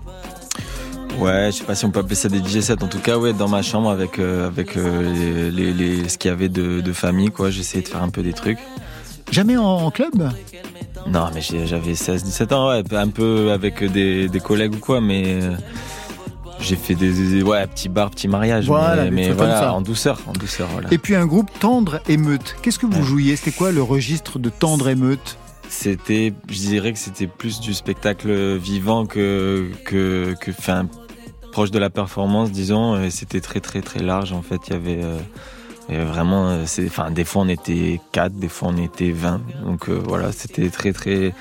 Ouais, 1.19 1.47
je 1.51 1.57
sais 1.57 1.63
pas 1.63 1.75
si 1.75 1.85
on 1.85 1.91
peut 1.91 1.99
appeler 2.01 2.15
ça 2.15 2.29
des 2.29 2.39
DJ 2.39 2.59
sets. 2.59 2.83
En 2.83 2.87
tout 2.87 2.99
cas, 2.99 3.17
ouais, 3.17 3.33
dans 3.33 3.47
ma 3.47 3.61
chambre 3.61 3.89
avec 3.89 4.19
euh, 4.19 4.47
avec 4.47 4.75
euh, 4.77 5.49
les, 5.51 5.51
les, 5.51 5.73
les- 6.01 6.09
ce 6.09 6.17
qu'il 6.17 6.29
y 6.29 6.33
avait 6.33 6.49
de, 6.49 6.81
de 6.81 6.93
famille, 6.93 7.29
quoi. 7.31 7.49
J'essayais 7.51 7.83
de 7.83 7.87
faire 7.87 8.03
un 8.03 8.09
peu 8.09 8.21
des 8.21 8.33
trucs. 8.33 8.59
Jamais 9.31 9.57
en, 9.57 9.63
en 9.63 9.91
club? 9.91 10.29
Non, 11.07 11.27
mais 11.33 11.41
j'avais 11.41 11.93
16-17 11.93 12.53
ans, 12.53 12.69
ouais, 12.69 12.83
un 12.95 13.07
peu 13.09 13.51
avec 13.51 13.83
des, 13.83 14.27
des 14.27 14.39
collègues 14.39 14.75
ou 14.75 14.79
quoi, 14.79 15.01
mais 15.01 15.23
euh, 15.41 15.51
j'ai 16.59 16.75
fait 16.75 16.95
des, 16.95 17.11
des- 17.11 17.43
ouais, 17.43 17.65
petits 17.67 17.89
bars, 17.89 18.09
petits 18.11 18.27
mariages, 18.27 18.65
Voilà, 18.65 19.09
mais, 19.09 19.29
voilà, 19.31 19.73
en 19.73 19.81
douceur, 19.81 20.19
en 20.27 20.33
douceur, 20.33 20.67
voilà. 20.73 20.89
Et 20.91 20.97
puis 20.97 21.15
un 21.15 21.25
groupe 21.25 21.49
Tendre 21.59 22.01
Émeute. 22.07 22.55
Qu'est-ce 22.61 22.79
que 22.79 22.85
vous 22.85 22.99
Ouais. 22.99 23.03
jouiez? 23.03 23.35
C'était 23.35 23.51
quoi 23.55 23.71
le 23.71 23.81
registre 23.81 24.37
de 24.39 24.49
Tendre 24.49 24.89
Émeute? 24.89 25.37
C'était, 25.69 26.33
je 26.49 26.57
dirais 26.59 26.93
que 26.93 26.99
c'était 26.99 27.27
plus 27.27 27.59
du 27.59 27.73
spectacle 27.73 28.55
vivant 28.57 29.05
que 29.07 29.69
que 29.83 30.35
que, 30.39 30.51
enfin, 30.51 30.87
proche 31.55 31.71
de 31.71 31.79
la 31.79 31.89
performance, 31.89 32.51
disons. 32.51 33.01
Et 33.01 33.09
c'était 33.09 33.39
très 33.39 33.61
très 33.61 33.81
très 33.81 34.01
large 34.01 34.33
en 34.33 34.41
fait. 34.41 34.59
Il 34.67 34.73
y 34.73 34.75
avait 34.75 35.01
euh, 35.03 35.17
il 35.87 35.95
y 35.95 35.97
avait 35.97 36.05
vraiment, 36.15 36.49
euh, 36.49 36.65
enfin, 36.87 37.11
des 37.11 37.23
fois 37.23 37.43
on 37.43 37.47
était 37.47 38.01
4, 38.11 38.33
des 38.33 38.49
fois 38.49 38.69
on 38.73 38.77
était 38.83 39.11
20. 39.11 39.39
Donc 39.63 39.87
euh, 39.87 39.93
voilà, 40.05 40.31
c'était 40.33 40.69
très 40.69 40.91
très 40.91 41.33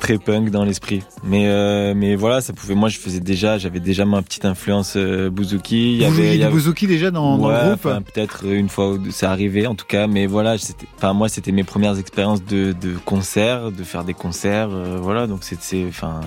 très 0.00 0.18
punk 0.18 0.50
dans 0.50 0.64
l'esprit. 0.64 1.02
Mais 1.22 1.44
euh, 1.48 1.92
mais 1.94 2.16
voilà, 2.16 2.40
ça 2.40 2.52
pouvait. 2.52 2.74
Moi, 2.74 2.88
je 2.88 2.98
faisais 2.98 3.20
déjà, 3.20 3.58
j'avais 3.58 3.80
déjà 3.80 4.04
ma 4.04 4.22
petite 4.22 4.44
influence 4.46 4.94
euh, 4.96 5.28
bouzouki. 5.30 5.96
Il 5.96 6.02
y 6.02 6.06
Vous 6.06 6.18
avait- 6.18 6.28
il 6.30 6.34
y 6.34 6.38
du 6.38 6.44
avait- 6.44 6.52
bouzouki 6.52 6.86
déjà 6.86 7.10
dans, 7.10 7.36
le 7.36 7.42
groupe 7.42 7.72
enfin, 7.86 8.00
peut-être 8.02 8.46
une 8.46 8.68
fois 8.70 8.96
deux, 8.98 9.10
c'est 9.10 9.26
arrivé 9.26 9.66
en 9.66 9.74
tout 9.74 9.86
cas, 9.86 10.06
mais 10.06 10.26
voilà, 10.26 10.56
c'était, 10.58 10.86
enfin 10.96 11.12
moi 11.12 11.28
c'était 11.28 11.52
mes 11.52 11.64
premières 11.64 11.98
expériences 11.98 12.42
de, 12.44 12.72
de 12.72 12.96
concert, 13.04 13.70
de 13.70 13.84
faire 13.84 14.04
des 14.04 14.14
concerts, 14.14 14.70
euh, 14.72 14.98
voilà, 15.00 15.26
donc 15.26 15.40
c'est, 15.42 15.84
enfin 15.88 16.20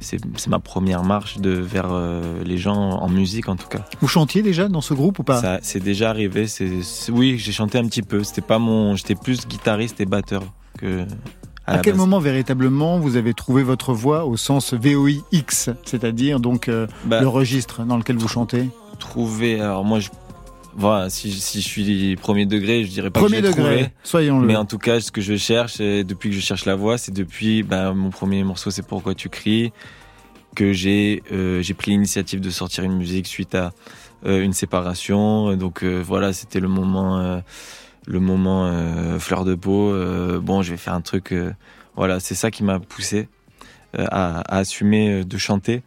c'est, 0.00 0.18
ma 0.48 0.58
première 0.58 1.02
marche 1.02 1.38
de 1.38 1.50
vers 1.50 1.88
euh, 1.90 2.42
les 2.44 2.58
gens 2.58 2.74
en 2.74 3.08
musique 3.08 3.48
en 3.48 3.56
tout 3.56 3.68
cas. 3.68 3.84
Vous 4.00 4.08
chantiez 4.08 4.42
déjà 4.42 4.68
dans 4.68 4.80
ce 4.80 4.94
groupe 4.94 5.18
ou 5.18 5.24
pas? 5.24 5.58
C'est 5.62 5.82
déjà 5.82 6.10
arrivé, 6.10 6.46
c'est, 6.46 6.70
oui, 7.10 7.38
j'ai 7.38 7.52
chanté 7.52 7.78
un 7.78 7.86
petit 7.86 8.02
peu, 8.02 8.22
c'était 8.22 8.40
pas 8.40 8.58
mon, 8.58 8.94
j'étais 8.94 9.14
plus 9.14 9.46
guitariste 9.46 10.00
et 10.00 10.06
batteur 10.06 10.42
que. 10.78 11.04
À, 11.66 11.80
quel 11.80 11.92
base. 11.92 12.00
moment 12.00 12.18
véritablement 12.18 12.98
vous 12.98 13.16
avez 13.16 13.34
trouvé 13.34 13.62
votre 13.62 13.92
voix 13.92 14.24
au 14.24 14.38
sens 14.38 14.72
VOIX, 14.72 15.70
c'est-à-dire 15.84 16.40
donc 16.40 16.68
euh, 16.68 16.86
Bah, 17.04 17.20
le 17.20 17.28
registre 17.28 17.82
dans 17.82 17.98
lequel 17.98 18.16
vous 18.16 18.28
chantez? 18.28 18.70
trouver, 18.98 19.60
alors 19.60 19.84
moi 19.84 20.00
je, 20.00 20.08
voilà, 20.78 21.10
si, 21.10 21.32
si 21.32 21.60
je 21.60 21.66
suis 21.66 22.14
premier 22.14 22.46
degré, 22.46 22.84
je 22.84 22.90
dirais 22.90 23.10
pas 23.10 23.18
Premier 23.18 23.40
que 23.40 23.48
j'ai 23.48 23.52
degré, 23.52 23.92
soyons-le. 24.04 24.46
Mais 24.46 24.54
en 24.54 24.64
tout 24.64 24.78
cas, 24.78 25.00
ce 25.00 25.10
que 25.10 25.20
je 25.20 25.34
cherche, 25.36 25.80
et 25.80 26.04
depuis 26.04 26.30
que 26.30 26.36
je 26.36 26.40
cherche 26.40 26.66
la 26.66 26.76
voix, 26.76 26.98
c'est 26.98 27.10
depuis 27.10 27.64
ben, 27.64 27.94
mon 27.94 28.10
premier 28.10 28.44
morceau, 28.44 28.70
c'est 28.70 28.86
Pourquoi 28.86 29.16
tu 29.16 29.28
cries, 29.28 29.72
que 30.54 30.72
j'ai 30.72 31.24
euh, 31.32 31.62
j'ai 31.62 31.74
pris 31.74 31.90
l'initiative 31.90 32.40
de 32.40 32.50
sortir 32.50 32.84
une 32.84 32.96
musique 32.96 33.26
suite 33.26 33.56
à 33.56 33.72
euh, 34.24 34.40
une 34.44 34.52
séparation. 34.52 35.56
Donc 35.56 35.82
euh, 35.82 36.00
voilà, 36.00 36.32
c'était 36.32 36.60
le 36.60 36.68
moment, 36.68 37.42
le 38.06 38.20
moment 38.20 39.18
fleur 39.18 39.44
de 39.44 39.56
peau. 39.56 39.92
Bon, 40.40 40.62
je 40.62 40.70
vais 40.70 40.76
faire 40.76 40.94
un 40.94 41.00
truc. 41.00 41.34
voilà, 41.96 42.20
c'est 42.20 42.36
ça 42.36 42.52
qui 42.52 42.62
m'a 42.62 42.78
poussé 42.78 43.28
à, 43.96 44.42
à 44.42 44.58
assumer 44.58 45.24
de 45.24 45.38
chanter, 45.38 45.82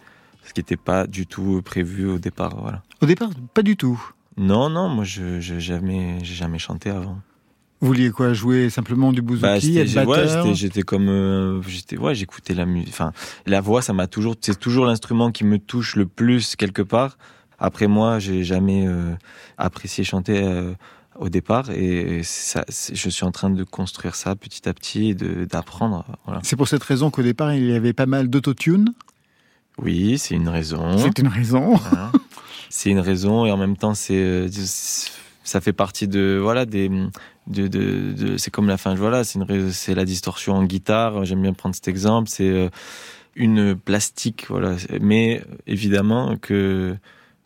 ce 0.46 0.54
qui 0.54 0.60
n'était 0.60 0.76
pas 0.76 1.08
du 1.08 1.28
tout 1.28 1.62
prévu 1.64 2.10
au 2.10 2.20
départ. 2.20 2.58
Voilà. 2.62 2.84
Au 3.02 3.06
départ, 3.06 3.30
pas 3.54 3.64
du 3.64 3.78
tout. 3.78 4.02
Non, 4.38 4.70
non, 4.70 4.90
moi 4.90 5.04
je 5.04 5.40
je- 5.40 5.60
jamais 5.60 6.24
jamais 6.24 6.60
chanté 6.60 6.90
avant. 6.90 7.20
Vous 7.82 7.88
vouliez 7.88 8.12
quoi 8.12 8.34
Jouer 8.34 8.70
simplement 8.70 9.12
du 9.12 9.22
bouzouki, 9.24 9.42
Bah, 9.42 9.58
être 9.58 9.96
ouais, 9.96 10.06
batteur 10.06 10.54
j'étais, 10.54 10.84
comme, 10.84 11.10
euh, 11.10 11.62
j'étais, 11.64 11.98
ouais, 11.98 12.14
j'écoutais 12.14 12.54
la 12.54 12.68
musique. 12.68 12.90
Enfin, 12.90 13.12
la 13.48 13.60
voix, 13.60 13.82
ça 13.82 13.92
m'a 13.92 14.06
toujours, 14.06 14.36
c'est 14.40 14.60
toujours 14.60 14.86
l'instrument 14.86 15.32
qui 15.32 15.44
me 15.44 15.58
touche 15.58 15.96
le 15.96 16.06
plus 16.06 16.56
quelque 16.56 16.84
part. 16.84 17.18
Après 17.58 17.88
moi, 17.88 18.20
j'ai 18.20 18.44
jamais 18.44 18.86
euh, 18.88 19.16
apprécié 19.58 20.04
chanter 20.04 20.44
euh, 20.44 20.74
au 21.20 21.30
départ, 21.30 21.72
et 21.72 22.22
ça, 22.24 22.64
je 22.70 23.10
suis 23.10 23.24
en 23.26 23.32
train 23.32 23.50
de 23.50 23.64
construire 23.64 24.14
ça 24.16 24.36
petit 24.36 24.70
à 24.70 24.74
petit, 24.76 25.10
et 25.10 25.16
d'apprendre. 25.16 26.06
Voilà. 26.26 26.40
C'est 26.44 26.56
pour 26.56 26.68
cette 26.68 26.84
raison 26.84 27.10
qu'au 27.10 27.24
départ, 27.24 27.52
il 27.54 27.66
y 27.66 27.74
avait 27.74 27.94
pas 27.94 28.06
mal 28.06 28.30
d'autotune. 28.30 28.94
Oui, 29.80 30.20
c'est 30.20 30.36
une 30.36 30.50
raison. 30.50 30.98
C'est 31.00 31.18
une 31.18 31.28
raison. 31.30 31.76
Voilà. 31.76 32.12
C'est 32.72 32.90
une 32.90 33.00
raison, 33.00 33.46
et 33.46 33.52
en 33.52 33.58
même 33.58 33.76
temps, 33.78 33.94
c'est, 33.96 34.16
euh, 34.16 34.48
c'est- 34.52 35.12
ça 35.44 35.60
fait 35.62 35.74
partie 35.74 36.08
de 36.08 36.40
voilà 36.42 36.66
des 36.66 36.88
de, 37.48 37.68
de, 37.68 38.14
de 38.14 38.38
c'est 38.38 38.52
comme 38.52 38.68
la 38.68 38.78
fin 38.78 38.94
voilà 38.94 39.24
c'est 39.24 39.40
une 39.40 39.72
c'est 39.72 39.96
la 39.96 40.06
distorsion 40.06 40.54
en 40.56 40.64
guitare. 40.66 41.26
J'aime 41.26 41.42
bien 41.42 41.54
prendre 41.54 41.76
cet 41.76 41.88
exemple. 41.88 42.30
C'est 42.30 42.48
euh, 42.50 42.70
une 43.36 43.76
plastique 43.76 44.48
voilà. 44.50 44.76
Mais 45.02 45.44
évidemment 45.68 46.38
que 46.38 46.96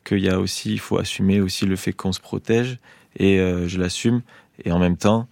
qu'il 0.05 0.19
y 0.19 0.29
a 0.29 0.39
aussi 0.39 0.73
il 0.73 0.79
faut 0.79 0.99
assumer 0.99 1.41
aussi 1.41 1.65
le 1.65 1.75
fait 1.77 1.93
qu'on 1.93 2.13
se 2.13 2.19
protège 2.21 2.79
et 3.17 3.39
euh, 3.39 3.67
je 3.67 3.79
l'assume. 3.79 4.21
Et 4.65 4.71
en 4.73 4.79
même 4.79 4.97
temps 4.97 5.27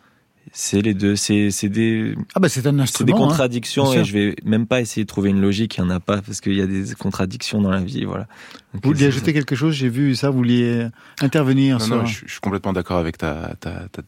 c'est 0.51 0.81
les 0.81 0.93
deux 0.93 1.15
c'est 1.15 1.49
c'est 1.51 1.69
des 1.69 2.15
ah 2.35 2.39
bah 2.39 2.49
c'est 2.49 2.67
un 2.67 2.71
c'est 2.75 2.81
instrument. 2.81 3.05
des 3.07 3.13
hein. 3.13 3.27
contradictions 3.27 3.93
et 3.93 4.03
je 4.03 4.13
vais 4.13 4.35
même 4.43 4.67
pas 4.67 4.81
essayer 4.81 5.03
de 5.03 5.07
trouver 5.07 5.29
une 5.29 5.41
logique 5.41 5.77
il 5.77 5.79
y 5.79 5.83
en 5.83 5.89
a 5.89 5.99
pas 5.99 6.21
parce 6.21 6.41
qu'il 6.41 6.53
y 6.53 6.61
a 6.61 6.67
des 6.67 6.93
contradictions 6.99 7.61
dans 7.61 7.71
la 7.71 7.81
vie 7.81 8.03
voilà 8.05 8.27
Donc, 8.73 8.83
Vous 8.83 8.89
vouliez 8.91 9.05
ajouter 9.07 9.33
quelque 9.33 9.55
chose? 9.55 9.73
J'ai 9.73 9.89
vu 9.89 10.15
ça. 10.15 10.29
Vous 10.29 10.37
vouliez 10.37 10.87
intervenir 11.21 11.79
Non, 11.79 11.85
sur. 11.85 11.95
non, 11.95 12.05
je, 12.05 12.15
suis- 12.17 12.27
je 12.27 12.31
suis 12.33 12.41
complètement 12.41 12.73
d'accord 12.73 12.97
avec 12.97 13.17
ta, 13.17 13.55
ta, 13.59 13.87
ta, 13.91 14.01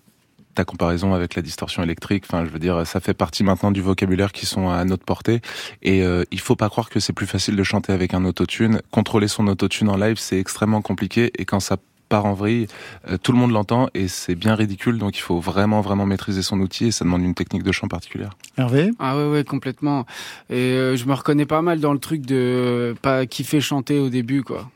ta 0.55 0.63
comparaison 0.65 1.13
avec 1.13 1.35
la 1.35 1.41
distorsion 1.41 1.83
électrique. 1.83 2.23
Enfin, 2.27 2.45
je 2.45 2.49
veux 2.49 2.59
dire, 2.59 2.85
ça 2.87 2.99
fait 2.99 3.13
partie 3.13 3.43
maintenant 3.43 3.71
du 3.71 3.81
vocabulaire 3.81 4.31
qui 4.31 4.45
sont 4.45 4.69
à 4.69 4.83
notre 4.85 5.03
portée. 5.05 5.41
Et 5.83 6.03
euh, 6.03 6.23
il 6.31 6.39
faut 6.39 6.55
pas 6.55 6.69
croire 6.69 6.89
que 6.89 6.99
c'est 6.99 7.13
plus 7.13 7.27
facile 7.27 7.55
de 7.55 7.63
chanter 7.63 7.91
avec 7.93 8.13
un 8.13 8.23
autotune. 8.25 8.81
Contrôler 8.91 9.27
son 9.27 9.47
autotune 9.47 9.89
en 9.89 9.97
live, 9.97 10.17
c'est 10.17 10.39
extrêmement 10.39 10.81
compliqué. 10.81 11.31
Et 11.37 11.45
quand 11.45 11.59
ça 11.59 11.77
part 12.05 12.25
en 12.25 12.33
vrille, 12.33 12.67
euh, 13.09 13.17
tout 13.17 13.31
le 13.31 13.37
monde 13.37 13.51
l'entend 13.51 13.89
et 13.93 14.07
c'est 14.07 14.35
bien 14.35 14.55
ridicule. 14.55 14.97
Donc 14.97 15.17
il 15.17 15.21
faut 15.21 15.39
vraiment, 15.39 15.81
vraiment 15.81 16.05
maîtriser 16.05 16.41
son 16.41 16.59
outil 16.59 16.87
et 16.87 16.91
ça 16.91 17.05
demande 17.05 17.23
une 17.23 17.35
technique 17.35 17.63
de 17.63 17.71
chant 17.71 17.87
particulière. 17.87 18.31
Hervé? 18.57 18.91
Ah 18.99 19.17
ouais 19.17 19.27
ouais 19.29 19.43
complètement. 19.43 20.05
Et 20.49 20.55
euh, 20.55 20.95
je 20.95 21.05
me 21.05 21.13
reconnais 21.13 21.45
pas 21.45 21.61
mal 21.61 21.79
dans 21.79 21.93
le 21.93 21.99
truc 21.99 22.25
de 22.25 22.35
euh, 22.35 22.93
pas 23.01 23.25
kiffer 23.25 23.61
chanter 23.61 23.99
au 23.99 24.09
début 24.09 24.43
quoi. 24.43 24.69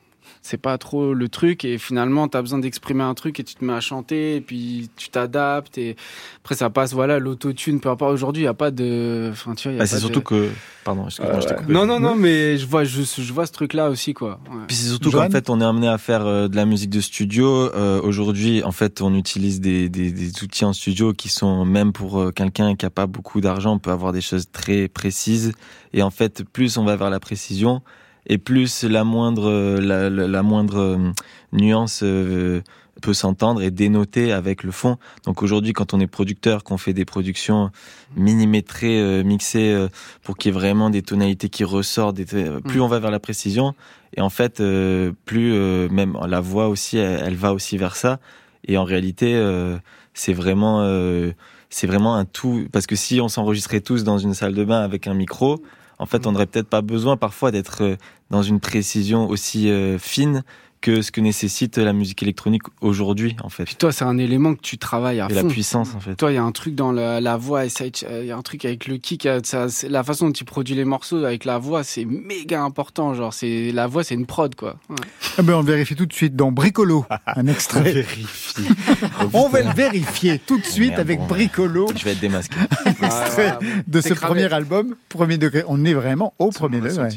C'est 0.50 0.58
pas 0.58 0.78
trop 0.78 1.14
le 1.14 1.30
truc 1.30 1.64
et 1.66 1.78
finalement 1.78 2.28
t'as 2.28 2.42
besoin 2.42 2.60
d'exprimer 2.60 3.04
un 3.04 3.14
truc 3.14 3.40
et 3.40 3.44
tu 3.44 3.56
te 3.56 3.64
mets 3.64 3.74
à 3.74 3.80
chanter 3.82 4.36
et 4.38 4.42
puis 4.42 4.90
tu 4.98 5.10
t'adaptes 5.10 5.78
et 5.78 5.96
après 6.44 6.56
ça 6.56 6.70
passe 6.70 6.94
voilà 6.94 7.20
l'autotune 7.20 7.80
peu 7.80 7.90
importe 7.90 8.14
aujourd'hui 8.14 8.42
il 8.44 8.46
y 8.46 8.48
a 8.48 8.54
pas 8.54 8.72
de 8.72 9.30
enfin 9.32 9.54
tu 9.56 9.70
vois 9.70 9.78
Bah, 9.78 9.86
c'est 9.86 9.98
de- 9.98 10.02
surtout 10.02 10.22
que 10.22 10.50
pardon 10.84 11.06
excuse-moi 11.06 11.40
je 11.40 11.46
t'ai 11.46 11.54
Ouais. 11.54 11.60
coupé. 11.60 11.74
Non 11.74 11.86
non 11.86 12.00
non 12.00 12.16
mais 12.16 12.58
je 12.58 12.66
vois 12.66 12.84
je, 12.84 13.02
je 13.04 13.34
vois 13.34 13.46
ce 13.46 13.52
truc 13.52 13.74
là 13.74 13.90
aussi 13.90 14.14
quoi. 14.14 14.40
Ouais. 14.50 14.58
Puis 14.68 14.76
c'est 14.76 14.88
surtout 14.90 15.12
qu'en 15.12 15.30
fait, 15.30 15.50
on 15.50 15.62
est 15.62 15.66
amené 15.66 15.88
à 15.88 15.98
faire 16.00 16.26
euh, 16.26 16.48
de 16.48 16.56
la 16.56 16.66
musique 16.66 16.90
de 16.90 17.02
studio. 17.02 17.48
Euh, 17.76 18.02
Aujourd'hui, 18.02 18.64
en 18.64 18.72
fait, 18.72 19.02
on 19.02 19.14
utilise 19.14 19.60
des, 19.62 19.90
des, 19.90 20.12
des 20.12 20.44
outils 20.44 20.66
en 20.66 20.74
studio 20.74 21.14
qui 21.14 21.30
sont 21.30 21.64
même 21.66 21.92
pour 21.94 22.20
euh, 22.20 22.32
quelqu'un 22.32 22.76
qui 22.76 22.86
a 22.86 22.90
pas 22.90 23.06
beaucoup 23.08 23.40
d'argent, 23.42 23.74
on 23.76 23.80
peut 23.80 23.92
avoir 23.92 24.14
des 24.14 24.22
choses 24.22 24.50
très 24.52 24.88
précises. 24.88 25.52
Et 25.94 26.02
en 26.02 26.10
fait, 26.10 26.44
plus 26.44 26.78
on 26.78 26.86
va 26.86 26.96
vers 26.96 27.10
la 27.10 27.20
précision, 27.20 27.82
et 28.30 28.38
plus 28.38 28.84
la 28.84 29.04
moindre 29.04 29.50
euh, 29.50 29.82
la, 29.82 30.10
la, 30.10 30.28
la 30.28 30.44
moindre 30.44 30.78
euh, 30.78 31.12
nuance 31.52 32.02
euh, 32.04 32.62
peut 33.02 33.14
s'entendre 33.14 33.62
et 33.62 33.72
dénoter 33.72 34.32
avec 34.32 34.64
le 34.64 34.72
fond. 34.72 34.98
Donc 35.26 35.42
aujourd'hui, 35.42 35.74
quand 35.74 35.94
on 35.94 36.00
est 36.00 36.08
producteur, 36.08 36.64
qu'on 36.64 36.78
fait 36.78 36.94
des 36.94 37.06
productions 37.06 37.72
millimétrées, 38.16 39.00
euh, 39.00 39.24
mixées, 39.24 39.72
euh, 39.72 39.88
pour 40.22 40.38
qu'il 40.38 40.52
y 40.52 40.56
ait 40.56 40.60
vraiment 40.60 40.90
des 40.90 41.02
tonalités 41.02 41.50
qui 41.50 41.64
ressortent, 41.64 42.18
des, 42.18 42.26
euh, 42.36 42.60
plus 42.60 42.80
Mm. 42.80 42.84
on 42.84 42.88
va 42.88 43.00
vers 43.00 43.12
la 43.12 43.20
précision, 43.20 43.74
et 44.16 44.22
en 44.22 44.30
fait, 44.30 44.60
euh, 44.60 45.14
plus 45.26 45.54
euh, 45.54 45.88
même 45.90 46.18
la 46.28 46.42
voix 46.42 46.68
aussi, 46.68 46.98
elle, 46.98 47.22
elle 47.26 47.36
va 47.36 47.54
aussi 47.54 47.78
vers 47.78 47.96
ça. 47.96 48.20
Et 48.68 48.78
en 48.78 48.84
réalité, 48.84 49.34
euh, 49.36 49.78
c'est 50.14 50.34
vraiment, 50.34 50.82
euh, 50.82 51.32
c'est 51.70 51.88
vraiment 51.88 52.16
un 52.16 52.26
tout. 52.26 52.68
Parce 52.72 52.86
que 52.86 52.98
si 52.98 53.22
on 53.22 53.30
s'enregistrait 53.30 53.80
tous 53.80 54.04
dans 54.04 54.18
une 54.18 54.34
salle 54.34 54.54
de 54.54 54.66
bain 54.66 54.82
avec 54.82 55.08
un 55.08 55.14
micro, 55.14 55.62
en 56.00 56.06
fait, 56.06 56.26
on 56.26 56.32
n'aurait 56.32 56.48
peut-être 56.48 56.70
pas 56.70 56.82
besoin 56.82 57.18
parfois 57.18 57.52
d'être 57.52 57.84
euh, 57.84 57.96
dans 58.30 58.42
une 58.42 58.60
précision 58.60 59.28
aussi 59.28 59.70
euh, 59.70 60.00
fine 60.00 60.44
que 60.82 61.02
ce 61.02 61.12
que 61.12 61.20
nécessite 61.22 61.78
la 61.78 61.92
musique 61.94 62.24
électronique 62.24 62.64
aujourd'hui, 62.82 63.36
en 63.44 63.50
fait. 63.50 63.66
Puis 63.66 63.76
toi 63.76 63.92
c'est 63.92 64.06
un 64.06 64.18
élément 64.18 64.56
que 64.56 64.62
tu 64.62 64.78
travailles 64.78 65.20
à 65.20 65.28
Et 65.30 65.34
la 65.34 65.42
fond. 65.42 65.48
puissance, 65.50 65.94
en 65.96 66.00
fait. 66.00 66.16
Toi, 66.16 66.32
il 66.32 66.36
y 66.36 66.38
a 66.38 66.44
un 66.44 66.52
truc 66.52 66.76
dans 66.76 66.92
la, 66.92 67.20
la 67.20 67.36
voix, 67.38 67.66
et 67.66 67.70
ça, 67.70 67.86
il 67.86 68.26
y 68.26 68.32
a 68.32 68.38
un 68.38 68.42
truc 68.42 68.64
avec 68.66 68.88
le 68.88 68.98
kick, 68.98 69.26
euh, 69.26 69.40
ça, 69.44 69.68
la 69.90 70.04
façon 70.04 70.28
dont 70.28 70.32
tu 70.32 70.46
produis 70.46 70.76
les 70.76 70.86
morceaux 70.86 71.24
avec 71.26 71.44
la 71.46 71.58
voix, 71.58 71.84
c'est 71.84 72.06
méga 72.06 72.62
important. 72.62 73.14
Genre, 73.14 73.34
c'est 73.34 73.72
la 73.74 73.88
voix, 73.88 74.04
c'est 74.04 74.16
une 74.16 74.26
prod, 74.26 74.56
quoi. 74.56 74.78
Ouais. 74.90 74.96
Ah 75.38 75.42
ben, 75.42 75.56
On 75.56 75.64
vérifie 75.64 75.96
tout 75.96 76.06
de 76.06 76.14
suite 76.14 76.36
dans 76.36 76.52
Bricolo, 76.52 77.06
un 77.26 77.48
extrait. 77.48 77.82
Vérifie. 77.92 78.68
On 79.34 79.50
va 79.50 79.62
le 79.62 79.74
vérifier 79.74 80.40
tout 80.40 80.58
de 80.60 80.66
suite 80.66 80.90
Merde, 80.92 81.02
avec 81.02 81.20
bon. 81.20 81.26
Bricolo 81.28 81.88
Je 81.96 82.04
vais 82.06 82.12
être 82.12 82.20
démasqué. 82.20 82.56
extrait 83.02 83.58
de 83.88 84.02
ce 84.02 84.14
cramé. 84.14 84.42
premier 84.44 84.54
album, 84.54 84.96
premier 85.10 85.38
degré. 85.38 85.64
On 85.68 85.84
est 85.84 85.94
vraiment 85.94 86.34
au 86.40 86.52
premier 86.52 86.80
degré. 86.80 87.10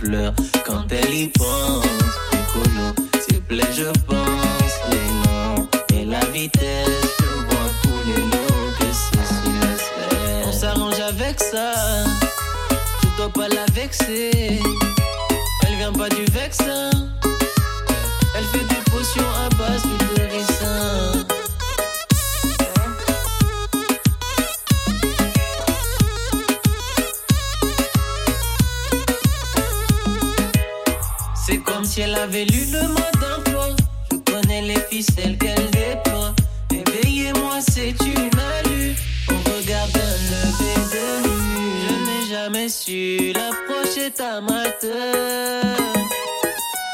Pleure 0.00 0.34
quand 0.64 0.86
elle 0.90 1.14
y 1.14 1.26
pense, 1.28 1.89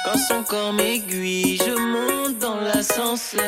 Quand 0.04 0.18
son 0.28 0.42
corps 0.42 0.72
m'aiguille, 0.72 1.58
je 1.58 1.70
monte 1.70 2.38
dans 2.38 2.60
l'ascenseur. 2.60 3.42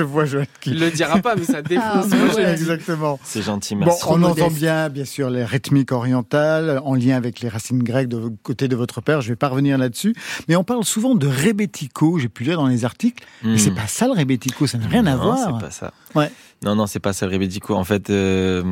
Je 0.00 0.04
vois 0.04 0.24
Joël 0.24 0.46
qui... 0.60 0.70
Il 0.70 0.80
le 0.80 0.90
dira 0.90 1.18
pas, 1.18 1.36
mais 1.36 1.44
ça 1.44 1.60
défonce. 1.62 2.06
Ah, 2.12 2.34
ouais, 2.36 2.52
exactement. 2.52 3.18
C'est 3.22 3.42
gentil, 3.42 3.74
Bon, 3.74 3.84
merci. 3.84 4.02
on 4.08 4.16
modeste. 4.18 4.40
entend 4.42 4.50
bien, 4.54 4.88
bien 4.88 5.04
sûr, 5.04 5.28
les 5.30 5.44
rythmiques 5.44 5.92
orientales 5.92 6.80
en 6.84 6.94
lien 6.94 7.16
avec 7.16 7.40
les 7.40 7.48
racines 7.48 7.82
grecques 7.82 8.08
de 8.08 8.30
côté 8.42 8.66
de 8.66 8.76
votre 8.76 9.00
père. 9.02 9.20
Je 9.20 9.28
vais 9.28 9.36
pas 9.36 9.48
revenir 9.48 9.76
là-dessus. 9.78 10.14
Mais 10.48 10.56
on 10.56 10.64
parle 10.64 10.84
souvent 10.84 11.14
de 11.14 11.26
rebetiko. 11.26 12.18
J'ai 12.18 12.28
pu 12.28 12.44
lire 12.44 12.56
dans 12.56 12.66
les 12.66 12.84
articles. 12.84 13.24
Mais 13.42 13.54
Hmm. 13.54 13.58
c'est 13.58 13.74
pas 13.74 13.86
ça 13.86 14.06
le 14.06 14.12
rebetiko. 14.12 14.66
Ça 14.66 14.78
n'a 14.78 14.86
rien 14.86 15.06
à 15.06 15.16
Non, 15.16 15.22
voir. 15.22 15.38
c'est 15.38 15.64
pas 15.66 15.70
ça. 15.70 15.92
Ouais. 16.14 16.30
Non, 16.64 16.74
non, 16.74 16.86
c'est 16.86 17.00
pas 17.00 17.12
ça 17.12 17.26
le 17.26 17.32
rebetiko. 17.32 17.74
En 17.74 17.84
fait, 17.84 18.08
euh, 18.10 18.62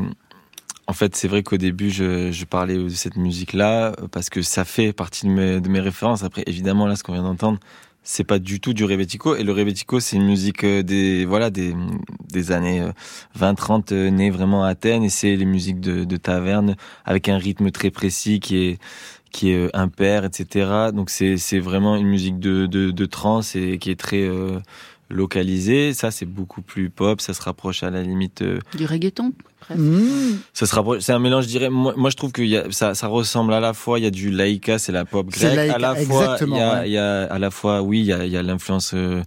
en 0.86 0.92
fait, 0.94 1.14
c'est 1.16 1.28
vrai 1.28 1.42
qu'au 1.42 1.58
début, 1.58 1.90
je, 1.90 2.32
je 2.32 2.44
parlais 2.46 2.76
de 2.78 2.88
cette 2.88 3.16
musique-là 3.16 3.88
euh, 4.00 4.08
parce 4.10 4.30
que 4.30 4.40
ça 4.40 4.64
fait 4.64 4.92
partie 4.94 5.26
de 5.26 5.30
mes, 5.32 5.60
de 5.60 5.68
mes 5.68 5.80
références. 5.80 6.22
Après, 6.24 6.42
évidemment, 6.46 6.86
là, 6.86 6.96
ce 6.96 7.02
qu'on 7.02 7.12
vient 7.12 7.22
d'entendre, 7.22 7.58
c'est 8.10 8.24
pas 8.24 8.38
du 8.38 8.58
tout 8.58 8.72
du 8.72 8.84
rebetiko. 8.84 9.36
Et 9.36 9.44
le 9.44 9.52
rebetiko, 9.52 10.00
c'est 10.00 10.16
une 10.16 10.24
musique 10.24 10.64
euh, 10.64 10.82
des, 10.82 11.26
voilà, 11.26 11.50
des, 11.50 11.74
des 12.32 12.52
années 12.52 12.82
20-30 13.38 13.92
euh, 13.92 14.08
née 14.10 14.30
vraiment 14.30 14.64
à 14.64 14.68
Athènes. 14.68 15.04
Et 15.04 15.10
c'est 15.10 15.36
les 15.36 15.44
musiques 15.44 15.78
de, 15.78 16.04
de 16.04 16.16
taverne 16.16 16.74
avec 17.04 17.28
un 17.28 17.36
rythme 17.36 17.70
très 17.70 17.90
précis 17.90 18.40
qui 18.40 18.56
est, 18.64 18.78
qui 19.30 19.50
est 19.50 19.56
euh, 19.56 19.70
impair, 19.74 20.24
etc. 20.24 20.90
Donc 20.94 21.10
c'est, 21.10 21.36
c'est 21.36 21.58
vraiment 21.58 21.96
une 21.96 22.06
musique 22.06 22.38
de, 22.38 22.64
de, 22.64 22.92
de 22.92 23.06
trance 23.06 23.54
et 23.56 23.76
qui 23.76 23.90
est 23.90 24.00
très, 24.00 24.22
euh, 24.22 24.58
localisée. 25.08 25.92
Ça, 25.94 26.10
c'est 26.10 26.26
beaucoup 26.26 26.62
plus 26.62 26.90
pop. 26.90 27.20
Ça 27.20 27.34
se 27.34 27.42
rapproche 27.42 27.82
à 27.82 27.90
la 27.90 28.02
limite 28.02 28.42
euh, 28.42 28.58
Du 28.76 28.86
reggaeton 28.86 29.32
presque. 29.60 29.80
Mmh. 29.80 30.38
ça 30.52 30.66
se 30.66 30.74
rapproche, 30.74 31.00
c'est 31.00 31.12
un 31.12 31.18
mélange, 31.18 31.44
je 31.44 31.48
dirais. 31.48 31.70
Moi, 31.70 31.94
moi 31.96 32.10
je 32.10 32.16
trouve 32.16 32.32
que 32.32 32.42
y 32.42 32.56
a, 32.56 32.70
ça, 32.70 32.94
ça 32.94 33.06
ressemble 33.06 33.52
à 33.52 33.60
la 33.60 33.74
fois. 33.74 33.98
Il 33.98 34.04
y 34.04 34.06
a 34.06 34.10
du 34.10 34.30
laïka, 34.30 34.78
c'est 34.78 34.92
la 34.92 35.04
pop 35.04 35.26
C'est 35.32 35.46
grecque. 35.46 35.56
laïka, 35.56 35.74
à 35.74 35.78
la 35.78 35.94
fois, 35.94 36.22
exactement, 36.22 36.56
il 36.56 36.58
y 36.58 36.62
a, 36.62 36.80
ouais. 36.80 36.88
il 36.88 36.92
y 36.92 36.98
a 36.98 37.22
à 37.24 37.38
la 37.38 37.50
fois, 37.50 37.82
oui, 37.82 38.00
il 38.00 38.06
y 38.06 38.12
a, 38.12 38.24
il 38.24 38.32
y 38.32 38.36
a 38.36 38.42
l'influence, 38.42 38.92
euh, 38.94 39.22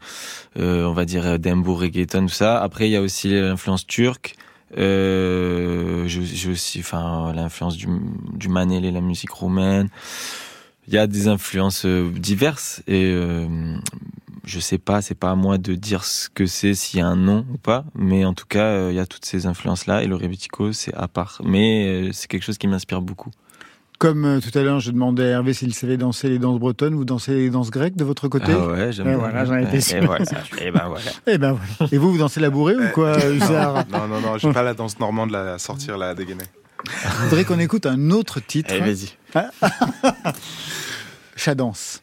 euh, 0.57 0.85
on 0.85 0.93
va 0.93 1.05
dire, 1.05 1.39
d'Embo 1.39 1.75
reggaeton, 1.75 2.25
tout 2.25 2.33
ça. 2.33 2.61
Après, 2.61 2.87
il 2.87 2.91
y 2.91 2.95
a 2.95 3.01
aussi 3.01 3.29
l'influence 3.29 3.85
turque. 3.85 4.35
Euh, 4.77 6.07
j'ai 6.07 6.49
aussi, 6.49 6.79
enfin, 6.79 7.33
l'influence 7.35 7.75
du, 7.75 7.87
du 8.33 8.47
manélé, 8.49 8.91
la 8.91 9.01
musique 9.01 9.31
roumaine. 9.31 9.89
Il 10.87 10.93
y 10.93 10.97
a 10.97 11.07
des 11.07 11.27
influences 11.27 11.85
diverses 11.85 12.81
et 12.87 13.11
euh, 13.13 13.47
je 14.43 14.59
sais 14.59 14.77
pas, 14.77 15.01
c'est 15.01 15.15
pas 15.15 15.31
à 15.31 15.35
moi 15.35 15.57
de 15.57 15.75
dire 15.75 16.03
ce 16.03 16.29
que 16.29 16.45
c'est, 16.45 16.73
s'il 16.73 16.99
y 16.99 17.01
a 17.01 17.07
un 17.07 17.15
nom 17.15 17.45
ou 17.53 17.57
pas, 17.57 17.85
mais 17.95 18.25
en 18.25 18.33
tout 18.33 18.45
cas, 18.47 18.65
euh, 18.65 18.87
il 18.91 18.95
y 18.95 18.99
a 18.99 19.05
toutes 19.05 19.25
ces 19.25 19.45
influences-là 19.45 20.03
et 20.03 20.07
le 20.07 20.15
rebetiko, 20.15 20.73
c'est 20.73 20.93
à 20.95 21.07
part. 21.07 21.41
Mais 21.43 21.87
euh, 21.87 22.09
c'est 22.13 22.27
quelque 22.27 22.43
chose 22.43 22.57
qui 22.57 22.67
m'inspire 22.67 23.01
beaucoup. 23.01 23.31
Comme 23.99 24.25
euh, 24.25 24.39
tout 24.39 24.57
à 24.57 24.63
l'heure, 24.63 24.79
je 24.79 24.89
demandais 24.89 25.25
à 25.25 25.27
Hervé 25.27 25.53
s'il 25.53 25.75
savait 25.75 25.95
danser 25.97 26.27
les 26.27 26.39
danses 26.39 26.57
bretonnes. 26.59 26.95
Vous 26.95 27.05
dansez 27.05 27.33
les 27.35 27.49
danses 27.51 27.69
grecques 27.69 27.95
de 27.95 28.03
votre 28.03 28.27
côté 28.27 28.51
Ah 28.51 28.65
ouais, 28.67 28.91
j'aime 28.91 29.05
Et 29.05 29.09
bien. 29.11 29.19
voilà, 29.19 29.45
j'en 29.45 29.57
étais 29.57 29.77
Et 29.77 29.81
sûr. 29.81 30.03
voilà, 30.05 30.25
et 30.59 30.71
ben 30.71 30.87
voilà. 30.87 31.11
Eh 31.27 31.37
ben 31.37 31.51
voilà. 31.77 31.91
Et 31.93 31.97
vous, 31.99 32.11
vous 32.11 32.17
dansez 32.17 32.39
la 32.39 32.49
bourrée 32.49 32.75
ou 32.75 32.89
quoi, 32.95 33.15
Hussard 33.23 33.85
Non, 33.91 34.07
non, 34.07 34.19
non, 34.19 34.37
j'ai 34.39 34.51
pas 34.51 34.63
la 34.63 34.73
danse 34.73 34.99
normande 34.99 35.29
là, 35.29 35.53
à 35.53 35.59
sortir 35.59 35.99
là, 35.99 36.09
à 36.09 36.15
dégainer. 36.15 36.45
Je 37.03 37.25
voudrais 37.25 37.43
qu'on 37.45 37.59
écoute 37.59 37.85
un 37.85 38.09
autre 38.09 38.39
titre. 38.39 38.73
Allez, 38.73 38.91
vas-y. 38.91 39.15
Chadance. 41.35 42.01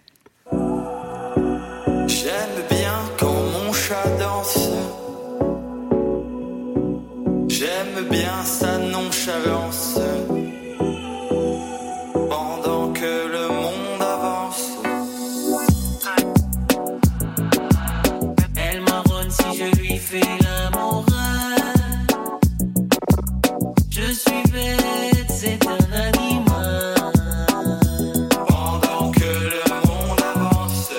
Fais 20.09 20.21
la 20.43 20.71
morale. 20.71 22.07
Je 23.91 24.11
suis 24.13 24.43
bête, 24.51 25.27
c'est 25.29 25.59
un 25.67 25.93
animal. 25.93 26.95
Pendant 28.47 29.11
que 29.11 29.21
le 29.21 29.87
monde 29.87 30.21
avance. 30.35 30.93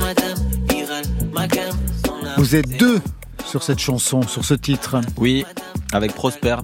Madame 0.00 0.38
Iral, 0.72 1.04
ma 1.32 1.48
gamme, 1.48 1.76
son 2.04 2.26
âme. 2.26 2.34
Vous 2.36 2.54
êtes 2.54 2.78
deux 2.78 3.00
sur 3.44 3.64
cette 3.64 3.80
chanson, 3.80 4.22
sur 4.22 4.44
ce 4.44 4.54
titre. 4.54 5.00
Oui, 5.16 5.44
avec 5.92 6.14
Prosper. 6.14 6.56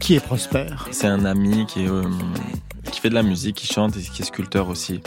Qui 0.00 0.14
est 0.14 0.20
Prosper? 0.20 0.68
C'est 0.92 1.08
un 1.08 1.26
ami 1.26 1.66
qui, 1.66 1.84
est, 1.84 1.88
euh, 1.88 2.04
qui 2.90 3.00
fait 3.00 3.10
de 3.10 3.14
la 3.14 3.22
musique, 3.22 3.56
qui 3.56 3.66
chante 3.66 3.98
et 3.98 4.00
qui 4.00 4.22
est 4.22 4.24
sculpteur 4.24 4.68
aussi, 4.68 5.02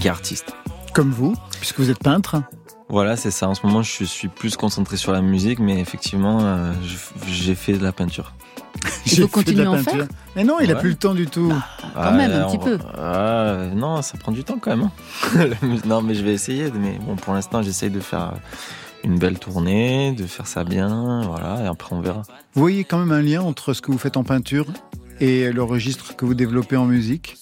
qui 0.00 0.06
est 0.06 0.10
artiste. 0.10 0.54
Comme 0.94 1.10
vous, 1.10 1.34
puisque 1.60 1.78
vous 1.78 1.90
êtes 1.90 1.98
peintre. 1.98 2.42
Voilà, 2.92 3.16
c'est 3.16 3.30
ça. 3.30 3.48
En 3.48 3.54
ce 3.54 3.66
moment, 3.66 3.82
je 3.82 4.04
suis 4.04 4.28
plus 4.28 4.54
concentré 4.56 4.96
sur 4.96 5.10
la 5.12 5.22
musique, 5.22 5.58
mais 5.58 5.80
effectivement, 5.80 6.38
euh, 6.42 6.72
j'ai 7.26 7.54
fait 7.54 7.72
de 7.72 7.82
la 7.82 7.90
peinture. 7.90 8.34
Il 9.06 9.12
J'ai 9.12 9.22
faut 9.22 9.22
fait 9.22 9.26
de 9.26 9.32
continuer 9.32 9.64
la 9.64 9.70
à 9.70 9.72
en 9.72 9.78
faire? 9.78 10.06
Mais 10.36 10.44
non, 10.44 10.58
il 10.60 10.70
a 10.70 10.74
Ouais. 10.74 10.80
plus 10.80 10.90
le 10.90 10.96
temps 10.96 11.14
du 11.14 11.26
tout. 11.26 11.52
Quand 11.94 12.12
même, 12.12 12.30
un 12.32 12.44
on 12.46 12.50
petit 12.50 12.58
va- 12.58 12.64
peu. 12.64 12.78
Ah, 12.98 13.56
non, 13.74 14.02
ça 14.02 14.16
prend 14.18 14.30
du 14.32 14.44
temps 14.44 14.58
quand 14.60 14.76
même. 14.76 14.90
hein. 15.36 15.46
Non, 15.86 16.02
mais 16.02 16.14
je 16.14 16.22
vais 16.22 16.32
essayer. 16.34 16.70
Mais 16.70 16.98
bon, 17.04 17.16
pour 17.16 17.32
l'instant, 17.34 17.62
j'essaye 17.62 17.90
de 17.90 18.00
faire 18.00 18.34
une 19.04 19.18
belle 19.18 19.38
tournée, 19.38 20.12
de 20.12 20.26
faire 20.26 20.46
ça 20.46 20.62
bien, 20.64 21.22
voilà, 21.26 21.62
et 21.64 21.66
après 21.66 21.94
on 21.96 22.00
verra. 22.00 22.22
Vous 22.54 22.60
voyez 22.60 22.84
quand 22.84 22.98
même 22.98 23.10
un 23.12 23.20
lien 23.22 23.40
entre 23.42 23.72
ce 23.72 23.82
que 23.82 23.90
vous 23.90 23.98
faites 23.98 24.16
en 24.16 24.22
peinture 24.24 24.66
et 25.20 25.50
le 25.50 25.62
registre 25.62 26.14
que 26.14 26.24
vous 26.24 26.34
développez 26.34 26.76
en 26.76 26.84
musique? 26.84 27.36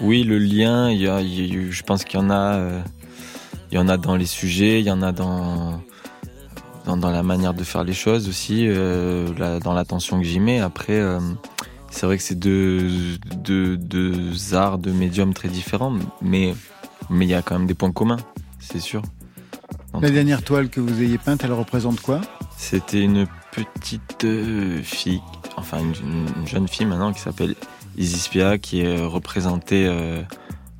Oui, 0.00 0.22
le 0.22 0.38
lien, 0.38 0.90
il 0.90 1.00
y 1.02 1.08
a, 1.08 1.20
il 1.20 1.54
y 1.54 1.68
a- 1.68 1.70
je 1.70 1.82
pense 1.82 2.04
qu'il 2.04 2.18
y 2.20 2.22
en 2.22 2.30
a, 2.30 2.54
euh, 2.54 2.80
il 3.70 3.76
y 3.76 3.78
en 3.78 3.88
a 3.88 3.96
dans 3.96 4.16
les 4.16 4.26
sujets, 4.26 4.80
il 4.80 4.86
y 4.86 4.90
en 4.90 5.02
a 5.02 5.12
dans 5.12 5.80
dans, 6.86 6.96
dans 6.96 7.10
la 7.10 7.22
manière 7.22 7.52
de 7.52 7.64
faire 7.64 7.84
les 7.84 7.92
choses 7.92 8.28
aussi, 8.28 8.64
euh, 8.66 9.28
la- 9.36 9.60
dans 9.60 9.74
l'attention 9.74 10.18
que 10.18 10.24
j'y 10.24 10.40
mets. 10.40 10.58
Après, 10.60 10.94
euh, 10.98 11.20
c'est 11.90 12.06
vrai 12.06 12.16
que 12.16 12.22
c'est 12.22 12.38
deux, 12.38 12.88
deux, 13.36 13.76
deux 13.76 14.54
arts, 14.54 14.78
deux 14.78 14.92
médiums 14.92 15.34
très 15.34 15.48
différents, 15.48 15.94
mais 16.22 16.54
mais 17.10 17.26
il 17.26 17.28
y 17.30 17.34
a 17.34 17.42
quand 17.42 17.58
même 17.58 17.66
des 17.66 17.74
points 17.74 17.92
communs, 17.92 18.16
c'est 18.58 18.80
sûr. 18.80 19.02
La 20.00 20.10
dernière 20.10 20.42
toile 20.42 20.68
que 20.70 20.80
vous 20.80 21.02
ayez 21.02 21.18
peinte, 21.18 21.42
elle 21.44 21.52
représente 21.52 22.00
quoi? 22.00 22.20
C'était 22.56 23.02
une 23.02 23.26
petite 23.52 24.24
euh, 24.24 24.82
fille, 24.82 25.20
enfin 25.56 25.78
une, 25.80 26.26
une 26.40 26.46
jeune 26.46 26.68
fille 26.68 26.86
maintenant 26.86 27.12
qui 27.12 27.20
s'appelle 27.20 27.54
Isispia, 27.96 28.58
qui 28.58 28.80
est 28.82 29.00
représentée 29.04 29.86
euh, 29.86 30.22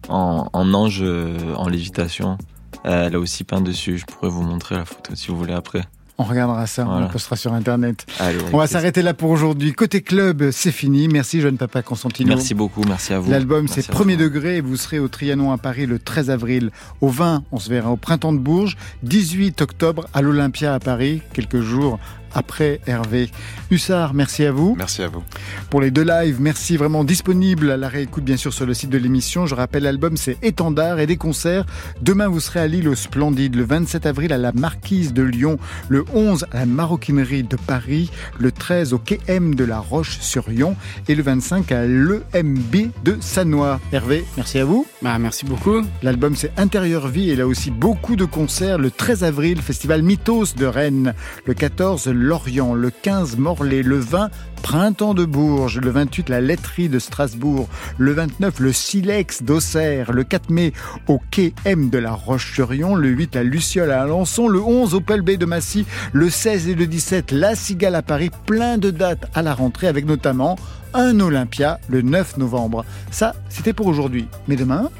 en, 0.09 0.49
en 0.53 0.74
ange 0.74 1.01
euh, 1.03 1.55
en 1.55 1.68
lévitation. 1.68 2.39
Elle 2.85 3.14
a 3.14 3.18
aussi 3.18 3.45
peint 3.45 3.61
dessus. 3.61 3.99
Je 3.99 4.07
pourrais 4.07 4.31
vous 4.31 4.43
montrer 4.43 4.76
la 4.76 4.85
photo 4.85 5.14
si 5.14 5.29
vous 5.29 5.37
voulez 5.37 5.55
après. 5.55 5.83
On 6.20 6.24
regardera 6.24 6.66
ça, 6.66 6.85
on 6.89 6.99
le 7.01 7.07
postera 7.07 7.37
sur 7.37 7.53
Internet. 7.53 8.05
Allez, 8.18 8.39
On 8.53 8.59
va 8.59 8.66
s'arrêter 8.66 9.03
là 9.03 9.14
pour 9.14 9.31
aujourd'hui. 9.31 9.72
Côté 9.72 10.01
club, 10.03 10.51
c'est 10.51 10.72
fini. 10.72 11.07
Merci, 11.07 11.41
jeune 11.41 11.57
papa 11.59 11.81
Constantino. 11.83 12.31
Merci 12.31 12.55
beaucoup, 12.55 12.83
merci 12.89 13.12
à 13.12 13.20
vous. 13.20 13.31
L'album, 13.31 13.68
c'est 13.68 13.87
Premier 13.87 14.16
vous. 14.16 14.24
degré 14.24 14.57
et 14.57 14.61
vous 14.61 14.74
serez 14.76 14.99
au 14.99 15.07
Trianon 15.07 15.53
à 15.53 15.59
Paris 15.59 15.87
le 15.87 16.01
13 16.01 16.31
avril. 16.31 16.72
Au 17.01 17.09
20, 17.09 17.45
on 17.53 17.61
se 17.61 17.70
verra 17.70 17.93
au 17.93 17.97
Printemps 17.97 18.33
de 18.33 18.39
Bourges. 18.39 18.76
18 19.05 19.62
octobre 19.62 20.09
à 20.12 20.20
l'Olympia 20.20 20.74
à 20.74 20.81
Paris, 20.81 21.22
quelques 21.35 21.61
jours 21.61 22.01
après 22.35 22.81
Hervé. 22.87 23.31
Hussard, 23.70 24.14
merci 24.14 24.45
à 24.45 24.53
vous. 24.53 24.74
Merci 24.79 25.03
à 25.03 25.09
vous. 25.09 25.22
Pour 25.70 25.81
les 25.81 25.91
deux 25.91 26.05
lives, 26.05 26.41
merci 26.41 26.76
vraiment 26.76 27.05
disponible 27.05 27.70
à 27.70 27.76
la 27.76 27.89
réécoute 27.89 28.24
bien 28.24 28.37
sûr 28.37 28.53
sur 28.53 28.66
le 28.66 28.74
site 28.74 28.91
de 28.91 28.99
l'émission. 28.99 29.47
Je 29.47 29.55
rappelle 29.55 29.83
l'album 29.83 30.16
c'est 30.16 30.39
Étendard 30.43 31.01
et 31.01 31.07
des 31.07 31.16
concerts. 31.16 31.64
Demain 32.01 32.29
vous 32.29 32.41
serez 32.41 32.61
à 32.61 32.66
Lille 32.66 32.89
au 32.89 32.95
Splendide, 32.95 33.55
le 33.55 33.64
27 33.64 34.07
avril 34.07 34.33
à 34.33 34.39
la 34.39 34.53
Marquise 34.53 35.12
de 35.12 35.22
Lyon, 35.22 35.59
le 35.89 36.05
11 36.12 36.47
à 36.53 36.61
la 36.61 36.66
Maroquinerie 36.66 37.43
de 37.43 37.57
Paris, 37.57 38.11
le 38.39 38.53
13 38.53 38.93
au 38.93 38.99
Quai 38.99 39.20
M 39.26 39.55
de 39.55 39.64
la 39.64 39.79
Roche-sur-Yon 39.79 40.76
et 41.09 41.14
le 41.14 41.22
25 41.22 41.72
à 41.72 41.87
l'EMB 41.87 42.91
de 43.05 43.16
Sanois. 43.20 43.81
Hervé, 43.93 44.24
merci 44.37 44.59
à 44.59 44.64
vous. 44.64 44.87
Bah, 45.03 45.18
merci 45.18 45.45
beaucoup. 45.45 45.83
L'album 46.03 46.35
c'est 46.35 46.53
Intérieur 46.59 47.09
Vie 47.09 47.31
et 47.31 47.37
là 47.37 47.47
aussi 47.47 47.70
beaucoup 47.70 48.16
de 48.16 48.24
concerts. 48.24 48.79
Le 48.79 48.91
13 48.91 49.24
avril, 49.24 49.61
festival 49.61 50.03
Mythos 50.03 50.55
de 50.57 50.66
Rennes. 50.66 51.14
Le 51.47 51.55
14, 51.55 52.09
Lorient. 52.19 52.75
Le 52.75 52.91
15, 52.91 53.37
Morlaix. 53.37 53.83
Le 53.83 53.99
20, 53.99 54.31
Printemps 54.62 55.14
de 55.14 55.25
Bourges. 55.25 55.81
Le 55.81 55.91
28, 55.91 56.29
la 56.29 56.41
Laiterie 56.41 56.89
de 56.89 56.99
Strasbourg. 56.99 57.69
Le 57.97 58.12
29, 58.12 58.61
le 58.61 58.73
Silex 58.73 59.43
d'Auxerre. 59.43 60.12
Le 60.12 60.25
4 60.25 60.51
mai, 60.51 60.73
au 61.07 61.21
Quai 61.31 61.55
M 61.64 61.91
de 61.91 61.99
la 61.99 62.12
Roche-sur-Yon. 62.12 62.95
Le 62.95 63.09
8, 63.09 63.37
la 63.37 63.43
Luciole 63.43 63.91
à 63.91 64.03
Alençon. 64.03 64.49
Le 64.49 64.61
11, 64.61 64.95
au 64.95 65.01
Pelbé 65.01 65.37
de 65.37 65.47
Massy. 65.47 65.87
Le 66.12 66.29
16 66.29 66.69
et 66.69 66.75
le 66.75 66.87
17, 66.87 67.33
la 67.33 67.55
Cigale 67.55 67.95
à 67.95 68.03
Paris. 68.03 68.31
Plein 68.47 68.79
de 68.79 68.91
dates 68.91 69.31
à 69.35 69.43
la 69.43 69.55
rentrée 69.55 69.87
avec 69.87 70.07
notamment 70.07 70.57
un 70.95 71.21
Olympia 71.21 71.79
le 71.89 72.03
9 72.03 72.39
novembre. 72.39 72.85
Ça, 73.11 73.35
c'était 73.49 73.73
pour 73.73 73.87
aujourd'hui. 73.87 74.27
Mais 74.47 74.57
demain... 74.57 74.91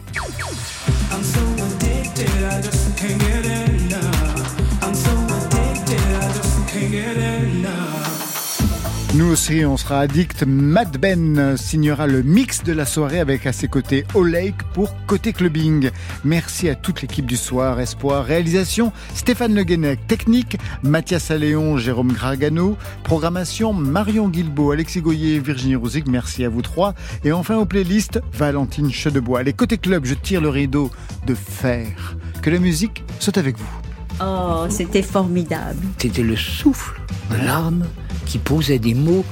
Nous 9.19 9.33
aussi, 9.33 9.65
on 9.65 9.77
sera 9.77 9.99
addict. 9.99 10.45
Matt 10.47 10.97
Ben 10.97 11.57
signera 11.57 12.07
le 12.07 12.23
mix 12.23 12.63
de 12.63 12.73
la 12.73 12.87
soirée 12.87 13.19
avec 13.19 13.47
à 13.47 13.53
ses 13.53 13.67
côtés 13.67 14.05
Lake 14.15 14.63
pour 14.75 14.95
Côté 15.09 15.33
Clubbing. 15.33 15.91
Merci 16.23 16.69
à 16.69 16.77
toute 16.77 17.03
l'équipe 17.03 17.27
du 17.27 17.37
soir. 17.37 17.81
Espoir, 17.81 18.25
réalisation, 18.25 18.93
Stéphane 19.15 19.57
Le 19.57 19.65
Guenec. 19.65 20.07
Technique, 20.07 20.57
Mathias 20.85 21.33
Alléon, 21.33 21.79
Jérôme 21.79 22.13
Gragano. 22.13 22.77
Programmation, 23.03 23.73
Marion 23.73 24.29
Guilbeault, 24.29 24.71
Alexis 24.71 25.01
Goyer, 25.01 25.41
Virginie 25.41 25.75
Rouzic. 25.75 26.07
Merci 26.07 26.45
à 26.45 26.49
vous 26.49 26.63
trois. 26.63 26.95
Et 27.25 27.33
enfin 27.33 27.57
aux 27.57 27.67
playlists, 27.67 28.21
Valentine 28.35 28.93
Chedebois. 28.93 29.43
Les 29.43 29.53
Côté 29.53 29.79
Club, 29.79 30.05
je 30.05 30.15
tire 30.15 30.41
le 30.41 30.49
rideau 30.49 30.93
de 31.27 31.35
fer. 31.35 32.17
Que 32.41 32.51
la 32.51 32.61
musique 32.61 33.03
soit 33.19 33.37
avec 33.37 33.59
vous. 33.59 33.81
Oh, 34.23 34.67
c'était 34.69 35.03
formidable. 35.03 35.81
C'était 35.99 36.23
le 36.23 36.37
souffle 36.37 37.01
de 37.33 37.45
l'âme 37.45 37.85
qui 38.29 38.39
posait 38.39 38.79
des 38.79 38.95
mots 38.95 39.25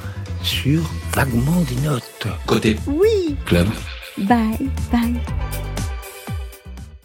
sur 0.42 0.80
vaguement 1.14 1.61
des 1.68 1.80
notes. 1.86 2.26
Côté 2.47 2.76
Oui. 2.86 3.36
club. 3.44 3.68
Bye, 4.18 4.70
bye. 4.90 5.14